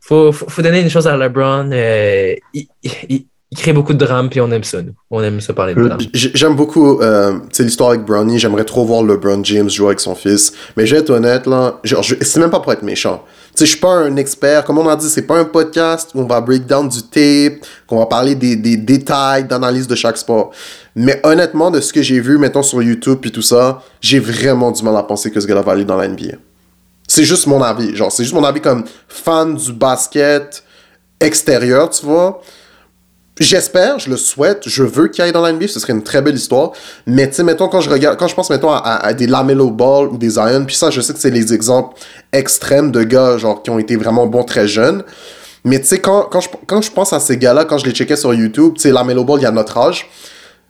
faut, 0.00 0.32
faut, 0.32 0.62
donner 0.62 0.80
une 0.80 0.88
chose 0.88 1.06
à 1.06 1.16
LeBron. 1.16 1.70
Euh, 1.70 2.34
il, 2.54 2.68
il 2.82 3.26
crée 3.56 3.72
beaucoup 3.72 3.94
de 3.94 3.98
drame, 3.98 4.28
puis 4.28 4.40
on 4.40 4.50
aime 4.50 4.64
ça, 4.64 4.82
nous. 4.82 4.92
On 5.10 5.22
aime 5.22 5.40
ça 5.40 5.54
parler 5.54 5.74
de 5.74 5.82
drame. 5.82 5.98
J'aime 6.12 6.54
beaucoup 6.54 7.00
euh, 7.00 7.38
l'histoire 7.58 7.90
avec 7.90 8.04
Bronny. 8.04 8.38
J'aimerais 8.38 8.64
trop 8.64 8.84
voir 8.84 9.02
LeBron 9.02 9.42
James 9.42 9.70
jouer 9.70 9.86
avec 9.86 10.00
son 10.00 10.14
fils. 10.14 10.52
Mais 10.76 10.86
je 10.86 10.94
vais 10.94 11.00
être 11.00 11.10
honnête, 11.10 11.46
là. 11.46 11.80
Genre, 11.82 12.04
c'est 12.04 12.40
même 12.40 12.50
pas 12.50 12.60
pour 12.60 12.72
être 12.72 12.82
méchant. 12.82 13.24
Tu 13.54 13.60
sais, 13.60 13.64
je 13.64 13.70
suis 13.70 13.80
pas 13.80 13.94
un 13.94 14.16
expert. 14.16 14.64
Comme 14.64 14.78
on 14.78 14.88
a 14.88 14.96
dit, 14.96 15.08
c'est 15.08 15.26
pas 15.26 15.38
un 15.38 15.46
podcast 15.46 16.10
où 16.14 16.20
on 16.20 16.26
va 16.26 16.42
break 16.42 16.66
down 16.66 16.88
du 16.88 17.02
tape, 17.02 17.66
qu'on 17.86 17.98
va 17.98 18.06
parler 18.06 18.34
des, 18.34 18.54
des 18.54 18.76
détails 18.76 19.44
d'analyse 19.44 19.86
de 19.86 19.94
chaque 19.94 20.18
sport. 20.18 20.50
Mais 20.94 21.18
honnêtement, 21.24 21.70
de 21.70 21.80
ce 21.80 21.92
que 21.92 22.02
j'ai 22.02 22.20
vu, 22.20 22.36
mettons, 22.36 22.62
sur 22.62 22.82
YouTube 22.82 23.18
puis 23.20 23.32
tout 23.32 23.42
ça, 23.42 23.82
j'ai 24.02 24.18
vraiment 24.18 24.70
du 24.70 24.82
mal 24.82 24.96
à 24.96 25.02
penser 25.02 25.30
que 25.30 25.40
ce 25.40 25.46
gars-là 25.46 25.62
va 25.62 25.72
aller 25.72 25.84
dans 25.86 25.96
la 25.96 26.06
NBA. 26.06 26.36
C'est 27.06 27.24
juste 27.24 27.46
mon 27.46 27.62
avis. 27.62 27.96
Genre, 27.96 28.12
c'est 28.12 28.24
juste 28.24 28.34
mon 28.34 28.44
avis 28.44 28.60
comme 28.60 28.84
fan 29.08 29.54
du 29.54 29.72
basket 29.72 30.62
extérieur, 31.18 31.88
tu 31.88 32.04
vois. 32.04 32.42
J'espère, 33.40 34.00
je 34.00 34.10
le 34.10 34.16
souhaite, 34.16 34.62
je 34.66 34.82
veux 34.82 35.08
qu'il 35.08 35.22
aille 35.22 35.32
dans 35.32 35.42
la 35.42 35.52
NBA, 35.52 35.68
ce 35.68 35.78
serait 35.78 35.92
une 35.92 36.02
très 36.02 36.22
belle 36.22 36.34
histoire. 36.34 36.72
Mais 37.06 37.28
tu 37.28 37.36
sais, 37.36 37.44
mettons, 37.44 37.68
quand 37.68 37.80
je 37.80 37.88
regarde, 37.88 38.18
quand 38.18 38.26
je 38.26 38.34
pense, 38.34 38.50
mettons, 38.50 38.72
à, 38.72 39.12
des 39.14 39.26
Lamelo 39.26 39.70
Ball 39.70 40.08
ou 40.08 40.18
des 40.18 40.30
Zion, 40.30 40.64
puis 40.66 40.74
ça, 40.74 40.90
je 40.90 41.00
sais 41.00 41.12
que 41.12 41.20
c'est 41.20 41.30
les 41.30 41.52
exemples 41.54 41.96
extrêmes 42.32 42.90
de 42.90 43.02
gars, 43.04 43.38
genre, 43.38 43.62
qui 43.62 43.70
ont 43.70 43.78
été 43.78 43.96
vraiment 43.96 44.26
bons 44.26 44.44
très 44.44 44.66
jeunes. 44.66 45.04
Mais 45.64 45.80
tu 45.80 45.86
sais, 45.86 45.98
quand, 45.98 46.24
quand, 46.24 46.40
je, 46.40 46.48
quand 46.66 46.82
je 46.82 46.90
pense 46.90 47.12
à 47.12 47.20
ces 47.20 47.36
gars-là, 47.36 47.64
quand 47.64 47.78
je 47.78 47.84
les 47.84 47.92
checkais 47.92 48.16
sur 48.16 48.34
YouTube, 48.34 48.74
tu 48.74 48.82
sais, 48.82 48.92
Lamelo 48.92 49.24
Ball, 49.24 49.38
il 49.40 49.44
y 49.44 49.46
a 49.46 49.52
notre 49.52 49.76
âge. 49.78 50.08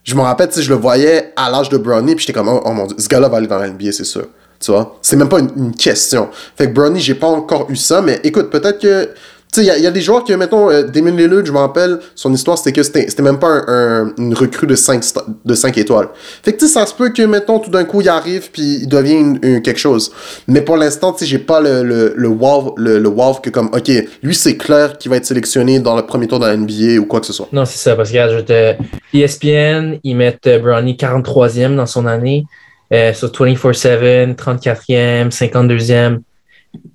Je 0.04 0.14
me 0.14 0.20
rappelle, 0.20 0.48
tu 0.48 0.56
sais, 0.56 0.62
je 0.62 0.70
le 0.70 0.76
voyais 0.76 1.32
à 1.36 1.50
l'âge 1.50 1.70
de 1.70 1.78
Brownie, 1.78 2.14
puis 2.14 2.26
j'étais 2.26 2.38
comme, 2.38 2.48
oh, 2.48 2.72
mon 2.72 2.86
dieu, 2.86 2.96
ce 2.98 3.08
gars-là 3.08 3.28
va 3.28 3.38
aller 3.38 3.46
dans 3.46 3.58
la 3.58 3.68
NBA, 3.68 3.92
c'est 3.92 4.04
sûr. 4.04 4.26
Tu 4.60 4.72
vois? 4.72 4.98
C'est 5.02 5.16
même 5.16 5.28
pas 5.28 5.38
une, 5.38 5.50
une, 5.56 5.74
question. 5.74 6.30
Fait 6.56 6.66
que 6.66 6.72
Brownie, 6.72 7.00
j'ai 7.00 7.14
pas 7.14 7.28
encore 7.28 7.66
eu 7.70 7.76
ça, 7.76 8.02
mais 8.02 8.20
écoute, 8.24 8.50
peut-être 8.50 8.80
que 8.80 9.10
tu 9.52 9.64
sais, 9.64 9.76
il 9.78 9.82
y, 9.82 9.86
a 9.86 9.90
des 9.90 10.00
joueurs 10.00 10.24
qui, 10.24 10.34
mettons, 10.36 10.70
euh, 10.70 10.82
Damon 10.82 11.16
Lillard, 11.16 11.44
je 11.44 11.52
me 11.52 11.58
rappelle, 11.58 11.98
son 12.14 12.32
histoire, 12.34 12.58
c'était 12.58 12.72
que 12.72 12.82
c'était 12.82 13.22
même 13.22 13.38
pas 13.38 13.62
un, 13.66 14.12
une 14.18 14.34
recrue 14.34 14.66
de 14.66 14.74
5, 14.74 15.02
de 15.44 15.54
5 15.54 15.78
étoiles. 15.78 16.08
Fait 16.42 16.52
que, 16.52 16.58
tu 16.58 16.66
sais, 16.66 16.74
ça 16.74 16.84
se 16.84 16.94
peut 16.94 17.10
que, 17.10 17.22
mettons, 17.22 17.58
tout 17.58 17.70
d'un 17.70 17.84
coup, 17.84 18.00
il 18.02 18.08
arrive, 18.08 18.50
puis 18.50 18.80
il 18.82 18.88
devient 18.88 19.38
quelque 19.62 19.78
chose. 19.78 20.12
Mais 20.48 20.60
pour 20.60 20.76
l'instant, 20.76 21.12
tu 21.12 21.20
sais, 21.20 21.26
j'ai 21.26 21.38
pas 21.38 21.60
le, 21.60 21.82
le, 21.82 22.12
le, 22.16 22.28
wow, 22.28 22.74
le, 22.76 22.98
le 22.98 23.10
que, 23.42 23.50
comme, 23.50 23.70
OK, 23.72 23.90
lui, 24.22 24.34
c'est 24.34 24.56
clair 24.56 24.98
qu'il 24.98 25.10
va 25.10 25.16
être 25.16 25.26
sélectionné 25.26 25.80
dans 25.80 25.96
le 25.96 26.02
premier 26.02 26.26
tour 26.26 26.38
de 26.40 26.46
la 26.46 26.56
NBA 26.56 27.00
ou 27.00 27.06
quoi 27.06 27.20
que 27.20 27.26
ce 27.26 27.32
soit. 27.32 27.48
Non, 27.52 27.64
c'est 27.64 27.78
ça, 27.78 27.96
parce 27.96 28.10
que, 28.10 28.18
regarde, 28.18 28.44
je. 28.48 29.18
ESPN, 29.18 29.98
ils 30.04 30.16
mettent 30.16 30.46
euh, 30.46 30.58
Brownie 30.58 30.94
43e 30.94 31.76
dans 31.76 31.86
son 31.86 32.06
année, 32.06 32.44
euh, 32.92 33.12
sur 33.12 33.28
24-7, 33.28 34.34
34e, 34.36 35.30
52e 35.30 36.18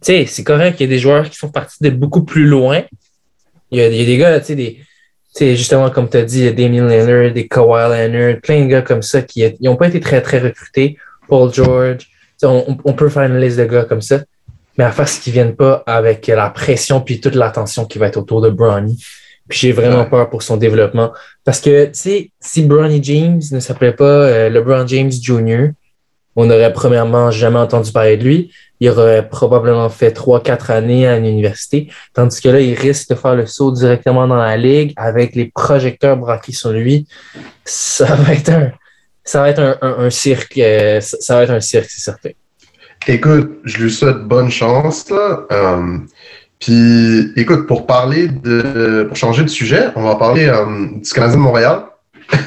sais, 0.01 0.25
c'est 0.25 0.43
correct 0.43 0.77
qu'il 0.77 0.89
y 0.89 0.89
a 0.89 0.95
des 0.95 0.99
joueurs 0.99 1.29
qui 1.29 1.37
font 1.37 1.49
partie 1.49 1.77
de 1.81 1.89
beaucoup 1.89 2.23
plus 2.23 2.45
loin. 2.45 2.83
Il 3.71 3.79
y 3.79 3.81
a, 3.81 3.89
des 3.89 4.17
gars, 4.17 4.39
tu 4.39 4.47
sais, 4.47 4.55
des, 4.55 5.55
justement, 5.55 5.89
comme 5.89 6.09
tu 6.09 6.17
as 6.17 6.23
dit, 6.23 6.39
il 6.39 6.45
y 6.45 6.47
a 6.47 6.51
Damien 6.51 6.87
Lillard, 6.87 7.33
des 7.33 7.47
Kawhi 7.47 7.89
Leonard, 7.89 8.41
plein 8.41 8.61
de 8.61 8.67
gars 8.67 8.81
comme 8.81 9.01
ça 9.01 9.21
qui 9.21 9.43
n'ont 9.61 9.75
pas 9.75 9.87
été 9.87 9.99
très, 9.99 10.21
très 10.21 10.39
recrutés. 10.39 10.97
Paul 11.27 11.51
George, 11.53 12.07
on, 12.43 12.93
peut 12.93 13.09
faire 13.09 13.23
une 13.23 13.39
liste 13.39 13.57
de 13.57 13.65
gars 13.65 13.85
comme 13.85 14.01
ça, 14.01 14.19
mais 14.77 14.83
à 14.83 14.91
faire 14.91 15.07
ce 15.07 15.19
qu'ils 15.19 15.33
viennent 15.33 15.55
pas 15.55 15.83
avec 15.85 16.27
la 16.27 16.49
pression 16.49 17.01
puis 17.01 17.19
toute 17.19 17.35
l'attention 17.35 17.85
qui 17.85 17.97
va 17.97 18.07
être 18.07 18.17
autour 18.17 18.41
de 18.41 18.49
Bronny. 18.49 19.03
Puis 19.47 19.59
j'ai 19.59 19.71
vraiment 19.71 20.05
peur 20.05 20.29
pour 20.29 20.41
son 20.41 20.57
développement. 20.57 21.11
Parce 21.43 21.59
que, 21.59 21.85
tu 21.85 21.91
sais, 21.93 22.31
si 22.39 22.63
Bronny 22.63 23.03
James 23.03 23.41
ne 23.51 23.59
s'appelait 23.59 23.91
pas 23.91 24.05
euh, 24.05 24.49
LeBron 24.49 24.87
James 24.87 25.11
Jr., 25.11 25.71
on 26.35 26.45
n'aurait 26.45 26.73
premièrement 26.73 27.31
jamais 27.31 27.59
entendu 27.59 27.91
parler 27.91 28.17
de 28.17 28.23
lui 28.23 28.51
il 28.83 28.89
aurait 28.89 29.29
probablement 29.29 29.89
fait 29.89 30.11
trois, 30.11 30.43
quatre 30.43 30.69
années 30.69 31.07
à 31.07 31.15
une 31.15 31.25
université. 31.25 31.87
Tandis 32.13 32.41
que 32.41 32.49
là, 32.49 32.59
il 32.59 32.73
risque 32.73 33.09
de 33.09 33.15
faire 33.15 33.33
le 33.33 33.45
saut 33.45 33.71
directement 33.71 34.27
dans 34.27 34.35
la 34.35 34.57
ligue 34.57 34.91
avec 34.97 35.35
les 35.35 35.45
projecteurs 35.45 36.17
braqués 36.17 36.51
sur 36.51 36.71
lui. 36.71 37.07
Ça 37.63 38.13
va 38.13 38.33
être 38.33 38.49
un, 38.49 38.71
ça 39.23 39.39
va 39.39 39.49
être 39.51 39.77
un, 39.81 40.09
cirque. 40.09 40.57
Euh, 40.57 40.99
ça 40.99 41.37
va 41.37 41.43
être 41.43 41.51
un 41.51 41.61
cirque, 41.61 41.89
c'est 41.89 42.03
certain. 42.03 42.31
Écoute, 43.07 43.59
je 43.63 43.83
lui 43.83 43.89
souhaite 43.89 44.17
bonne 44.17 44.51
chance. 44.51 45.09
Là. 45.09 45.45
Euh, 45.49 45.99
puis, 46.59 47.31
écoute, 47.37 47.67
pour 47.67 47.85
parler 47.85 48.27
de. 48.27 49.05
Pour 49.07 49.15
changer 49.15 49.43
de 49.43 49.49
sujet, 49.49 49.91
on 49.95 50.03
va 50.03 50.15
parler 50.15 50.47
euh, 50.47 50.65
du 51.01 51.09
Canadien 51.09 51.37
de 51.37 51.41
Montréal. 51.41 51.83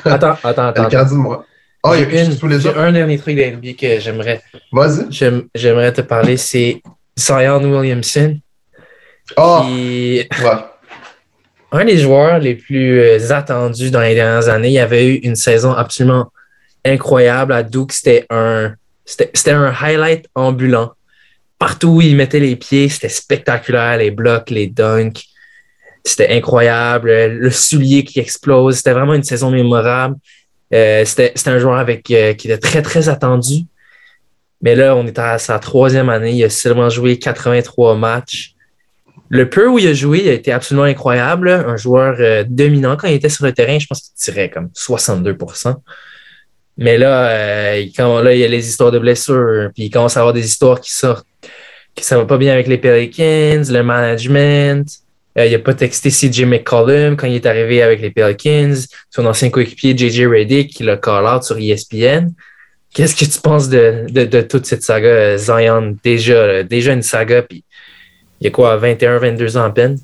Attends, 0.05 0.37
attends, 0.45 0.67
attends. 0.69 0.83
Le 0.83 0.91
Canadien 0.91 1.17
de 1.17 1.23
Montréal. 1.23 1.45
Ah, 1.89 1.97
il 1.97 2.01
y 2.01 2.69
a 2.69 2.79
un 2.81 2.93
dernier 2.93 3.19
truc 3.19 3.37
d'NBA 3.37 3.75
que 3.75 4.01
j'aimerais. 4.01 4.43
Vas-y. 4.73 5.07
J'aimerais 5.55 5.93
te 5.93 6.01
parler, 6.01 6.37
c'est 6.37 6.83
Zion 7.17 7.63
Williamson. 7.63 8.39
Ah! 9.37 9.65
ouais. 9.65 10.29
Un 11.73 11.85
des 11.85 11.99
joueurs 11.99 12.39
les 12.39 12.55
plus 12.55 13.01
euh, 13.01 13.33
attendus 13.33 13.91
dans 13.91 14.01
les 14.01 14.15
dernières 14.15 14.49
années. 14.49 14.71
Il 14.71 14.79
avait 14.79 15.09
eu 15.09 15.15
une 15.17 15.35
saison 15.35 15.73
absolument 15.73 16.31
incroyable 16.85 17.53
à 17.53 17.63
Duke. 17.63 17.93
C'était 17.93 18.25
un, 18.31 18.75
c'était 19.05 19.51
un 19.51 19.73
highlight 19.73 20.27
ambulant. 20.35 20.93
Partout 21.59 21.89
où 21.89 22.01
il 22.01 22.17
mettait 22.17 22.39
les 22.39 22.57
pieds, 22.57 22.89
c'était 22.89 23.09
spectaculaire. 23.09 23.99
Les 23.99 24.11
blocs, 24.11 24.51
les 24.51 24.69
dunks. 24.69 25.25
C'était 26.05 26.31
incroyable. 26.31 27.11
Le 27.11 27.51
soulier 27.51 28.05
qui 28.05 28.21
explose. 28.21 28.77
C'était 28.77 28.93
vraiment 28.93 29.15
une 29.15 29.25
saison 29.25 29.51
mémorable. 29.51 30.17
Euh, 30.75 31.05
c'était 31.05 31.33
un 31.47 31.59
joueur 31.59 31.79
avec, 31.79 32.11
euh, 32.11 32.35
qui 32.35 32.51
était 32.51 32.59
très, 32.59 32.83
très 32.83 33.09
attendu. 33.09 33.65
Mais 34.63 34.75
là, 34.75 34.97
on 34.97 35.07
est 35.07 35.19
à 35.19 35.39
sa 35.39 35.59
troisième 35.59 36.09
année. 36.09 36.33
Il 36.33 36.45
a 36.45 36.51
seulement 36.51 36.89
joué 36.89 37.19
83 37.19 37.97
matchs. 37.97 38.55
Le 39.29 39.49
peu 39.49 39.69
où 39.69 39.79
il 39.79 39.87
a 39.87 39.95
joué, 39.95 40.23
il 40.23 40.29
a 40.29 40.33
été 40.33 40.53
absolument 40.53 40.85
incroyable. 40.85 41.49
Un 41.49 41.77
joueur 41.77 42.17
euh, 42.19 42.45
dominant. 42.47 42.97
Quand 42.97 43.09
il 43.09 43.15
était 43.15 43.29
sur 43.29 43.45
le 43.45 43.53
terrain, 43.53 43.79
je 43.79 43.87
pense 43.87 44.01
qu'il 44.01 44.15
tirait 44.15 44.51
comme 44.51 44.71
62% 44.75 45.77
Mais 46.79 46.99
là, 46.99 47.77
quand, 47.97 48.21
là, 48.23 48.35
il 48.35 48.41
y 48.41 48.45
a 48.45 48.49
les 48.49 48.69
histoires 48.69 48.91
de 48.91 48.99
blessures. 48.99 49.71
Puis 49.75 49.85
il 49.85 49.91
commence 49.91 50.17
à 50.17 50.21
avoir 50.21 50.33
des 50.33 50.47
histoires 50.47 50.81
qui 50.81 50.93
sortent, 50.93 51.27
que 51.95 52.03
ça 52.03 52.19
va 52.19 52.25
pas 52.25 52.39
bien 52.39 52.53
avec 52.53 52.67
les 52.67 52.79
Pelicans, 52.79 53.63
le 53.69 53.83
management. 53.83 54.87
Euh, 55.39 55.47
il 55.47 55.53
n'a 55.53 55.59
pas 55.59 55.75
texté 55.75 56.11
CJ 56.11 56.45
McCollum 56.45 57.17
quand 57.17 57.27
il 57.27 57.35
est 57.35 57.47
arrivé 57.47 57.83
avec 57.83 58.01
les 58.01 58.11
Pelicans, 58.11 58.75
son 59.11 59.27
ancien 59.27 59.51
coéquipier 59.51 59.97
JJ 59.97 60.27
Reddick 60.27 60.73
qui 60.73 60.83
l'a 60.83 60.97
call 60.97 61.27
out 61.27 61.43
sur 61.43 61.59
ESPN. 61.59 62.31
Qu'est-ce 62.95 63.15
que 63.15 63.31
tu 63.31 63.41
penses 63.41 63.69
de, 63.69 64.07
de, 64.09 64.41
toute 64.41 64.65
cette 64.65 64.83
saga 64.83 65.09
euh, 65.09 65.37
Zion? 65.37 65.97
Déjà, 66.03 66.63
déjà 66.63 66.95
une 66.95 67.03
saga, 67.03 67.43
puis 67.43 67.63
il 68.41 68.45
y 68.45 68.47
a 68.49 68.51
quoi, 68.51 68.77
21, 68.77 69.19
22 69.19 69.57
ans 69.59 69.65
à 69.65 69.71
peine? 69.71 69.99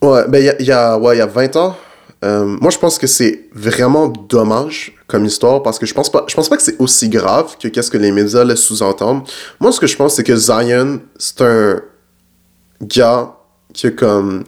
Ouais, 0.00 0.22
ben 0.28 0.54
il 0.60 0.66
y 0.66 0.70
a, 0.70 0.96
ouais, 0.96 1.18
y 1.18 1.20
a 1.20 1.26
20 1.26 1.56
ans. 1.56 1.76
Euh, 2.24 2.44
moi, 2.44 2.70
je 2.70 2.78
pense 2.78 2.98
que 2.98 3.06
c'est 3.06 3.48
vraiment 3.52 4.08
dommage 4.08 4.92
comme 5.06 5.24
histoire 5.24 5.62
parce 5.62 5.78
que 5.78 5.86
je 5.86 5.94
pense 5.94 6.10
pas, 6.10 6.24
je 6.28 6.34
pense 6.34 6.48
pas 6.48 6.56
que 6.56 6.62
c'est 6.62 6.80
aussi 6.80 7.08
grave 7.08 7.56
que 7.60 7.68
qu'est-ce 7.68 7.90
que 7.90 7.98
les 7.98 8.10
médias 8.10 8.44
laissent 8.44 8.64
sous-entendre. 8.64 9.24
Moi, 9.60 9.72
ce 9.72 9.80
que 9.80 9.86
je 9.86 9.96
pense, 9.96 10.14
c'est 10.14 10.24
que 10.24 10.36
Zion, 10.36 11.00
c'est 11.16 11.40
un 11.42 11.80
gars 12.82 13.34
qui 13.72 13.86
a 13.86 13.90
comme 13.90 14.44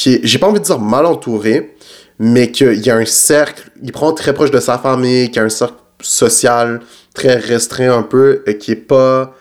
qui 0.00 0.14
est, 0.14 0.20
j'ai 0.22 0.38
pas 0.38 0.46
envie 0.46 0.60
de 0.60 0.64
dire 0.64 0.78
mal 0.78 1.04
entouré, 1.04 1.76
mais 2.18 2.50
qu'il 2.50 2.86
y 2.86 2.88
a 2.88 2.96
un 2.96 3.04
cercle, 3.04 3.70
il 3.82 3.92
prend 3.92 4.12
très 4.12 4.32
proche 4.32 4.50
de 4.50 4.58
sa 4.58 4.78
famille, 4.78 5.30
qui 5.30 5.38
a 5.38 5.42
un 5.42 5.50
cercle 5.50 5.74
social 6.00 6.80
très 7.12 7.34
restreint 7.34 7.92
un 7.92 8.02
peu, 8.02 8.42
et 8.46 8.56
qui 8.56 8.72
est 8.72 8.76
pas 8.76 9.34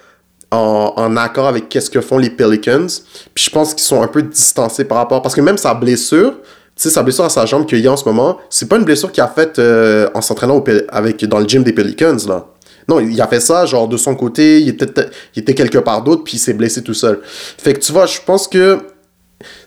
en, 0.52 1.16
accord 1.16 1.48
avec 1.48 1.70
qu'est-ce 1.70 1.90
que 1.90 2.02
font 2.02 2.18
les 2.18 2.30
Pelicans. 2.30 2.88
Puis 3.34 3.46
je 3.46 3.50
pense 3.50 3.74
qu'ils 3.74 3.86
sont 3.86 4.02
un 4.02 4.08
peu 4.08 4.22
distancés 4.22 4.84
par 4.84 4.98
rapport, 4.98 5.22
parce 5.22 5.34
que 5.34 5.40
même 5.40 5.58
sa 5.58 5.74
blessure, 5.74 6.34
tu 6.42 6.84
sais, 6.84 6.90
sa 6.90 7.04
blessure 7.04 7.24
à 7.24 7.30
sa 7.30 7.46
jambe 7.46 7.66
qu'il 7.66 7.80
y 7.80 7.88
a 7.88 7.92
en 7.94 7.98
ce 7.98 8.04
moment, 8.04 8.38
c'est 8.50 8.68
pas 8.68 8.76
une 8.76 8.84
blessure 8.84 9.14
qu'il 9.14 9.24
a 9.24 9.30
faite 9.30 9.60
euh, 9.60 10.10
en 10.14 10.22
s'entraînant 10.22 10.60
dans 10.60 11.40
le 11.40 11.48
gym 11.48 11.64
des 11.64 11.74
Pelicans, 11.74 12.18
là. 12.28 12.48
Non, 12.90 13.00
il 13.00 13.22
a 13.22 13.28
fait 13.28 13.40
ça, 13.40 13.66
genre, 13.66 13.88
de 13.88 13.98
son 13.98 14.16
côté, 14.16 14.60
il 14.60 14.70
était, 14.70 14.88
il 15.36 15.42
était 15.42 15.54
quelque 15.54 15.78
part 15.78 16.02
d'autre, 16.02 16.24
puis 16.26 16.36
il 16.36 16.40
s'est 16.40 16.54
blessé 16.54 16.84
tout 16.84 16.96
seul. 16.96 17.22
Fait 17.24 17.74
que 17.74 17.80
tu 17.80 17.94
vois, 17.94 18.08
je 18.08 18.20
pense 18.26 18.48
que 18.48 18.80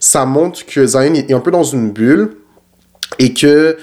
ça 0.00 0.24
montre 0.24 0.64
que 0.66 0.86
Zion 0.86 1.14
est 1.14 1.32
un 1.32 1.40
peu 1.40 1.50
dans 1.50 1.64
une 1.64 1.90
bulle 1.90 2.36
et 3.18 3.32
que 3.34 3.76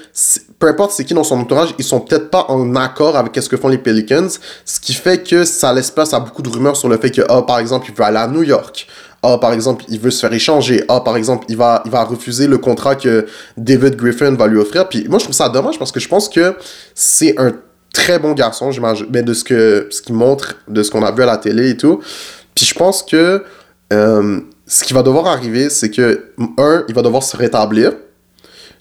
peu 0.58 0.68
importe 0.68 0.92
c'est 0.92 1.06
qui 1.06 1.14
dans 1.14 1.24
son 1.24 1.40
entourage, 1.40 1.74
ils 1.78 1.86
sont 1.86 2.00
peut-être 2.00 2.30
pas 2.30 2.46
en 2.50 2.76
accord 2.76 3.16
avec 3.16 3.36
ce 3.42 3.48
que 3.48 3.58
font 3.58 3.68
les 3.68 3.78
Pelicans, 3.78 4.28
ce 4.66 4.80
qui 4.80 4.94
fait 4.94 5.24
que 5.24 5.46
ça 5.46 5.74
laisse 5.74 5.92
place 5.92 6.14
à 6.14 6.20
beaucoup 6.20 6.42
de 6.42 6.50
rumeurs 6.50 6.76
sur 6.76 6.90
le 6.90 6.98
fait 6.98 7.12
que, 7.12 7.22
ah, 7.30 7.42
par 7.44 7.60
exemple, 7.60 7.88
il 7.90 7.96
veut 7.96 8.04
aller 8.04 8.18
à 8.18 8.28
New 8.28 8.44
York. 8.44 8.88
Ah, 9.22 9.38
par 9.38 9.52
exemple, 9.54 9.84
il 9.90 10.00
veut 10.00 10.12
se 10.12 10.22
faire 10.22 10.34
échanger. 10.34 10.84
Ah, 10.88 11.02
par 11.02 11.18
exemple, 11.18 11.46
il 11.50 11.58
va, 11.58 11.82
il 11.86 11.92
va 11.92 12.04
refuser 12.04 12.48
le 12.48 12.58
contrat 12.58 12.96
que 12.96 13.26
David 13.58 13.96
Griffin 13.96 14.32
va 14.32 14.48
lui 14.48 14.58
offrir. 14.58 14.88
Puis 14.88 15.08
moi, 15.10 15.20
je 15.20 15.26
trouve 15.26 15.36
ça 15.36 15.50
dommage 15.50 15.78
parce 15.78 15.92
que 15.92 16.00
je 16.00 16.08
pense 16.08 16.30
que 16.30 16.56
c'est 16.96 17.38
un 17.38 17.52
très 17.94 18.20
bon 18.20 18.34
garçon, 18.34 18.72
j'imagine, 18.72 19.08
mais 19.12 19.24
de 19.24 19.34
ce 19.34 19.44
que 19.44 19.88
ce 19.90 20.02
qu'il 20.02 20.16
montre, 20.16 20.56
de 20.68 20.84
ce 20.84 20.92
qu'on 20.92 21.04
a 21.04 21.12
vu 21.12 21.24
à 21.24 21.26
la 21.26 21.38
télé 21.38 21.72
et 21.72 21.78
tout. 21.78 22.00
Puis 22.56 22.66
je 22.66 22.74
pense 22.74 23.04
que 23.04 23.44
euh, 23.92 24.40
ce 24.70 24.84
qui 24.84 24.94
va 24.94 25.02
devoir 25.02 25.26
arriver, 25.26 25.70
c'est 25.70 25.90
que, 25.90 26.26
un, 26.58 26.86
il 26.88 26.94
va 26.94 27.02
devoir 27.02 27.24
se 27.24 27.36
rétablir. 27.36 27.94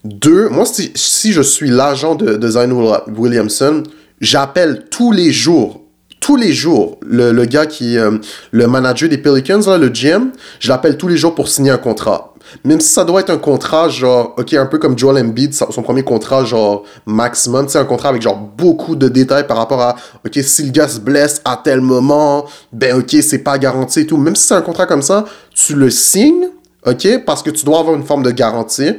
Deux, 0.04 0.50
moi, 0.50 0.66
si, 0.66 1.32
je 1.32 1.40
suis 1.40 1.70
l'agent 1.70 2.14
de, 2.14 2.46
Zion 2.46 3.00
Williamson, 3.16 3.82
j'appelle 4.20 4.84
tous 4.90 5.12
les 5.12 5.32
jours, 5.32 5.82
tous 6.20 6.36
les 6.36 6.52
jours, 6.52 6.98
le, 7.06 7.32
gars 7.46 7.64
qui 7.64 7.96
est 7.96 7.98
euh, 7.98 8.18
le 8.50 8.66
manager 8.66 9.08
des 9.08 9.16
Pelicans, 9.16 9.62
le 9.78 9.88
GM, 9.88 10.30
je 10.60 10.68
l'appelle 10.68 10.98
tous 10.98 11.08
les 11.08 11.16
jours 11.16 11.34
pour 11.34 11.48
signer 11.48 11.70
un 11.70 11.78
contrat. 11.78 12.34
Même 12.64 12.80
si 12.80 12.88
ça 12.88 13.04
doit 13.04 13.20
être 13.20 13.30
un 13.30 13.38
contrat, 13.38 13.88
genre, 13.88 14.34
ok, 14.38 14.54
un 14.54 14.66
peu 14.66 14.78
comme 14.78 14.98
Joel 14.98 15.24
Embiid, 15.24 15.54
son 15.54 15.82
premier 15.82 16.02
contrat, 16.02 16.44
genre, 16.44 16.84
maximum, 17.06 17.68
c'est 17.68 17.78
un 17.78 17.84
contrat 17.84 18.10
avec, 18.10 18.22
genre, 18.22 18.38
beaucoup 18.38 18.96
de 18.96 19.08
détails 19.08 19.46
par 19.46 19.56
rapport 19.56 19.80
à, 19.80 19.96
ok, 20.24 20.38
si 20.42 20.64
le 20.64 20.70
gars 20.70 20.88
se 20.88 21.00
blesse 21.00 21.40
à 21.44 21.60
tel 21.62 21.80
moment, 21.80 22.46
ben, 22.72 22.96
ok, 22.98 23.16
c'est 23.22 23.38
pas 23.38 23.58
garanti 23.58 24.00
et 24.00 24.06
tout. 24.06 24.16
Même 24.16 24.36
si 24.36 24.46
c'est 24.46 24.54
un 24.54 24.62
contrat 24.62 24.86
comme 24.86 25.02
ça, 25.02 25.24
tu 25.54 25.74
le 25.74 25.90
signes, 25.90 26.48
ok, 26.86 27.24
parce 27.24 27.42
que 27.42 27.50
tu 27.50 27.64
dois 27.64 27.80
avoir 27.80 27.96
une 27.96 28.04
forme 28.04 28.22
de 28.22 28.30
garantie. 28.30 28.92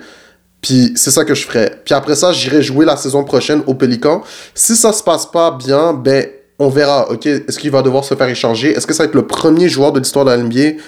Puis 0.62 0.92
c'est 0.96 1.12
ça 1.12 1.24
que 1.24 1.34
je 1.34 1.46
ferais. 1.46 1.82
Puis 1.86 1.94
après 1.94 2.16
ça, 2.16 2.34
j'irai 2.34 2.62
jouer 2.62 2.86
la 2.86 2.98
saison 2.98 3.24
prochaine 3.24 3.62
au 3.66 3.74
Pélican. 3.74 4.22
Si 4.54 4.76
ça 4.76 4.92
se 4.92 5.02
passe 5.02 5.26
pas 5.26 5.52
bien, 5.52 5.94
ben 5.94 6.26
on 6.62 6.68
verra, 6.68 7.10
ok, 7.10 7.26
est-ce 7.26 7.58
qu'il 7.58 7.72
va 7.72 7.82
devoir 7.82 8.04
se 8.04 8.14
faire 8.16 8.28
échanger? 8.28 8.72
Est-ce 8.72 8.86
que 8.86 8.94
ça 8.94 9.04
va 9.04 9.08
être 9.08 9.16
le 9.16 9.26
premier 9.26 9.70
joueur 9.70 9.94
de 9.94 10.00
l'histoire 10.00 10.26
de 10.26 10.32
la 10.32 10.38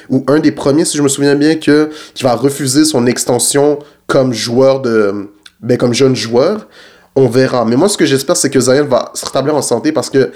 ou 0.09 0.24
un 0.28 0.39
des 0.39 0.51
premiers, 0.51 0.84
si 0.84 0.97
je 0.97 1.01
me 1.01 1.07
souviens 1.07 1.36
bien, 1.36 1.55
qui 1.55 1.72
va 2.24 2.36
refuser 2.36 2.84
son 2.84 3.07
extension 3.07 3.80
comme 4.05 4.34
joueur 4.34 4.82
de, 4.82 5.30
ben, 5.61 5.78
comme 5.78 5.93
jeune 5.93 6.15
joueur? 6.15 6.67
On 7.15 7.28
verra. 7.28 7.63
Mais 7.63 7.78
moi, 7.78 7.88
ce 7.88 7.97
que 7.97 8.05
j'espère, 8.05 8.36
c'est 8.36 8.49
que 8.49 8.59
Zion 8.59 8.86
va 8.86 9.11
se 9.13 9.26
rétablir 9.26 9.55
en 9.55 9.61
santé 9.61 9.93
parce 9.93 10.09
que, 10.09 10.26
tu 10.26 10.32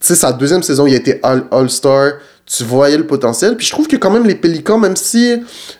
sais, 0.00 0.14
sa 0.14 0.32
deuxième 0.32 0.62
saison, 0.62 0.86
il 0.86 0.94
a 0.94 0.96
été 0.96 1.20
All-Star. 1.22 2.12
tu 2.46 2.62
voyais 2.62 2.96
le 2.96 3.06
potentiel. 3.06 3.56
Puis 3.56 3.66
je 3.66 3.72
trouve 3.72 3.88
que 3.88 3.96
quand 3.96 4.10
même 4.10 4.24
les 4.24 4.36
Pélicans, 4.36 4.78
même 4.78 4.94
si 4.94 5.34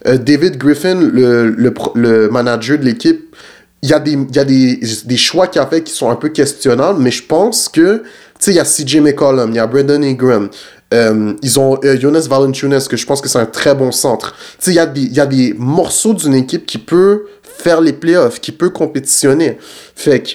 euh, 0.06 0.18
David 0.18 0.56
Griffin, 0.56 0.96
le, 0.96 2.28
manager 2.30 2.76
de 2.76 2.84
l'équipe, 2.84 3.36
il 3.82 3.90
y 3.90 3.92
a, 3.92 4.00
des, 4.00 4.18
y 4.34 4.38
a 4.38 4.44
des, 4.44 4.80
des 5.04 5.16
choix 5.16 5.46
qu'il 5.46 5.60
a 5.60 5.66
fait 5.66 5.82
qui 5.82 5.92
sont 5.92 6.10
un 6.10 6.16
peu 6.16 6.28
questionnables, 6.30 7.00
mais 7.00 7.12
je 7.12 7.22
pense 7.22 7.68
que 7.68 8.02
sais, 8.38 8.52
il 8.52 8.56
y 8.56 8.60
a 8.60 8.64
CJ 8.64 9.00
McCollum, 9.00 9.50
il 9.50 9.56
y 9.56 9.58
a 9.58 9.66
Brandon 9.66 10.02
Ingram. 10.02 10.48
Euh, 10.94 11.34
ils 11.42 11.58
ont 11.58 11.78
euh, 11.84 11.98
Jonas 11.98 12.26
Valanciunas, 12.28 12.86
que 12.88 12.96
je 12.96 13.06
pense 13.06 13.20
que 13.20 13.28
c'est 13.28 13.38
un 13.38 13.46
très 13.46 13.74
bon 13.74 13.90
centre. 13.90 14.34
Tu 14.60 14.70
il 14.70 14.76
y, 14.76 15.20
a 15.20 15.26
des, 15.26 15.54
morceaux 15.58 16.14
d'une 16.14 16.34
équipe 16.34 16.64
qui 16.66 16.78
peut 16.78 17.26
faire 17.42 17.80
les 17.80 17.92
playoffs, 17.92 18.40
qui 18.40 18.52
peut 18.52 18.70
compétitionner. 18.70 19.58
Fait 19.94 20.22
que 20.22 20.30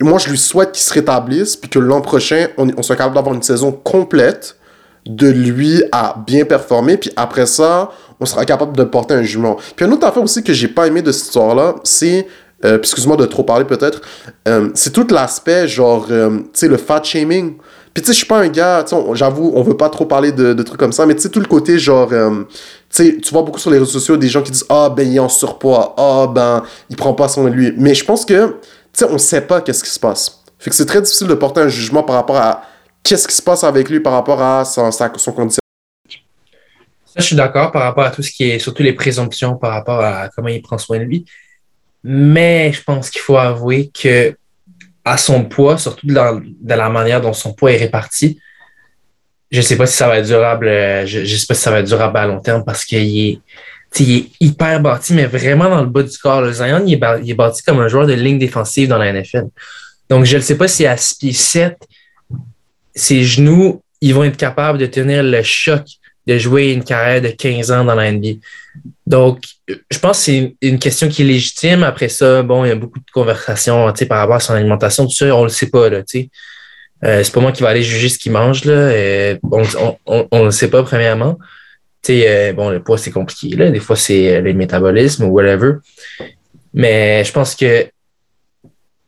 moi, 0.00 0.18
je 0.18 0.30
lui 0.30 0.38
souhaite 0.38 0.72
qu'il 0.72 0.82
se 0.82 0.92
rétablisse, 0.92 1.56
puis 1.56 1.70
que 1.70 1.78
l'an 1.78 2.00
prochain, 2.00 2.48
on, 2.58 2.68
on 2.76 2.82
soit 2.82 2.96
capable 2.96 3.14
d'avoir 3.14 3.34
une 3.34 3.42
saison 3.42 3.70
complète 3.70 4.56
de 5.06 5.28
lui 5.28 5.82
à 5.92 6.16
bien 6.26 6.44
performer, 6.44 6.96
puis 6.96 7.10
après 7.16 7.46
ça, 7.46 7.90
on 8.20 8.26
sera 8.26 8.44
capable 8.44 8.76
de 8.76 8.84
porter 8.84 9.14
un 9.14 9.22
jugement. 9.22 9.56
Puis 9.76 9.84
une 9.84 9.92
autre 9.92 10.06
affaire 10.06 10.22
aussi 10.22 10.42
que 10.42 10.52
j'ai 10.52 10.68
pas 10.68 10.86
aimé 10.86 11.02
de 11.02 11.12
cette 11.12 11.26
histoire-là, 11.26 11.76
c'est 11.84 12.26
euh, 12.64 12.78
excuse-moi 12.78 13.16
de 13.16 13.26
trop 13.26 13.42
parler 13.42 13.64
peut-être, 13.64 14.00
euh, 14.48 14.70
c'est 14.74 14.92
tout 14.92 15.06
l'aspect, 15.10 15.68
genre, 15.68 16.06
euh, 16.10 16.38
tu 16.38 16.44
sais, 16.54 16.68
le 16.68 16.76
fat 16.76 17.02
shaming. 17.02 17.56
Puis 17.92 18.02
tu 18.02 18.08
sais, 18.08 18.12
je 18.12 18.18
suis 18.18 18.26
pas 18.26 18.38
un 18.38 18.48
gars, 18.48 18.84
j'avoue, 19.12 19.52
on 19.54 19.62
veut 19.62 19.76
pas 19.76 19.88
trop 19.88 20.04
parler 20.04 20.32
de, 20.32 20.60
trucs 20.62 20.80
comme 20.80 20.92
ça, 20.92 21.06
mais 21.06 21.14
tu 21.14 21.22
sais, 21.22 21.28
tout 21.28 21.38
le 21.38 21.46
côté, 21.46 21.78
genre, 21.78 22.08
tu 22.08 22.16
sais, 22.90 23.18
tu 23.18 23.32
vois 23.32 23.42
beaucoup 23.42 23.60
sur 23.60 23.70
les 23.70 23.78
réseaux 23.78 23.92
sociaux 23.92 24.16
des 24.16 24.28
gens 24.28 24.42
qui 24.42 24.50
disent, 24.50 24.66
ah, 24.68 24.92
ben, 24.94 25.06
il 25.08 25.14
est 25.14 25.20
en 25.20 25.28
surpoids, 25.28 25.94
ah, 25.96 26.26
ben, 26.26 26.64
il 26.90 26.96
prend 26.96 27.14
pas 27.14 27.28
soin 27.28 27.44
de 27.44 27.50
lui. 27.50 27.72
Mais 27.76 27.94
je 27.94 28.04
pense 28.04 28.24
que, 28.24 28.46
tu 28.46 28.54
sais, 28.94 29.04
on 29.08 29.18
sait 29.18 29.42
pas 29.42 29.60
qu'est-ce 29.60 29.84
qui 29.84 29.90
se 29.90 30.00
passe. 30.00 30.42
Fait 30.58 30.70
que 30.70 30.76
c'est 30.76 30.86
très 30.86 31.02
difficile 31.02 31.28
de 31.28 31.34
porter 31.34 31.60
un 31.60 31.68
jugement 31.68 32.02
par 32.02 32.16
rapport 32.16 32.36
à 32.36 32.62
qu'est-ce 33.04 33.28
qui 33.28 33.34
se 33.34 33.42
passe 33.42 33.62
avec 33.62 33.88
lui 33.88 34.00
par 34.00 34.14
rapport 34.14 34.42
à 34.42 34.64
son, 34.64 34.90
son 34.90 35.32
condition. 35.32 35.60
Ça, 37.04 37.20
je 37.20 37.26
suis 37.26 37.36
d'accord 37.36 37.70
par 37.70 37.82
rapport 37.82 38.04
à 38.04 38.10
tout 38.10 38.22
ce 38.22 38.32
qui 38.32 38.50
est, 38.50 38.58
surtout 38.58 38.82
les 38.82 38.92
présomptions 38.92 39.56
par 39.56 39.70
rapport 39.70 40.00
à 40.00 40.28
comment 40.34 40.48
il 40.48 40.62
prend 40.62 40.78
soin 40.78 40.98
de 40.98 41.04
lui. 41.04 41.24
Mais 42.04 42.70
je 42.72 42.82
pense 42.82 43.08
qu'il 43.08 43.22
faut 43.22 43.38
avouer 43.38 43.90
que 43.90 44.36
à 45.04 45.16
son 45.16 45.44
poids, 45.44 45.78
surtout 45.78 46.06
dans, 46.06 46.40
la 46.64 46.90
manière 46.90 47.20
dont 47.20 47.32
son 47.32 47.54
poids 47.54 47.72
est 47.72 47.78
réparti, 47.78 48.38
je 49.50 49.58
ne 49.58 49.62
sais 49.62 49.76
pas 49.76 49.86
si 49.86 49.96
ça 49.96 50.08
va 50.08 50.18
être 50.18 50.26
durable. 50.26 50.68
Euh, 50.68 51.06
je, 51.06 51.20
ne 51.20 51.24
sais 51.24 51.46
pas 51.46 51.54
si 51.54 51.62
ça 51.62 51.70
va 51.70 51.80
être 51.80 51.86
durable 51.86 52.18
à 52.18 52.26
long 52.26 52.40
terme 52.40 52.62
parce 52.64 52.84
qu'il 52.84 52.98
est, 52.98 53.40
il 54.00 54.16
est 54.16 54.30
hyper 54.40 54.80
bâti, 54.80 55.14
mais 55.14 55.26
vraiment 55.26 55.70
dans 55.70 55.82
le 55.82 55.88
bas 55.88 56.02
du 56.02 56.16
corps. 56.18 56.42
Le 56.42 56.52
Zion, 56.52 56.84
il 56.86 56.94
est, 56.94 57.34
bâti 57.34 57.62
comme 57.62 57.80
un 57.80 57.88
joueur 57.88 58.06
de 58.06 58.14
ligne 58.14 58.38
défensive 58.38 58.88
dans 58.88 58.98
la 58.98 59.12
NFL. 59.12 59.46
Donc, 60.10 60.24
je 60.24 60.36
ne 60.36 60.42
sais 60.42 60.56
pas 60.56 60.68
si 60.68 60.86
à 60.86 60.96
6 60.96 61.14
pieds 61.14 61.32
7, 61.32 61.76
ses 62.94 63.22
genoux, 63.22 63.82
ils 64.00 64.14
vont 64.14 64.24
être 64.24 64.36
capables 64.36 64.78
de 64.78 64.86
tenir 64.86 65.22
le 65.22 65.42
choc 65.42 65.84
de 66.26 66.38
jouer 66.38 66.72
une 66.72 66.84
carrière 66.84 67.20
de 67.20 67.28
15 67.28 67.70
ans 67.70 67.84
dans 67.84 67.94
la 67.94 68.10
NBA. 68.10 68.40
Donc, 69.06 69.42
je 69.68 69.98
pense 69.98 70.18
que 70.18 70.24
c'est 70.24 70.56
une 70.62 70.78
question 70.78 71.08
qui 71.08 71.22
est 71.22 71.26
légitime. 71.26 71.82
Après 71.82 72.08
ça, 72.08 72.42
bon, 72.42 72.64
il 72.64 72.68
y 72.68 72.72
a 72.72 72.76
beaucoup 72.76 72.98
de 72.98 73.10
conversations 73.12 73.92
par 74.08 74.18
rapport 74.18 74.36
à 74.36 74.40
son 74.40 74.54
alimentation, 74.54 75.06
tout 75.06 75.14
ça, 75.14 75.34
on 75.34 75.44
le 75.44 75.50
sait 75.50 75.68
pas. 75.68 75.88
Là, 75.90 76.02
euh, 77.04 77.22
c'est 77.22 77.32
pas 77.32 77.40
moi 77.40 77.52
qui 77.52 77.62
va 77.62 77.68
aller 77.68 77.82
juger 77.82 78.08
ce 78.08 78.18
qu'il 78.18 78.32
mange. 78.32 78.64
Là, 78.64 78.72
euh, 78.72 79.36
on 80.06 80.26
ne 80.32 80.44
le 80.44 80.50
sait 80.50 80.68
pas, 80.68 80.82
premièrement. 80.82 81.38
Euh, 82.10 82.52
bon, 82.52 82.70
le 82.70 82.82
poids, 82.82 82.98
c'est 82.98 83.10
compliqué. 83.10 83.56
Là. 83.56 83.70
Des 83.70 83.80
fois, 83.80 83.96
c'est 83.96 84.40
les 84.40 84.54
métabolismes 84.54 85.24
ou 85.24 85.28
whatever. 85.28 85.74
Mais 86.72 87.22
je 87.24 87.32
pense 87.32 87.54
que 87.54 87.86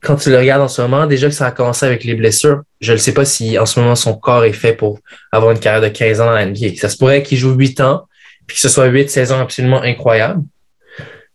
quand 0.07 0.15
tu 0.15 0.31
le 0.31 0.39
regardes 0.39 0.63
en 0.63 0.69
ce 0.69 0.81
moment, 0.81 1.07
déjà 1.07 1.27
que 1.27 1.35
ça 1.35 1.47
a 1.47 1.51
commencé 1.51 1.85
avec 1.85 2.05
les 2.05 2.15
blessures, 2.15 2.63
je 2.81 2.93
ne 2.93 2.97
sais 2.97 3.13
pas 3.13 3.25
si 3.25 3.59
en 3.59 3.67
ce 3.67 3.81
moment 3.81 3.97
son 3.97 4.15
corps 4.15 4.45
est 4.45 4.53
fait 4.53 4.73
pour 4.73 5.01
avoir 5.33 5.51
une 5.51 5.59
carrière 5.59 5.83
de 5.83 5.89
15 5.89 6.21
ans 6.21 6.27
dans 6.27 6.33
la 6.33 6.47
NBA. 6.47 6.77
Ça 6.77 6.89
se 6.89 6.97
pourrait 6.97 7.25
qu'il 7.25 7.39
joue 7.39 7.51
8 7.51 7.81
ans, 7.81 8.07
puis 8.47 8.55
que 8.55 8.61
ce 8.61 8.69
soit 8.69 8.87
8 8.87 9.11
saisons 9.11 9.41
absolument 9.41 9.83
incroyables. 9.83 10.45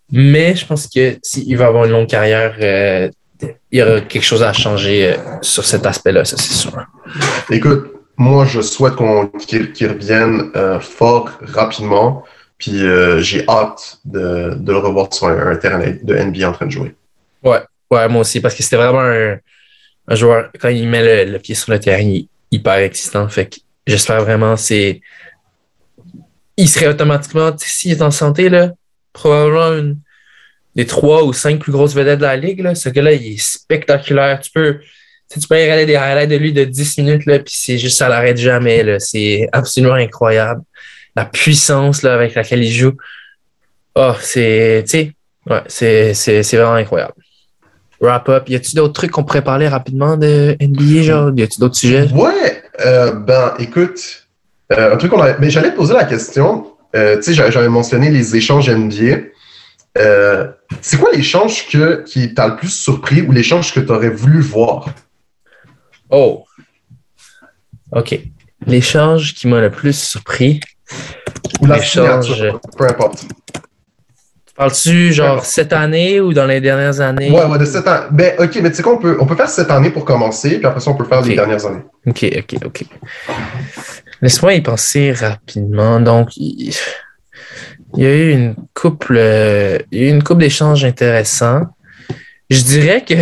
Mais 0.09 0.55
je 0.55 0.65
pense 0.65 0.87
que 0.87 1.17
s'il 1.21 1.57
va 1.57 1.67
avoir 1.67 1.83
une 1.83 1.91
longue 1.91 2.07
carrière, 2.07 2.55
euh, 2.61 3.09
il 3.71 3.79
y 3.79 3.83
aura 3.83 3.99
quelque 3.99 4.23
chose 4.23 4.41
à 4.41 4.53
changer 4.53 5.15
euh, 5.15 5.17
sur 5.41 5.65
cet 5.65 5.85
aspect-là, 5.85 6.23
ça 6.23 6.37
c'est 6.37 6.53
sûr. 6.53 6.71
Écoute, 7.49 7.91
moi 8.15 8.45
je 8.45 8.61
souhaite 8.61 8.93
qu'il 9.47 9.87
revienne 9.89 10.49
euh, 10.55 10.79
fort 10.79 11.29
rapidement, 11.41 12.23
puis 12.57 12.83
j'ai 13.19 13.43
hâte 13.49 13.99
de, 14.05 14.53
de, 14.55 14.71
le 14.71 14.77
revoir 14.77 15.13
sur 15.13 15.27
un, 15.27 15.47
un 15.47 15.55
terrain 15.57 15.79
de 15.79 16.15
NBA 16.15 16.47
en 16.47 16.53
train 16.53 16.67
de 16.67 16.71
jouer. 16.71 16.95
Ouais, 17.43 17.59
Ouais, 17.91 18.07
moi 18.07 18.21
aussi, 18.21 18.39
parce 18.39 18.55
que 18.55 18.63
c'était 18.63 18.77
vraiment 18.77 19.01
un, 19.01 20.15
joueur, 20.15 20.49
quand 20.59 20.69
il 20.69 20.87
met 20.87 21.25
le, 21.25 21.37
pied 21.39 21.55
sur 21.55 21.71
le 21.73 21.79
terrain, 21.79 22.01
il 22.01 22.17
est 22.21 22.27
hyper 22.49 22.75
existant. 22.75 23.27
Fait 23.27 23.47
que 23.47 23.57
j'espère 23.85 24.21
vraiment 24.21 24.55
c'est. 24.55 25.01
Il 26.55 26.69
serait 26.69 26.87
automatiquement, 26.87 27.51
s'il 27.57 27.91
est 27.91 28.01
en 28.01 28.11
santé, 28.11 28.49
là, 28.49 28.71
probablement 29.11 29.77
une 29.77 29.97
des 30.75 30.85
trois 30.85 31.23
ou 31.25 31.33
cinq 31.33 31.59
plus 31.59 31.71
grosses 31.73 31.93
vedettes 31.93 32.19
de 32.19 32.23
la 32.23 32.37
ligue. 32.37 32.61
Là. 32.61 32.75
Ce 32.75 32.87
gars-là, 32.87 33.11
il 33.13 33.33
est 33.33 33.41
spectaculaire. 33.41 34.39
Tu 34.39 34.51
peux, 34.51 34.79
tu 35.29 35.45
peux 35.47 35.55
regarder 35.55 35.85
des 35.85 35.95
highlights 35.95 36.29
de 36.29 36.35
lui 36.37 36.53
de 36.53 36.63
10 36.63 36.97
minutes, 36.99 37.25
là, 37.25 37.39
puis 37.39 37.53
c'est 37.57 37.77
juste, 37.77 37.97
ça 37.97 38.07
l'arrête 38.07 38.37
jamais. 38.37 38.99
C'est 38.99 39.49
absolument 39.51 39.95
incroyable. 39.95 40.61
La 41.15 41.25
puissance 41.25 42.03
là, 42.03 42.13
avec 42.13 42.35
laquelle 42.35 42.63
il 42.63 42.71
joue. 42.71 42.93
Oh, 43.95 44.13
c'est, 44.21 44.83
tu 44.87 44.91
sais, 44.91 45.13
ouais, 45.49 45.63
c'est 45.67 46.55
vraiment 46.55 46.75
incroyable 46.75 47.15
wrap-up. 48.01 48.49
Y 48.49 48.55
a-t-il 48.55 48.75
d'autres 48.75 48.93
trucs 48.93 49.11
qu'on 49.11 49.23
pourrait 49.23 49.43
parler 49.43 49.67
rapidement 49.67 50.17
de 50.17 50.57
NBA, 50.59 51.03
genre? 51.03 51.31
Y 51.35 51.43
a-t-il 51.43 51.59
d'autres 51.59 51.75
sujets? 51.75 52.09
Ouais, 52.13 52.63
euh, 52.81 53.13
ben, 53.13 53.53
écoute, 53.59 54.27
euh, 54.73 54.93
un 54.93 54.97
truc 54.97 55.11
qu'on 55.11 55.21
a. 55.21 55.37
Mais 55.37 55.49
j'allais 55.49 55.71
te 55.71 55.75
poser 55.75 55.93
la 55.93 56.05
question. 56.05 56.73
Euh, 56.95 57.17
tu 57.17 57.33
sais, 57.33 57.51
j'avais 57.51 57.69
mentionné 57.69 58.09
les 58.09 58.35
échanges 58.35 58.69
NBA. 58.69 59.29
c'est 60.81 60.97
quoi 60.97 61.11
l'échange 61.13 61.69
que, 61.69 62.03
qui 62.03 62.33
t'a 62.33 62.47
le 62.47 62.55
plus 62.57 62.73
surpris 62.73 63.21
ou 63.21 63.31
l'échange 63.31 63.73
que 63.73 63.79
tu 63.79 63.91
aurais 63.91 64.09
voulu 64.09 64.41
voir? 64.41 64.89
Oh. 66.09 66.43
OK. 67.93 68.19
L'échange 68.65 69.33
qui 69.33 69.47
m'a 69.47 69.61
le 69.61 69.71
plus 69.71 69.97
surpris. 69.97 70.59
Ou 71.61 71.67
l'échange. 71.67 72.43
Peu 72.77 72.85
importe. 72.85 73.25
Parles-tu 74.55 75.13
genre 75.13 75.45
cette 75.45 75.71
année 75.71 76.19
ou 76.19 76.33
dans 76.33 76.45
les 76.45 76.59
dernières 76.59 76.99
années? 76.99 77.31
Ouais, 77.31 77.45
ouais, 77.45 77.57
de 77.57 77.65
cette 77.65 77.87
année. 77.87 78.07
Ben, 78.11 78.33
ok, 78.37 78.59
mais 78.61 78.69
tu 78.69 78.75
sais 78.75 78.83
quoi, 78.83 78.93
on 78.93 78.97
peut, 78.97 79.17
on 79.19 79.25
peut 79.25 79.35
faire 79.35 79.49
cette 79.49 79.71
année 79.71 79.89
pour 79.89 80.03
commencer, 80.03 80.57
puis 80.57 80.65
après 80.65 80.81
ça, 80.81 80.91
on 80.91 80.95
peut 80.95 81.05
faire 81.05 81.21
les 81.21 81.35
dernières 81.35 81.65
années. 81.65 81.83
Ok, 82.05 82.25
ok, 82.37 82.55
ok. 82.65 82.83
Laisse-moi 84.21 84.53
y 84.55 84.61
penser 84.61 85.13
rapidement. 85.13 85.99
Donc, 86.01 86.35
il, 86.35 86.75
y 87.95 88.05
a 88.05 88.13
eu 88.13 88.31
une 88.31 88.55
couple, 88.73 89.15
il 89.91 89.99
y 89.99 90.03
a 90.03 90.07
eu 90.07 90.09
une 90.09 90.23
couple 90.23 90.41
d'échanges 90.41 90.83
intéressants. 90.83 91.63
Je 92.49 92.61
dirais 92.61 93.03
que. 93.05 93.13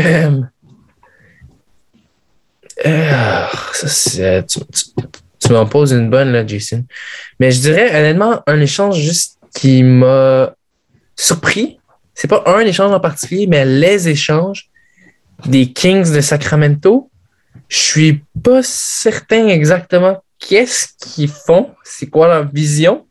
Euh, 2.85 3.45
ça, 3.73 4.41
tu, 4.43 4.59
tu 5.39 5.53
m'en 5.53 5.65
poses 5.65 5.91
une 5.91 6.09
bonne, 6.09 6.31
là, 6.31 6.45
Jason. 6.45 6.85
Mais 7.39 7.51
je 7.51 7.61
dirais, 7.61 7.89
honnêtement, 7.89 8.41
un 8.47 8.59
échange 8.59 8.99
juste 8.99 9.37
qui 9.53 9.83
m'a 9.83 10.53
surpris. 11.19 11.79
C'est 12.13 12.29
pas 12.29 12.43
un 12.45 12.61
échange 12.61 12.91
en 12.91 12.99
particulier, 12.99 13.45
mais 13.45 13.65
les 13.65 14.07
échanges 14.07 14.69
des 15.45 15.71
Kings 15.71 16.11
de 16.13 16.21
Sacramento. 16.21 17.09
Je 17.67 17.77
suis 17.77 18.23
pas 18.41 18.61
certain 18.63 19.47
exactement 19.47 20.23
qu'est-ce 20.39 20.87
qu'ils 20.97 21.29
font, 21.29 21.71
c'est 21.83 22.07
quoi 22.07 22.27
leur 22.27 22.49
vision. 22.49 23.05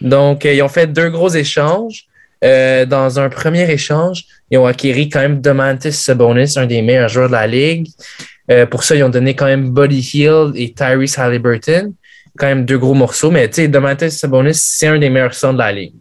Donc, 0.00 0.44
ils 0.44 0.62
ont 0.62 0.68
fait 0.68 0.86
deux 0.86 1.10
gros 1.10 1.28
échanges. 1.28 2.06
dans 2.42 3.20
un 3.20 3.28
premier 3.28 3.70
échange, 3.70 4.24
ils 4.50 4.58
ont 4.58 4.66
acquis 4.66 5.08
quand 5.10 5.20
même 5.20 5.40
Domantis 5.40 5.92
Sabonis, 5.92 6.54
un 6.56 6.66
des 6.66 6.82
meilleurs 6.82 7.08
joueurs 7.08 7.28
de 7.28 7.32
la 7.32 7.46
ligue. 7.46 7.88
pour 8.70 8.82
ça, 8.82 8.96
ils 8.96 9.02
ont 9.02 9.10
donné 9.10 9.34
quand 9.34 9.46
même 9.46 9.70
Buddy 9.70 10.00
Hill 10.14 10.52
et 10.54 10.72
Tyrese 10.72 11.18
Halliburton. 11.18 11.92
Quand 12.38 12.46
même 12.46 12.64
deux 12.64 12.78
gros 12.78 12.94
morceaux, 12.94 13.30
mais 13.30 13.48
tu 13.48 13.56
sais, 13.56 13.68
Domantis 13.68 14.10
Sabonis, 14.10 14.54
c'est 14.54 14.88
un 14.88 14.98
des 14.98 15.10
meilleurs 15.10 15.34
sons 15.34 15.54
de 15.54 15.58
la 15.58 15.72
ligue. 15.72 15.94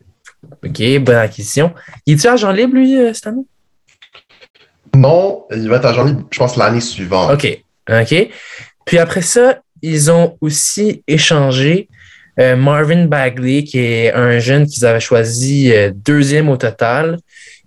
OK, 0.65 0.99
bonne 0.99 1.15
acquisition. 1.15 1.73
Il 2.05 2.15
est-tu 2.15 2.27
agent 2.27 2.51
libre, 2.51 2.75
lui, 2.75 2.97
cette 3.13 3.27
année? 3.27 3.45
Non, 4.95 5.43
il 5.51 5.67
va 5.69 5.77
être 5.77 5.85
agent 5.85 6.03
libre, 6.03 6.23
je 6.31 6.39
pense, 6.39 6.55
l'année 6.55 6.81
suivante. 6.81 7.33
OK. 7.33 7.61
OK. 7.89 8.29
Puis 8.85 8.97
après 8.97 9.21
ça, 9.21 9.59
ils 9.81 10.09
ont 10.11 10.37
aussi 10.41 11.03
échangé 11.07 11.89
euh, 12.39 12.55
Marvin 12.55 13.05
Bagley, 13.05 13.63
qui 13.63 13.79
est 13.79 14.13
un 14.13 14.39
jeune 14.39 14.65
qu'ils 14.65 14.85
avaient 14.85 14.99
choisi 14.99 15.71
euh, 15.71 15.91
deuxième 15.93 16.49
au 16.49 16.57
total. 16.57 17.17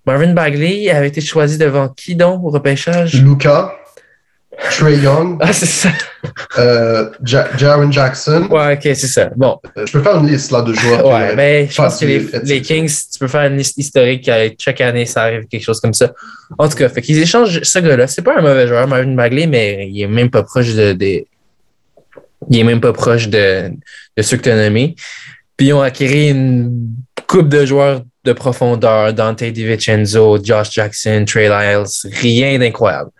Marvin 0.06 0.32
Bagley 0.32 0.90
avait 0.90 1.08
été 1.08 1.20
choisi 1.20 1.58
devant 1.58 1.88
qui 1.88 2.16
donc 2.16 2.44
au 2.44 2.50
repêchage? 2.50 3.22
Luca. 3.22 3.72
Trey 4.70 4.96
Young. 4.98 5.38
Ah, 5.40 5.52
c'est 5.52 5.66
ça. 5.66 5.90
Euh, 6.58 7.10
Jaron 7.22 7.90
Jackson. 7.92 8.48
Ouais, 8.50 8.74
ok, 8.74 8.82
c'est 8.82 9.06
ça. 9.06 9.30
Bon. 9.36 9.58
Euh, 9.76 9.86
je 9.86 9.92
peux 9.92 10.02
faire 10.02 10.16
une 10.18 10.26
liste 10.26 10.50
là, 10.50 10.62
de 10.62 10.72
joueurs. 10.72 11.06
Ouais, 11.06 11.34
mais 11.36 11.68
je 11.68 11.76
pense 11.76 11.98
que 11.98 12.06
les, 12.06 12.62
Kings, 12.62 12.92
tu 13.12 13.18
peux 13.18 13.28
faire 13.28 13.50
une 13.50 13.56
liste 13.56 13.78
historique. 13.78 14.28
Chaque 14.58 14.80
année, 14.80 15.06
ça 15.06 15.22
arrive 15.22 15.46
quelque 15.46 15.62
chose 15.62 15.80
comme 15.80 15.94
ça. 15.94 16.12
En 16.58 16.68
tout 16.68 16.76
cas, 16.76 16.88
fait 16.88 17.02
qu'ils 17.02 17.18
échangent 17.18 17.60
ce 17.62 17.78
gars-là. 17.78 18.06
C'est 18.06 18.22
pas 18.22 18.38
un 18.38 18.42
mauvais 18.42 18.66
joueur, 18.66 18.88
Marvin 18.88 19.14
Bagley, 19.14 19.46
mais 19.46 19.88
il 19.90 20.02
est 20.02 20.08
même 20.08 20.30
pas 20.30 20.42
proche 20.42 20.74
de. 20.74 20.96
il 22.50 22.58
est 22.58 22.64
même 22.64 22.80
pas 22.80 22.92
proche 22.92 23.28
de, 23.28 23.70
de 24.16 24.22
ceux 24.22 24.36
que 24.36 24.42
tu 24.42 24.50
as 24.50 24.56
nommés. 24.56 24.96
Puis 25.56 25.68
ils 25.68 25.72
ont 25.72 25.82
acquis 25.82 26.30
une 26.30 26.94
coupe 27.26 27.48
de 27.48 27.64
joueurs 27.64 28.02
de 28.24 28.32
profondeur, 28.32 29.12
Dante 29.12 29.44
DiVincenzo, 29.44 30.38
Josh 30.42 30.72
Jackson, 30.72 31.24
Trey 31.26 31.48
Lyles, 31.48 32.10
rien 32.20 32.58
d'incroyable. 32.58 33.10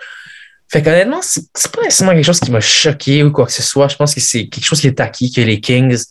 Fait 0.70 0.82
qu'honnêtement, 0.82 1.20
c'est 1.22 1.72
pas 1.72 1.82
nécessairement 1.82 2.12
quelque 2.12 2.24
chose 2.24 2.40
qui 2.40 2.50
m'a 2.50 2.60
choqué 2.60 3.22
ou 3.22 3.32
quoi 3.32 3.46
que 3.46 3.52
ce 3.52 3.62
soit. 3.62 3.88
Je 3.88 3.96
pense 3.96 4.14
que 4.14 4.20
c'est 4.20 4.48
quelque 4.48 4.64
chose 4.64 4.80
qui 4.80 4.86
est 4.86 5.00
acquis, 5.00 5.32
que 5.32 5.40
les 5.40 5.60
Kings, 5.60 6.04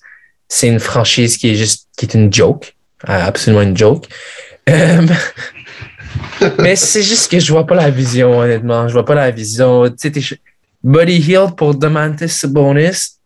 c'est 0.47 0.67
une 0.67 0.79
franchise 0.79 1.37
qui 1.37 1.49
est 1.49 1.55
juste, 1.55 1.87
qui 1.95 2.05
est 2.05 2.13
une 2.15 2.33
joke. 2.33 2.75
Euh, 3.07 3.25
absolument 3.25 3.61
une 3.61 3.77
joke. 3.77 4.05
Euh, 6.41 6.49
mais 6.59 6.75
c'est 6.75 7.03
juste 7.03 7.31
que 7.31 7.39
je 7.39 7.51
vois 7.51 7.65
pas 7.65 7.75
la 7.75 7.89
vision, 7.89 8.39
honnêtement. 8.39 8.87
Je 8.87 8.93
vois 8.93 9.05
pas 9.05 9.15
la 9.15 9.29
vision. 9.31 9.87
Tu 9.89 10.11
sais, 10.11 10.39
Buddy 10.83 11.17
Hill 11.17 11.47
pour 11.55 11.75
Demantis 11.75 12.45
Bonus. 12.47 13.17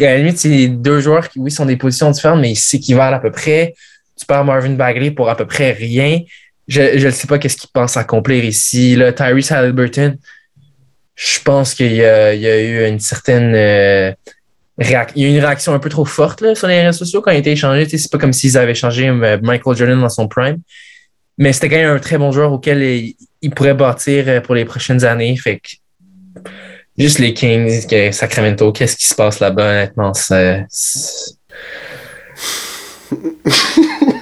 À 0.00 0.04
la 0.04 0.18
limite, 0.18 0.38
c'est 0.38 0.68
deux 0.68 1.00
joueurs 1.00 1.28
qui, 1.28 1.38
oui, 1.38 1.50
sont 1.50 1.66
des 1.66 1.76
positions 1.76 2.10
différentes, 2.10 2.40
mais 2.40 2.52
ils 2.52 2.56
s'équivalent 2.56 3.16
à 3.16 3.20
peu 3.20 3.30
près. 3.30 3.74
Tu 4.18 4.26
perds 4.26 4.44
Marvin 4.44 4.70
Bagley 4.70 5.10
pour 5.10 5.28
à 5.28 5.36
peu 5.36 5.46
près 5.46 5.72
rien. 5.72 6.20
Je 6.66 7.04
ne 7.04 7.10
sais 7.10 7.26
pas 7.26 7.38
qu'est-ce 7.38 7.56
qu'ils 7.56 7.70
pensent 7.70 7.96
accomplir 7.96 8.44
ici. 8.44 8.94
Là, 8.96 9.12
Tyrese 9.12 9.52
Halliburton, 9.52 10.16
je 11.18 11.40
pense 11.42 11.74
qu'il 11.74 11.92
y, 11.94 12.04
a 12.04 12.32
eu 12.32 12.86
une 12.86 13.00
certaine 13.00 13.52
euh. 13.54 14.12
Il 14.80 14.88
y 14.88 14.94
a 14.94 15.06
une 15.16 15.40
réaction 15.40 15.72
un 15.74 15.80
peu 15.80 15.90
trop 15.90 16.04
forte 16.04 16.54
sur 16.54 16.68
les 16.68 16.82
réseaux 16.82 16.98
sociaux 16.98 17.20
quand 17.20 17.32
il 17.32 17.36
a 17.36 17.38
été 17.38 17.50
échangé. 17.50 17.88
C'est 17.88 18.12
pas 18.12 18.18
comme 18.18 18.32
s'ils 18.32 18.56
avaient 18.56 18.76
changé 18.76 19.08
euh, 19.08 19.36
Michael 19.42 19.76
Jordan 19.76 20.00
dans 20.00 20.08
son 20.08 20.28
prime. 20.28 20.58
Mais 21.36 21.52
c'était 21.52 21.68
quand 21.70 21.76
même 21.76 21.96
un 21.96 21.98
très 21.98 22.18
bon 22.18 22.30
joueur 22.30 22.52
auquel 22.52 22.84
il, 22.84 23.50
pourrait 23.50 23.74
bâtir 23.74 24.26
euh, 24.28 24.40
pour 24.40 24.54
les 24.54 24.64
prochaines 24.64 25.04
années. 25.04 25.36
Fait 25.36 25.58
que 25.58 25.70
juste 26.96 27.18
les 27.18 27.34
Kings, 27.34 28.12
Sacramento, 28.12 28.70
qu'est-ce 28.70 28.96
qui 28.96 29.06
se 29.06 29.16
passe 29.16 29.40
là-bas, 29.40 29.70
honnêtement? 29.70 30.14
C'est. 30.14 30.66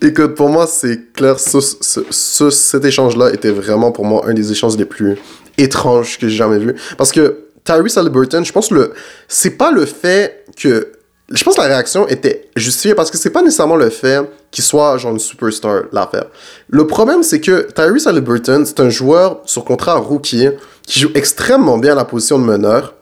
Écoute, 0.00 0.34
pour 0.34 0.48
moi, 0.48 0.66
c'est 0.66 1.12
clair, 1.12 1.40
ce, 1.40 2.50
cet 2.50 2.84
échange-là 2.84 3.32
était 3.32 3.50
vraiment 3.50 3.90
pour 3.90 4.04
moi 4.04 4.24
un 4.26 4.34
des 4.34 4.52
échanges 4.52 4.76
les 4.76 4.84
plus 4.84 5.18
étranges 5.56 6.18
que 6.18 6.28
j'ai 6.28 6.36
jamais 6.36 6.58
vu. 6.58 6.74
Parce 6.96 7.10
que 7.10 7.48
Tyrese 7.64 7.98
Halliburton, 7.98 8.44
je 8.44 8.52
pense 8.52 8.70
le 8.70 8.92
c'est 9.26 9.50
pas 9.50 9.70
le 9.70 9.84
fait 9.84 10.44
que 10.56 10.92
je 11.30 11.44
pense 11.44 11.56
que 11.56 11.60
la 11.60 11.66
réaction 11.66 12.08
était 12.08 12.48
justifiée 12.56 12.94
parce 12.94 13.10
que 13.10 13.18
c'est 13.18 13.30
pas 13.30 13.42
nécessairement 13.42 13.76
le 13.76 13.90
fait 13.90 14.20
qu'il 14.50 14.64
soit 14.64 14.96
genre 14.96 15.12
une 15.12 15.18
superstar 15.18 15.82
l'affaire. 15.92 16.26
Le 16.70 16.86
problème 16.86 17.22
c'est 17.22 17.40
que 17.40 17.68
Tyrese 17.74 18.06
Halliburton, 18.06 18.64
c'est 18.64 18.80
un 18.80 18.88
joueur 18.88 19.42
sur 19.44 19.64
contrat 19.64 19.96
rookie 19.96 20.48
qui 20.86 21.00
joue 21.00 21.10
extrêmement 21.14 21.76
bien 21.76 21.94
la 21.94 22.06
position 22.06 22.38
de 22.38 22.44
meneur 22.44 22.94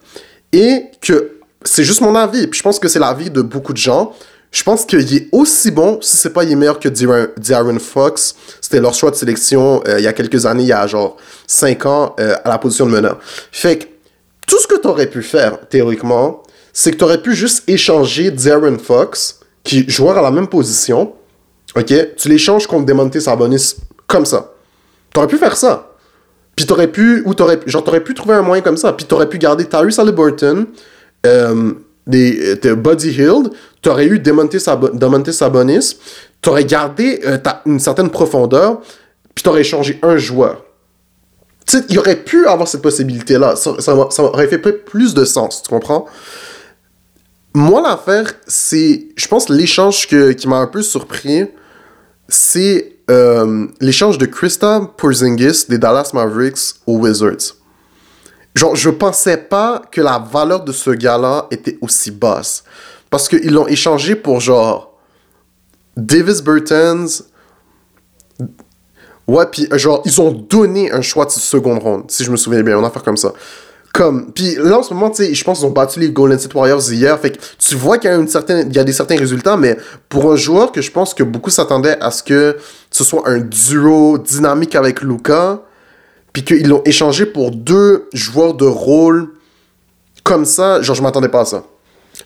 et 0.53 0.87
que 1.01 1.33
c'est 1.63 1.85
juste 1.85 2.01
mon 2.01 2.15
avis, 2.17 2.47
puis 2.49 2.59
je 2.59 2.63
pense 2.65 2.79
que 2.79 2.89
c'est 2.89 2.99
l'avis 2.99 3.31
de 3.31 3.43
beaucoup 3.43 3.73
de 3.73 3.79
gens 3.79 4.13
je 4.57 4.63
pense 4.63 4.87
qu'il 4.87 5.15
est 5.15 5.29
aussi 5.33 5.71
bon, 5.71 5.99
si 6.01 6.17
c'est 6.17 6.31
pas 6.31 6.43
il 6.43 6.53
est 6.53 6.57
meilleur 6.57 6.81
que 6.81 6.89
Darren 6.89 7.79
Fox. 7.79 8.35
C'était 8.63 8.81
leur 8.81 8.95
choix 8.95 9.11
de 9.11 9.17
sélection 9.17 9.83
euh, 9.87 9.99
il 9.99 10.05
y 10.05 10.07
a 10.07 10.15
quelques 10.15 10.47
années, 10.47 10.63
il 10.63 10.69
y 10.69 10.73
a 10.73 10.87
genre 10.87 11.19
5 11.47 11.85
ans, 11.85 12.17
euh, 12.19 12.37
à 12.43 12.49
la 12.49 12.57
position 12.57 12.87
de 12.87 12.91
meneur. 12.91 13.19
Fait 13.53 13.77
que 13.77 13.85
tout 14.47 14.59
ce 14.59 14.67
que 14.67 14.81
tu 14.81 14.89
aurais 14.89 15.09
pu 15.09 15.23
faire, 15.23 15.69
théoriquement, 15.69 16.43
c'est 16.73 16.91
que 16.91 16.97
tu 16.97 17.05
aurais 17.05 17.21
pu 17.21 17.35
juste 17.35 17.69
échanger 17.69 18.31
Darren 18.31 18.79
Fox, 18.79 19.41
qui 19.63 19.85
joueur 19.91 20.17
à 20.17 20.23
la 20.23 20.31
même 20.31 20.47
position. 20.47 21.13
Ok? 21.77 21.93
Tu 22.17 22.29
l'échanges 22.31 22.67
contre 22.67 22.87
Demonte 22.87 23.21
Sabonis 23.21 23.75
comme 24.07 24.25
ça. 24.25 24.55
Tu 25.13 25.19
aurais 25.19 25.29
pu 25.29 25.37
faire 25.37 25.55
ça. 25.59 25.91
Puis 26.57 26.65
t'aurais 26.65 26.89
pu, 26.89 27.23
ou 27.27 27.35
t'aurais, 27.35 27.61
genre 27.67 27.85
t'aurais 27.85 28.03
pu 28.03 28.15
trouver 28.15 28.37
un 28.37 28.43
moyen 28.43 28.63
comme 28.63 28.79
ça. 28.79 28.95
Puis 28.95 29.05
t'aurais 29.05 29.29
pu 29.29 29.37
garder 29.37 29.67
Tyrese 29.67 29.99
Halliburton, 29.99 30.65
euh, 31.27 31.73
des, 32.07 32.57
de 32.57 32.75
Buddy 32.75 33.11
Hill, 33.11 33.51
tu 33.83 33.89
aurais 33.89 34.07
eu 34.07 34.19
Demonte, 34.19 34.59
Sabonis, 34.59 35.97
tu 36.41 36.49
aurais 36.49 36.65
gardé 36.65 37.21
euh, 37.27 37.39
une 37.67 37.81
certaine 37.81 38.11
profondeur, 38.11 38.81
puis 39.35 39.43
tu 39.43 39.49
aurais 39.49 39.65
changé 39.65 39.99
un 40.03 40.17
joueur. 40.17 40.65
Il 41.89 41.99
aurait 41.99 42.23
pu 42.23 42.47
avoir 42.47 42.69
cette 42.69 42.83
possibilité-là. 42.83 43.57
Ça, 43.57 43.81
ça, 43.81 44.23
aurait 44.23 44.47
fait 44.47 44.59
plus 44.59 45.15
de 45.15 45.25
sens, 45.25 45.63
tu 45.63 45.69
comprends? 45.69 46.07
Moi, 47.55 47.81
l'affaire, 47.83 48.35
c'est. 48.47 49.09
Je 49.17 49.27
pense 49.27 49.49
l'échange 49.49 50.07
qui 50.07 50.49
m'a 50.49 50.59
un 50.59 50.67
peu 50.67 50.83
surpris, 50.83 51.47
c'est 52.29 52.97
euh, 53.11 53.67
l'échange 53.81 54.19
de 54.19 54.27
Krista 54.27 54.93
Porzingis 54.97 55.65
des 55.69 55.79
Dallas 55.79 56.11
Mavericks 56.13 56.75
aux 56.87 56.99
Wizards. 56.99 57.56
Genre, 58.57 58.75
je 58.75 58.89
pensais 58.89 59.37
pas 59.37 59.83
que 59.93 60.01
la 60.01 60.19
valeur 60.19 60.65
de 60.65 60.73
ce 60.73 60.91
gars-là 60.91 61.47
était 61.51 61.77
aussi 61.83 62.11
basse. 62.11 62.65
Parce 63.11 63.29
qu'ils 63.29 63.53
l'ont 63.53 63.67
échangé 63.67 64.17
pour 64.17 64.41
genre. 64.41 64.95
Davis 65.97 66.43
Burtons. 66.43 67.07
Ouais, 69.29 69.45
puis 69.51 69.69
genre, 69.73 70.03
ils 70.05 70.21
ont 70.21 70.31
donné 70.31 70.91
un 70.91 71.03
choix 71.03 71.27
de 71.27 71.31
seconde 71.31 71.79
ronde, 71.83 72.05
si 72.09 72.23
je 72.23 72.31
me 72.31 72.37
souviens 72.37 72.63
bien, 72.63 72.79
on 72.79 72.85
a 72.85 72.91
fait 72.91 73.03
comme 73.03 73.17
ça. 73.17 73.33
Comme, 73.93 74.31
puis 74.33 74.57
là 74.57 74.79
en 74.79 74.83
ce 74.83 74.95
moment, 74.95 75.11
tu 75.11 75.25
sais, 75.25 75.35
je 75.35 75.43
pense 75.43 75.59
qu'ils 75.59 75.67
ont 75.67 75.73
battu 75.73 75.99
les 75.99 76.11
Golden 76.11 76.39
State 76.39 76.55
Warriors 76.55 76.93
hier, 76.93 77.19
fait 77.19 77.33
que 77.33 77.39
tu 77.59 77.75
vois 77.75 77.99
qu'il 77.99 78.11
y 78.11 78.13
a, 78.13 78.17
une 78.17 78.29
certaine, 78.29 78.69
il 78.69 78.77
y 78.77 78.79
a 78.79 78.85
des 78.85 78.93
certains 78.93 79.17
résultats, 79.17 79.57
mais 79.57 79.77
pour 80.09 80.31
un 80.31 80.37
joueur 80.37 80.71
que 80.71 80.81
je 80.81 80.93
pense 80.93 81.13
que 81.13 81.25
beaucoup 81.25 81.51
s'attendaient 81.51 81.99
à 82.01 82.11
ce 82.11 82.23
que 82.23 82.57
ce 82.91 83.03
soit 83.03 83.27
un 83.27 83.39
duo 83.39 84.19
dynamique 84.19 84.77
avec 84.77 85.01
Luca, 85.01 85.63
puis 86.37 86.45
qu'ils 86.45 86.69
l'ont 86.69 86.83
échangé 86.85 87.25
pour 87.25 87.51
deux 87.51 88.11
joueurs 88.13 88.53
de 88.53 88.67
rôle 88.67 89.31
comme 90.23 90.45
ça, 90.45 90.83
genre, 90.83 90.95
je 90.95 91.01
m'attendais 91.01 91.31
pas 91.31 91.41
à 91.41 91.45
ça. 91.47 91.65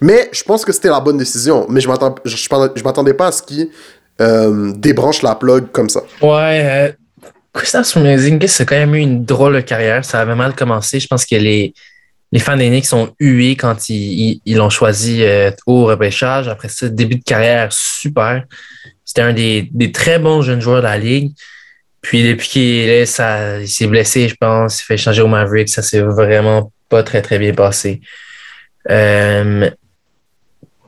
Mais 0.01 0.29
je 0.33 0.43
pense 0.43 0.65
que 0.65 0.73
c'était 0.73 0.89
la 0.89 0.99
bonne 0.99 1.17
décision, 1.17 1.65
mais 1.69 1.81
je 1.81 1.89
m'attendais 1.89 3.15
pas 3.15 3.29
à 3.29 3.31
ce 3.31 3.41
qu'ils 3.41 3.69
euh, 4.21 4.73
débranchent 4.75 5.23
la 5.23 5.37
plug 5.37 5.71
comme 5.71 5.89
ça. 5.89 6.01
Ouais, 6.21 6.61
euh, 6.65 6.93
Kristaps 7.53 7.97
c'est 8.49 8.67
quand 8.67 8.75
même 8.75 8.97
eu 8.97 8.99
une 8.99 9.25
drôle 9.25 9.55
de 9.55 9.61
carrière. 9.61 10.05
Ça 10.05 10.19
avait 10.19 10.35
mal 10.35 10.57
commencé. 10.57 10.99
Je 10.99 11.07
pense 11.07 11.25
que 11.25 11.37
les, 11.37 11.73
les 12.33 12.41
fans 12.41 12.57
des 12.57 12.69
Knicks 12.69 12.87
sont 12.87 13.15
hués 13.21 13.55
quand 13.55 13.89
ils, 13.91 14.41
l'ont 14.45 14.71
choisi 14.71 15.23
euh, 15.23 15.53
au 15.67 15.85
repêchage. 15.85 16.49
Après 16.49 16.69
ça, 16.69 16.89
début 16.89 17.15
de 17.15 17.25
carrière 17.25 17.73
super. 17.73 18.43
C'était 19.05 19.23
un 19.23 19.33
des, 19.33 19.69
des, 19.71 19.93
très 19.93 20.19
bons 20.19 20.43
jeunes 20.43 20.61
joueurs 20.61 20.79
de 20.79 20.89
la 20.89 20.99
ligue. 20.99 21.31
Puis 22.03 22.27
depuis 22.27 22.49
qu'il 22.49 23.07
ça, 23.07 23.61
il 23.61 23.69
s'est 23.69 23.87
blessé, 23.87 24.29
je 24.29 24.35
pense, 24.35 24.81
il 24.81 24.85
fait 24.85 24.97
changer 24.97 25.23
au 25.23 25.29
Maverick, 25.29 25.69
ça 25.69 25.83
s'est 25.83 26.01
vraiment 26.01 26.73
pas 26.89 27.03
très 27.03 27.23
très 27.23 27.39
bien 27.39 27.53
passé. 27.53 28.01
Euh, 28.89 29.69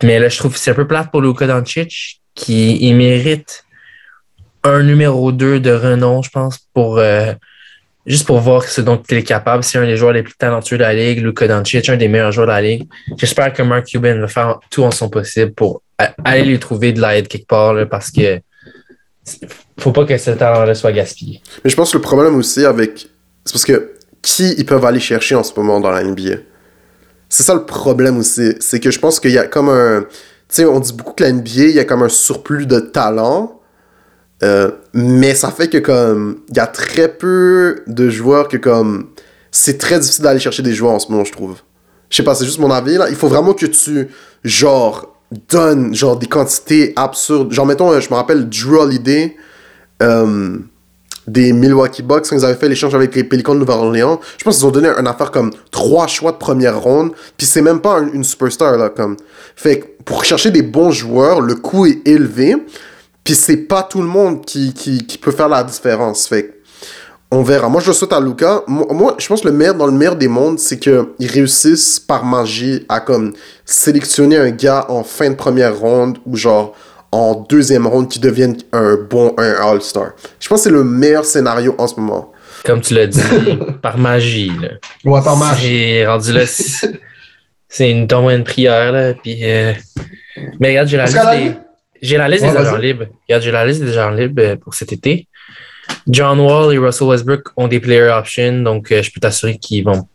mais 0.03 0.19
là, 0.19 0.29
je 0.29 0.39
trouve 0.39 0.55
que 0.55 0.59
c'est 0.59 0.71
un 0.71 0.75
peu 0.75 0.87
plate 0.87 1.11
pour 1.11 1.21
Luka 1.21 1.47
Doncic, 1.47 2.21
qui 2.35 2.79
il 2.81 2.97
mérite 2.97 3.65
un 4.65 4.83
numéro 4.83 5.33
2 5.33 5.61
de 5.61 5.73
renom, 5.73 6.23
je 6.23 6.31
pense, 6.31 6.59
pour 6.73 6.99
euh, 6.99 7.33
juste 8.07 8.27
pour 8.27 8.41
voir 8.41 8.65
ce 8.65 8.81
dont 8.81 9.01
il 9.11 9.19
est 9.19 9.23
capable. 9.23 9.63
C'est 9.63 9.79
un 9.79 9.87
des 9.87 9.97
joueurs 9.97 10.13
les 10.13 10.23
plus 10.23 10.35
talentueux 10.35 10.79
de 10.79 10.83
la 10.83 10.95
ligue, 10.95 11.21
Luka 11.21 11.47
Doncic, 11.47 11.89
un 11.89 11.97
des 11.97 12.09
meilleurs 12.09 12.33
joueurs 12.33 12.47
de 12.47 12.53
la 12.53 12.63
ligue. 12.63 12.89
J'espère 13.19 13.53
que 13.53 13.63
Mark 13.63 13.87
Cuban 13.87 14.19
va 14.19 14.29
faire 14.29 14.59
tout 14.71 14.83
en 14.83 14.91
son 14.91 15.09
possible 15.09 15.53
pour 15.53 15.83
aller 16.25 16.45
lui 16.45 16.59
trouver 16.59 16.93
de 16.93 17.01
l'aide 17.01 17.29
quelque 17.29 17.47
part, 17.47 17.75
parce 17.89 18.11
que 18.11 18.41
faut 19.79 19.93
pas 19.93 20.05
que 20.05 20.17
ce 20.17 20.31
talent-là 20.31 20.75
soit 20.75 20.93
gaspillé. 20.93 21.41
Mais 21.65 21.71
je 21.71 21.77
pense 21.77 21.93
que 21.93 21.99
le 21.99 22.03
problème 22.03 22.37
aussi 22.37 22.65
avec. 22.65 23.09
C'est 23.45 23.53
parce 23.53 23.65
que 23.65 23.93
qui 24.21 24.55
ils 24.57 24.67
peuvent 24.67 24.85
aller 24.85 25.01
chercher 25.01 25.35
en 25.35 25.43
ce 25.43 25.53
moment 25.57 25.81
dans 25.81 25.91
la 25.91 26.05
NBA 26.05 26.37
c'est 27.33 27.45
ça 27.45 27.55
le 27.55 27.65
problème 27.65 28.19
aussi. 28.19 28.55
C'est 28.61 28.79
que 28.79 28.91
je 28.91 28.99
pense 28.99 29.19
qu'il 29.19 29.31
y 29.31 29.39
a 29.39 29.47
comme 29.47 29.71
un. 29.71 30.03
Tu 30.03 30.57
sais, 30.57 30.65
on 30.67 30.81
dit 30.81 30.93
beaucoup 30.93 31.15
que 31.15 31.23
la 31.23 31.33
NBA, 31.33 31.51
il 31.55 31.71
y 31.71 31.79
a 31.79 31.85
comme 31.87 32.03
un 32.03 32.11
surplus 32.11 32.67
de 32.67 32.79
talent. 32.79 33.59
Euh, 34.43 34.71
mais 34.93 35.35
ça 35.35 35.51
fait 35.51 35.71
que 35.71 35.79
comme. 35.79 36.43
Il 36.51 36.59
y 36.59 36.61
a 36.61 36.67
très 36.67 37.09
peu 37.09 37.85
de 37.87 38.11
joueurs 38.11 38.49
que 38.49 38.59
comme. 38.59 39.13
C'est 39.51 39.79
très 39.79 39.99
difficile 39.99 40.25
d'aller 40.25 40.41
chercher 40.41 40.63
des 40.63 40.75
joueurs 40.75 40.93
en 40.93 40.99
ce 40.99 41.11
moment, 41.11 41.25
je 41.25 41.33
trouve. 41.33 41.57
Je 42.11 42.19
sais 42.19 42.23
pas, 42.23 42.35
c'est 42.35 42.45
juste 42.45 42.59
mon 42.59 42.71
avis 42.71 42.99
là. 42.99 43.09
Il 43.09 43.17
faut 43.17 43.29
vraiment 43.29 43.55
que 43.55 43.65
tu. 43.65 44.09
Genre. 44.45 45.12
Donnes 45.49 45.95
genre 45.95 46.17
des 46.19 46.27
quantités 46.27 46.93
absurdes. 46.97 47.53
Genre, 47.53 47.67
mettons, 47.67 47.99
je 47.99 48.11
me 48.11 48.15
rappelle 48.15 48.49
Drew 48.49 48.79
Holiday. 48.79 49.37
Euh, 50.03 50.59
des 51.27 51.53
Milwaukee 51.53 52.03
Bucks 52.03 52.29
quand 52.29 52.37
ils 52.37 52.45
avaient 52.45 52.57
fait 52.57 52.69
l'échange 52.69 52.95
avec 52.95 53.15
les 53.15 53.25
Pelicans 53.25 53.55
de 53.55 53.61
Nouvelle-Orléans. 53.61 54.21
Je 54.39 54.45
pense 54.45 54.57
qu'ils 54.57 54.67
ont 54.67 54.71
donné 54.71 54.89
une 54.89 55.07
affaire 55.07 55.31
comme 55.31 55.53
trois 55.71 56.07
choix 56.07 56.33
de 56.33 56.37
première 56.37 56.81
ronde, 56.81 57.13
puis 57.37 57.47
c'est 57.47 57.63
même 57.63 57.81
pas 57.81 58.01
une 58.13 58.25
superstar 58.25 58.77
là 58.77 58.89
comme. 58.89 59.17
Fait 59.55 59.79
que 59.79 59.87
pour 60.05 60.25
chercher 60.25 60.51
des 60.51 60.63
bons 60.63 60.91
joueurs, 60.91 61.41
le 61.41 61.55
coût 61.55 61.87
est 61.87 62.07
élevé, 62.07 62.57
puis 63.23 63.35
c'est 63.35 63.57
pas 63.57 63.83
tout 63.85 64.01
le 64.01 64.09
monde 64.09 64.45
qui, 64.45 64.75
qui, 64.75 65.07
qui, 65.07 65.19
peut 65.19 65.31
faire 65.31 65.49
la 65.49 65.63
différence. 65.63 66.27
Fait 66.27 66.45
que 66.45 66.53
on 67.33 67.43
verra. 67.43 67.71
Moi, 67.71 67.81
je 67.81 67.87
le 67.87 67.93
souhaite 67.95 68.13
à 68.13 68.21
Luca. 68.21 68.63
Moi, 68.69 69.17
je 69.19 69.27
pense 69.27 69.41
que 69.41 69.49
le 69.49 69.55
meilleur 69.55 69.75
dans 69.75 69.87
le 69.87 69.93
meilleur 69.93 70.17
des 70.17 70.29
mondes, 70.29 70.59
c'est 70.59 70.79
qu'ils 70.79 71.07
réussissent 71.21 71.99
par 71.99 72.27
magie 72.27 72.85
à 72.91 73.01
comme 73.01 73.33
sélectionner 73.65 74.37
un 74.37 74.51
gars 74.51 74.85
en 74.91 75.03
fin 75.03 75.31
de 75.31 75.35
première 75.35 75.75
ronde 75.79 76.19
ou 76.27 76.37
genre 76.37 76.75
en 77.11 77.47
deuxième 77.49 77.87
ronde 77.87 78.11
qui 78.11 78.21
devienne 78.21 78.59
un 78.73 78.97
bon 78.97 79.35
un 79.39 79.55
All-Star. 79.55 80.13
Je 80.41 80.49
pense 80.49 80.61
que 80.61 80.65
c'est 80.65 80.71
le 80.71 80.85
meilleur 80.85 81.25
scénario 81.25 81.75
en 81.79 81.87
ce 81.87 81.99
moment. 81.99 82.33
Comme 82.67 82.83
tu 82.83 82.93
l'as 82.93 83.07
dit, 83.07 83.21
par 83.83 83.97
magie. 83.97 84.53
Là. 84.61 84.69
Ouais, 85.11 85.23
par 85.23 85.39
magie. 85.39 86.05
rendu 86.05 86.35
là, 86.35 86.43
c'est 86.47 87.91
une 87.91 88.07
tombe 88.09 88.31
une 88.31 88.45
prière. 88.45 88.93
Là, 88.93 89.15
puis, 89.15 89.39
euh, 89.43 89.73
Mais 90.61 90.69
regarde, 90.69 90.89
j'ai 90.89 90.99
la 90.99 91.07
liste 91.07 91.31
des, 91.31 91.55
j'ai 92.03 92.19
la 92.19 92.29
liste 92.29 92.45
des 92.45 92.57
agents 92.57 92.77
libres. 92.77 93.07
Regarde, 93.27 93.43
j'ai 93.43 93.53
la 93.53 93.65
liste 93.65 93.83
des 93.83 93.97
agents 93.97 94.11
libres 94.11 94.43
euh, 94.43 94.57
pour 94.57 94.75
cet 94.75 94.93
été. 94.93 95.29
John 96.09 96.41
Wall 96.41 96.75
et 96.75 96.79
Russell 96.79 97.09
Westbrook 97.09 97.51
ont 97.57 97.69
des 97.69 97.81
player 97.81 98.09
options, 98.09 98.63
donc 98.63 98.91
euh, 98.91 99.03
je 99.03 99.11
peux 99.11 99.21
t'assurer 99.21 99.59
qu'ils 99.59 99.85
vont 99.85 100.07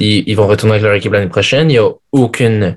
ils, 0.00 0.34
vont 0.34 0.46
retourner 0.46 0.74
avec 0.74 0.84
leur 0.84 0.94
équipe 0.94 1.12
l'année 1.12 1.28
prochaine. 1.28 1.70
Il 1.70 1.74
n'y 1.74 1.78
a 1.78 1.90
aucune 2.12 2.76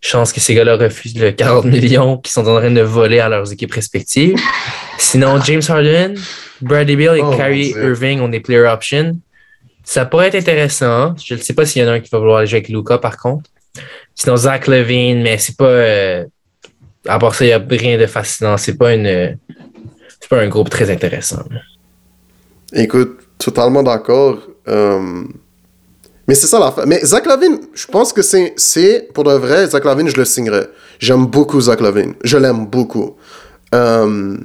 chance 0.00 0.32
que 0.32 0.40
ces 0.40 0.54
gars-là 0.54 0.76
refusent 0.76 1.18
le 1.18 1.30
40 1.30 1.66
millions 1.66 2.18
qu'ils 2.18 2.32
sont 2.32 2.46
en 2.48 2.56
train 2.56 2.70
de 2.70 2.80
voler 2.80 3.20
à 3.20 3.28
leurs 3.28 3.52
équipes 3.52 3.72
respectives. 3.72 4.38
Sinon, 4.98 5.40
James 5.42 5.62
Harden, 5.66 6.14
Bradley 6.60 6.96
Beal 6.96 7.18
et 7.18 7.22
oh, 7.22 7.30
Kyrie 7.36 7.74
Irving 7.76 8.20
ont 8.20 8.28
des 8.28 8.40
player 8.40 8.66
options. 8.66 9.16
Ça 9.84 10.06
pourrait 10.06 10.28
être 10.28 10.36
intéressant. 10.36 11.14
Je 11.22 11.34
ne 11.34 11.40
sais 11.40 11.52
pas 11.52 11.66
s'il 11.66 11.82
y 11.82 11.84
en 11.84 11.88
a 11.88 11.92
un 11.92 12.00
qui 12.00 12.08
va 12.10 12.18
vouloir 12.18 12.38
aller 12.38 12.46
jouer 12.46 12.58
avec 12.58 12.68
Luca, 12.68 12.98
par 12.98 13.18
contre. 13.18 13.50
Sinon, 14.14 14.36
Zach 14.36 14.66
Levine, 14.66 15.22
mais 15.22 15.38
c'est 15.38 15.56
pas. 15.56 15.64
Euh, 15.64 16.24
à 17.06 17.18
part 17.18 17.34
ça, 17.34 17.44
il 17.44 17.48
n'y 17.48 17.52
a 17.52 17.62
rien 17.68 17.98
de 17.98 18.06
fascinant. 18.06 18.56
C'est 18.56 18.78
pas 18.78 18.94
une. 18.94 19.36
C'est 20.20 20.28
pas 20.30 20.40
un 20.40 20.48
groupe 20.48 20.70
très 20.70 20.90
intéressant. 20.90 21.44
Écoute, 22.74 23.20
totalement 23.38 23.82
d'accord. 23.82 24.38
Euh, 24.68 25.22
mais 26.26 26.34
c'est 26.34 26.46
ça 26.46 26.58
la 26.58 26.74
Mais 26.86 27.00
Zach 27.04 27.26
Lavine, 27.26 27.60
je 27.72 27.86
pense 27.86 28.12
que 28.12 28.22
c'est, 28.22 28.54
c'est 28.56 29.08
pour 29.14 29.24
de 29.24 29.32
vrai, 29.32 29.66
Zach 29.68 29.84
Lavine, 29.84 30.08
je 30.08 30.16
le 30.16 30.24
signerais. 30.24 30.68
J'aime 30.98 31.26
beaucoup 31.26 31.60
Zach 31.60 31.80
Lavine. 31.80 32.14
Je 32.24 32.36
l'aime 32.36 32.66
beaucoup. 32.66 33.16
Euh, 33.74 34.36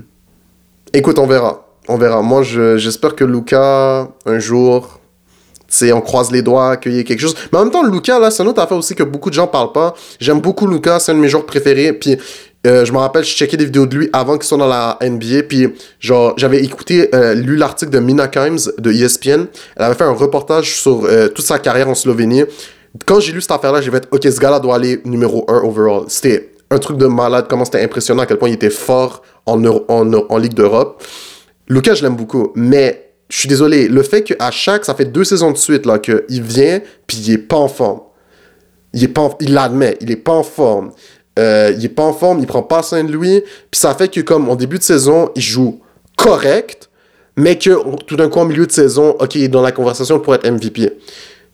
écoute, 0.94 1.18
on 1.18 1.26
verra. 1.26 1.66
On 1.88 1.98
verra. 1.98 2.22
Moi, 2.22 2.44
j'espère 2.44 3.16
que 3.16 3.24
Luca, 3.24 4.10
un 4.26 4.40
jour, 4.40 5.00
sais, 5.70 5.92
on 5.92 6.02
croise 6.02 6.32
les 6.32 6.42
doigts, 6.42 6.78
qu'il 6.78 6.94
y 6.94 7.00
ait 7.00 7.04
quelque 7.04 7.22
chose. 7.22 7.36
Mais 7.52 7.60
en 7.60 7.64
même 7.64 7.72
temps, 7.72 7.84
Luca, 7.84 8.20
là, 8.20 8.32
c'est 8.32 8.44
une 8.44 8.50
autre 8.50 8.62
affaire 8.62 8.78
aussi 8.78 8.96
que 8.96 9.04
beaucoup 9.04 9.30
de 9.30 9.36
gens 9.36 9.48
parlent 9.48 9.72
pas. 9.72 9.94
J'aime 10.20 10.42
beaucoup 10.42 10.68
Luca, 10.68 11.00
c'est 11.00 11.12
un 11.12 11.16
de 11.16 11.20
mes 11.20 11.30
joueurs 11.30 11.46
préférés. 11.46 11.94
Puis 11.94 12.18
euh, 12.68 12.84
je 12.84 12.92
me 12.92 12.98
rappelle, 12.98 13.24
je 13.24 13.34
checkais 13.36 13.56
des 13.56 13.66
vidéos 13.66 13.86
de 13.86 13.96
lui 13.96 14.10
avant 14.12 14.38
qu'il 14.38 14.46
soit 14.46 14.58
dans 14.58 14.68
la 14.68 14.98
NBA. 15.02 15.44
Puis, 15.48 15.74
genre, 16.00 16.34
j'avais 16.38 16.62
écouté, 16.64 17.10
euh, 17.16 17.34
lu 17.34 17.56
l'article 17.56 17.92
de 17.92 18.00
Mina 18.00 18.28
Kimes 18.28 18.60
de 18.78 18.92
ESPN. 18.92 19.46
Elle 19.78 19.84
avait 19.84 19.96
fait 19.96 20.04
un 20.04 20.14
reportage 20.14 20.76
sur 20.76 21.06
euh, 21.06 21.30
toute 21.30 21.46
sa 21.46 21.60
carrière 21.60 21.88
en 21.88 21.96
Slovénie. 21.96 22.44
Quand 23.06 23.22
j'ai 23.22 23.32
lu 23.32 23.40
cette 23.40 23.52
affaire-là, 23.52 23.82
j'ai 23.82 23.92
fait, 23.92 24.08
OK, 24.12 24.24
ce 24.24 24.40
gars-là 24.40 24.60
doit 24.60 24.76
aller 24.76 25.00
numéro 25.06 25.46
1 25.48 25.62
overall. 25.64 26.04
C'était 26.10 26.52
un 26.70 26.80
truc 26.80 26.98
de 26.98 27.06
malade, 27.06 27.46
comment 27.50 27.64
c'était 27.64 27.82
impressionnant, 27.82 28.24
à 28.24 28.26
quel 28.26 28.38
point 28.38 28.50
il 28.50 28.56
était 28.56 28.70
fort 28.70 29.22
en, 29.46 29.64
en, 29.64 30.38
Ligue 30.38 30.54
d'Europe. 30.54 31.02
Lucas, 31.70 31.96
je 31.96 32.04
l'aime 32.04 32.16
beaucoup. 32.16 32.52
Mais, 32.56 33.14
je 33.30 33.38
suis 33.38 33.48
désolé, 33.48 33.88
le 33.88 34.04
fait 34.04 34.24
qu'à 34.24 34.52
chaque, 34.52 34.84
ça 34.84 34.96
fait 34.96 35.06
deux 35.06 35.24
saisons 35.24 35.52
de 35.52 35.58
suite, 35.58 35.86
là, 35.86 35.98
qu'il 35.98 36.42
vient, 36.44 36.82
puis 37.08 37.18
il 37.18 37.34
est 37.34 37.38
pas 37.38 37.58
en 37.58 37.70
forme. 37.70 38.02
Il 38.92 39.14
il 39.40 39.54
l'admet, 39.54 39.98
il 40.02 40.12
est 40.12 40.16
pas 40.16 40.34
en 40.34 40.44
forme. 40.44 40.92
Euh, 41.40 41.74
il 41.78 41.86
est 41.86 41.90
pas 41.90 42.04
en 42.04 42.14
forme, 42.14 42.40
il 42.40 42.48
prend 42.48 42.62
pas 42.62 42.84
Saint-Louis. 42.84 43.44
Puis 43.72 43.80
ça 43.80 43.96
fait 43.96 44.10
que, 44.10 44.20
comme 44.22 44.50
en 44.50 44.56
début 44.56 44.78
de 44.78 44.84
saison, 44.84 45.32
il 45.36 45.42
joue 45.42 45.80
correct, 46.18 46.90
mais 47.38 47.58
que 47.58 47.72
tout 48.06 48.18
d'un 48.18 48.30
coup, 48.30 48.40
en 48.40 48.46
milieu 48.46 48.68
de 48.68 48.72
saison, 48.72 49.16
OK, 49.20 49.36
il 49.36 49.44
est 49.44 49.48
dans 49.48 49.62
la 49.62 49.72
conversation 49.72 50.20
pour 50.20 50.36
être 50.36 50.50
MVP. 50.50 50.82
Tu 50.82 50.92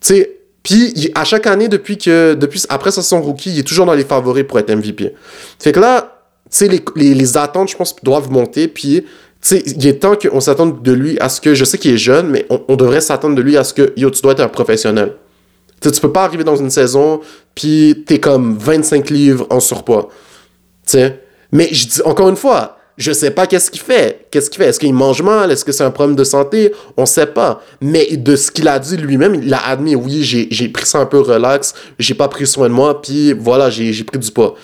sais, 0.02 0.32
puis 0.64 1.12
à 1.14 1.24
chaque 1.24 1.46
année, 1.46 1.68
depuis 1.68 1.98
que, 1.98 2.34
depuis, 2.34 2.64
après 2.70 2.92
sa 2.92 3.04
saison 3.04 3.22
rookie, 3.22 3.52
il 3.52 3.60
est 3.60 3.64
toujours 3.64 3.86
dans 3.86 3.94
les 3.94 4.04
favoris 4.04 4.46
pour 4.48 4.58
être 4.58 4.74
MVP. 4.74 5.14
Fait 5.60 5.72
que 5.72 5.80
là, 5.80 6.24
tu 6.52 6.68
les, 6.96 7.38
attentes, 7.38 7.70
je 7.70 7.76
pense, 7.76 7.96
doivent 8.02 8.32
monter. 8.32 8.68
Puis, 8.68 9.06
il 9.52 9.88
est 9.88 10.00
temps 10.02 10.16
qu'on 10.16 10.40
s'attende 10.40 10.82
de 10.82 10.92
lui 10.92 11.20
à 11.20 11.30
ce 11.30 11.40
que, 11.40 11.54
je 11.54 11.66
sais 11.66 11.78
qu'il 11.78 11.94
est 11.94 12.00
jeune, 12.00 12.30
mais 12.30 12.48
on, 12.50 12.62
on 12.68 12.76
devrait 12.76 13.02
s'attendre 13.02 13.36
de 13.36 13.42
lui 13.44 13.58
à 13.58 13.64
ce 13.64 13.76
que, 13.76 13.94
yo, 13.96 14.10
tu 14.10 14.22
dois 14.24 14.32
être 14.32 14.40
un 14.40 14.48
professionnel. 14.48 15.14
Tu 15.82 15.92
tu 15.92 16.02
peux 16.02 16.12
pas 16.12 16.24
arriver 16.24 16.44
dans 16.44 16.56
une 16.56 16.70
saison, 16.70 17.22
puis 17.54 18.04
t'es 18.08 18.20
comme 18.20 18.58
25 18.58 19.10
livres 19.10 19.46
en 19.50 19.60
surpoids. 19.60 20.10
Mais 21.52 21.70
je 21.72 21.88
dis, 21.88 22.02
encore 22.04 22.30
une 22.30 22.36
fois, 22.36 22.78
je 22.98 23.12
sais 23.12 23.32
pas 23.32 23.46
qu'est-ce 23.46 23.70
qu'il 23.70 23.82
fait. 23.82 24.28
Qu'est-ce 24.32 24.50
qu'il 24.50 24.62
fait? 24.62 24.70
Est-ce 24.70 24.80
qu'il 24.80 24.94
mange 24.94 25.22
mal? 25.22 25.52
Est-ce 25.52 25.66
que 25.66 25.72
c'est 25.72 25.84
un 25.84 25.92
problème 25.92 26.16
de 26.16 26.24
santé? 26.24 26.74
On 26.96 27.06
sait 27.06 27.26
pas. 27.28 27.62
Mais 27.82 28.16
de 28.16 28.36
ce 28.36 28.52
qu'il 28.52 28.68
a 28.68 28.80
dit 28.80 28.96
lui-même, 28.98 29.36
il 29.36 29.54
a 29.54 29.66
admis, 29.68 29.96
oui, 29.96 30.24
j'ai 30.24 30.70
pris 30.70 30.86
ça 30.86 31.00
un 31.00 31.06
peu 31.06 31.20
relax, 31.20 31.74
j'ai 32.00 32.14
pas 32.14 32.30
pris 32.30 32.48
soin 32.48 32.70
de 32.70 32.74
moi, 32.74 33.02
puis 33.02 33.34
voilà, 33.34 33.70
j'ai 33.70 34.04
pris 34.04 34.20
du 34.20 34.32
poids. 34.32 34.56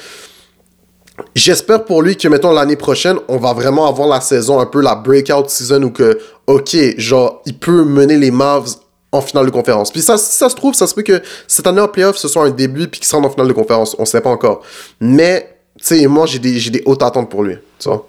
J'espère 1.36 1.86
pour 1.86 2.02
lui 2.02 2.16
que, 2.16 2.28
mettons, 2.28 2.52
l'année 2.52 2.78
prochaine, 2.78 3.18
on 3.28 3.38
va 3.38 3.54
vraiment 3.54 3.88
avoir 3.88 4.08
la 4.08 4.22
saison, 4.22 4.60
un 4.60 4.66
peu 4.66 4.82
la 4.82 4.96
breakout 4.96 5.50
season 5.50 5.84
où 5.84 5.92
que, 5.92 6.18
ok, 6.48 6.76
genre, 6.98 7.42
il 7.46 7.58
peut 7.60 7.84
mener 7.84 8.18
les 8.18 8.32
Mavs 8.32 8.76
en 9.12 9.22
finale 9.22 9.46
de 9.46 9.52
conférence. 9.52 9.92
Puis 9.92 10.02
ça, 10.02 10.18
ça 10.18 10.50
se 10.50 10.56
trouve, 10.56 10.74
ça 10.74 10.88
se 10.88 10.96
peut 10.96 11.04
que 11.04 11.22
cette 11.48 11.68
année 11.68 11.82
en 11.82 11.88
playoff, 11.88 12.18
ce 12.18 12.28
soit 12.28 12.46
un 12.46 12.52
début 12.52 12.88
puis 12.88 13.00
qu'il 13.02 13.08
se 13.08 13.16
en 13.16 13.30
finale 13.30 13.48
de 13.48 13.54
conférence. 13.54 13.96
On 14.00 14.06
sait 14.06 14.22
pas 14.22 14.30
encore. 14.30 14.64
Mais, 15.00 15.58
tu 15.78 15.86
sais, 15.86 16.08
moi, 16.08 16.26
j'ai 16.26 16.40
des, 16.40 16.70
des 16.70 16.82
hautes 16.86 17.04
attentes 17.04 17.30
pour 17.30 17.44
lui. 17.44 17.56
Tu 17.80 17.90
vois? 17.90 18.08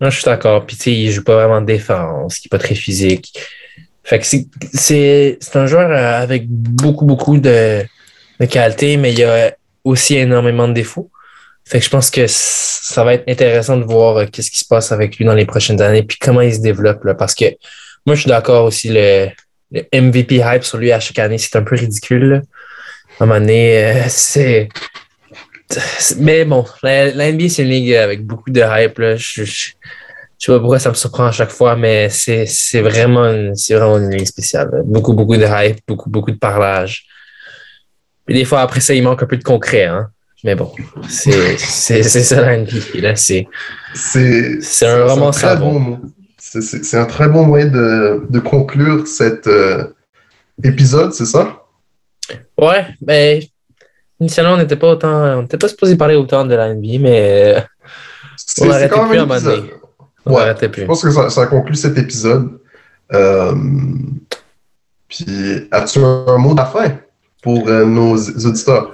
Je 0.00 0.10
suis 0.10 0.24
d'accord. 0.24 0.66
Puis, 0.66 0.76
tu 0.76 0.82
sais, 0.82 0.92
il 0.92 1.10
joue 1.10 1.24
pas 1.24 1.34
vraiment 1.34 1.60
de 1.60 1.66
défense, 1.66 2.40
il 2.40 2.46
est 2.46 2.50
pas 2.50 2.58
très 2.58 2.74
physique. 2.74 3.32
Fait 4.04 4.18
que 4.18 4.26
c'est, 4.74 5.38
un 5.54 5.66
joueur 5.66 5.90
euh, 5.90 6.22
avec 6.22 6.48
beaucoup, 6.48 7.04
beaucoup 7.04 7.38
de, 7.38 7.84
de 8.40 8.46
qualité, 8.46 8.96
mais 8.96 9.12
il 9.12 9.18
y 9.20 9.24
a 9.24 9.54
aussi 9.84 10.16
énormément 10.16 10.68
de 10.68 10.74
défauts. 10.74 11.10
Fait 11.64 11.78
que 11.78 11.84
je 11.84 11.90
pense 11.90 12.10
que 12.10 12.24
ça 12.26 13.04
va 13.04 13.14
être 13.14 13.28
intéressant 13.28 13.76
de 13.76 13.84
voir 13.84 14.16
euh, 14.16 14.26
qu'est-ce 14.26 14.50
qui 14.50 14.58
se 14.58 14.64
passe 14.64 14.90
avec 14.90 15.16
lui 15.16 15.24
dans 15.24 15.34
les 15.34 15.46
prochaines 15.46 15.80
années, 15.80 16.02
puis 16.02 16.18
comment 16.20 16.40
il 16.40 16.52
se 16.52 16.60
développe. 16.60 17.06
Parce 17.16 17.34
que 17.34 17.44
moi, 18.04 18.16
je 18.16 18.22
suis 18.22 18.28
d'accord 18.28 18.64
aussi, 18.64 18.88
le, 18.88 19.28
le 19.72 19.82
MVP 19.92 20.42
hype 20.44 20.64
sur 20.64 20.78
lui 20.78 20.92
à 20.92 21.00
chaque 21.00 21.18
année, 21.18 21.38
c'est 21.38 21.56
un 21.56 21.62
peu 21.62 21.76
ridicule. 21.76 22.42
À 23.18 23.24
un 23.24 23.26
moment 23.26 23.40
donné, 23.40 23.84
euh, 23.84 24.02
c'est. 24.08 24.68
Mais 26.18 26.44
bon, 26.44 26.66
la, 26.82 27.32
NBA, 27.32 27.48
c'est 27.48 27.62
une 27.62 27.70
ligue 27.70 27.94
avec 27.94 28.26
beaucoup 28.26 28.50
de 28.50 28.60
hype. 28.60 28.98
Là. 28.98 29.16
Je, 29.16 29.44
je, 29.44 29.70
sais 30.38 30.52
pas 30.52 30.58
pourquoi 30.58 30.78
ça 30.78 30.90
me 30.90 30.94
surprend 30.94 31.26
à 31.26 31.32
chaque 31.32 31.50
fois, 31.50 31.76
mais 31.76 32.10
c'est 32.10 32.80
vraiment, 32.80 33.24
une, 33.24 33.54
vraiment 33.70 33.96
une 33.98 34.10
ligue 34.10 34.26
spéciale. 34.26 34.82
Beaucoup, 34.84 35.14
beaucoup 35.14 35.36
de 35.36 35.46
hype, 35.46 35.78
beaucoup, 35.88 36.10
beaucoup 36.10 36.30
de 36.30 36.38
parlage. 36.38 37.06
Et 38.28 38.34
des 38.34 38.44
fois, 38.44 38.60
après 38.60 38.80
ça, 38.80 38.92
il 38.92 39.02
manque 39.02 39.22
un 39.22 39.26
peu 39.26 39.36
de 39.36 39.42
concret. 39.42 39.84
Hein? 39.84 40.08
Mais 40.44 40.54
bon, 40.54 40.72
c'est 41.08 41.56
ça 42.02 42.40
la 42.42 42.58
NBA. 42.58 43.16
C'est 43.16 43.46
un 44.82 45.04
roman 45.06 45.32
savon. 45.32 46.00
C'est 46.60 46.98
un 46.98 47.06
très 47.06 47.28
bon 47.28 47.46
moyen 47.46 47.66
de, 47.66 48.26
de 48.28 48.38
conclure 48.38 49.06
cet 49.06 49.46
euh, 49.46 49.84
épisode, 50.62 51.14
c'est 51.14 51.24
ça? 51.24 51.62
Ouais, 52.58 52.86
mais 53.00 53.40
ben, 53.40 53.48
initialement, 54.20 54.52
on 54.52 54.56
n'était 54.58 54.76
pas 54.76 54.90
autant. 54.90 55.38
On 55.38 55.42
n'était 55.42 55.56
pas 55.56 55.68
supposé 55.68 55.96
parler 55.96 56.14
autant 56.14 56.44
de 56.44 56.54
la 56.54 56.74
NBA, 56.74 56.98
mais 57.00 57.56
euh, 57.56 57.60
on 58.60 58.66
n'arrêtait 58.66 58.88
plus 58.88 59.18
à 59.18 59.22
un 59.22 59.26
moment 59.26 59.34
On 60.26 60.34
ouais, 60.34 60.54
plus. 60.54 60.82
Je 60.82 60.86
pense 60.86 61.02
que 61.02 61.10
ça, 61.10 61.30
ça 61.30 61.46
conclut 61.46 61.74
cet 61.74 61.96
épisode. 61.96 62.60
Euh, 63.14 63.54
puis, 65.08 65.68
as-tu 65.70 66.00
un 66.00 66.36
mot 66.36 66.52
de 66.52 66.58
la 66.58 66.66
fin 66.66 66.98
pour 67.42 67.66
nos 67.66 68.14
auditeurs? 68.16 68.92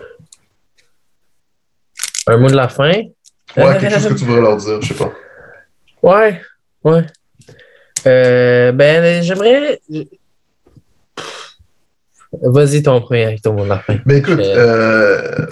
Un 2.29 2.37
mot 2.37 2.49
de 2.49 2.57
la 2.57 2.69
fin? 2.69 2.93
Ouais, 3.57 3.79
quelque 3.81 3.95
chose 3.95 4.09
que 4.09 4.15
tu 4.15 4.25
voudrais 4.27 4.43
leur 4.43 4.57
dire, 4.59 4.81
je 4.81 4.89
sais 4.89 4.95
pas. 4.95 5.13
Ouais, 6.03 6.41
ouais. 6.85 7.05
Euh, 8.07 8.73
ben, 8.73 9.23
j'aimerais. 9.23 9.81
Vas-y 12.43 12.83
ton 12.83 13.01
premier 13.01 13.25
avec 13.25 13.43
ton 13.43 13.55
mot 13.55 13.65
de 13.65 13.69
la 13.71 13.79
fin. 13.79 13.97
Mais 14.05 14.19
écoute, 14.19 14.39
Euh. 14.39 15.23
euh, 15.41 15.47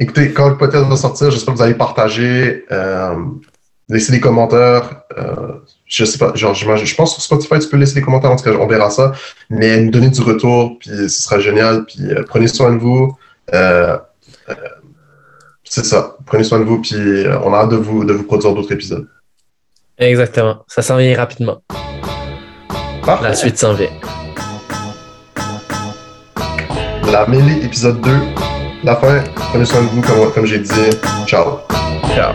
écoutez, 0.00 0.32
quand 0.32 0.48
le 0.48 0.56
podcast 0.56 0.86
va 0.86 0.96
sortir, 0.96 1.30
j'espère 1.30 1.54
que 1.54 1.58
vous 1.58 1.64
allez 1.64 1.74
partager, 1.74 2.64
euh, 2.72 3.14
laisser 3.88 4.12
des 4.12 4.20
commentaires. 4.20 5.02
Je 5.86 6.04
sais 6.04 6.18
pas, 6.18 6.34
genre, 6.34 6.54
je 6.54 6.94
pense 6.94 7.14
que 7.14 7.20
sur 7.22 7.38
Spotify, 7.38 7.58
tu 7.60 7.68
peux 7.68 7.76
laisser 7.76 7.94
des 7.94 8.02
commentaires, 8.02 8.30
en 8.30 8.36
tout 8.36 8.44
cas, 8.44 8.52
on 8.58 8.66
verra 8.66 8.90
ça. 8.90 9.12
Mais 9.50 9.80
nous 9.80 9.90
donner 9.90 10.10
du 10.10 10.20
retour, 10.22 10.78
puis 10.78 10.90
ce 10.90 11.08
sera 11.08 11.38
génial. 11.40 11.84
Puis 11.84 12.00
prenez 12.26 12.48
soin 12.48 12.72
de 12.72 12.78
vous. 12.78 13.16
C'est 15.64 15.84
ça. 15.84 16.16
Prenez 16.26 16.44
soin 16.44 16.60
de 16.60 16.64
vous, 16.64 16.80
puis 16.80 16.96
on 17.44 17.52
a 17.52 17.58
hâte 17.58 17.70
de 17.70 17.76
vous, 17.76 18.04
de 18.04 18.12
vous 18.14 18.24
produire 18.24 18.54
d'autres 18.54 18.72
épisodes. 18.72 19.06
Exactement. 19.98 20.64
Ça 20.68 20.82
s'en 20.82 20.96
vient 20.96 21.16
rapidement. 21.16 21.62
Parfait. 23.04 23.24
La 23.24 23.34
suite 23.34 23.58
s'en 23.58 23.74
vient. 23.74 23.88
La 27.10 27.26
mêlée, 27.26 27.64
épisode 27.64 28.00
2. 28.02 28.10
La 28.84 28.96
fin. 28.96 29.24
Prenez 29.34 29.64
soin 29.64 29.82
de 29.82 29.86
vous, 29.86 30.02
comme, 30.02 30.32
comme 30.32 30.46
j'ai 30.46 30.58
dit. 30.60 30.70
Ciao. 31.26 31.60
Ciao. 32.14 32.34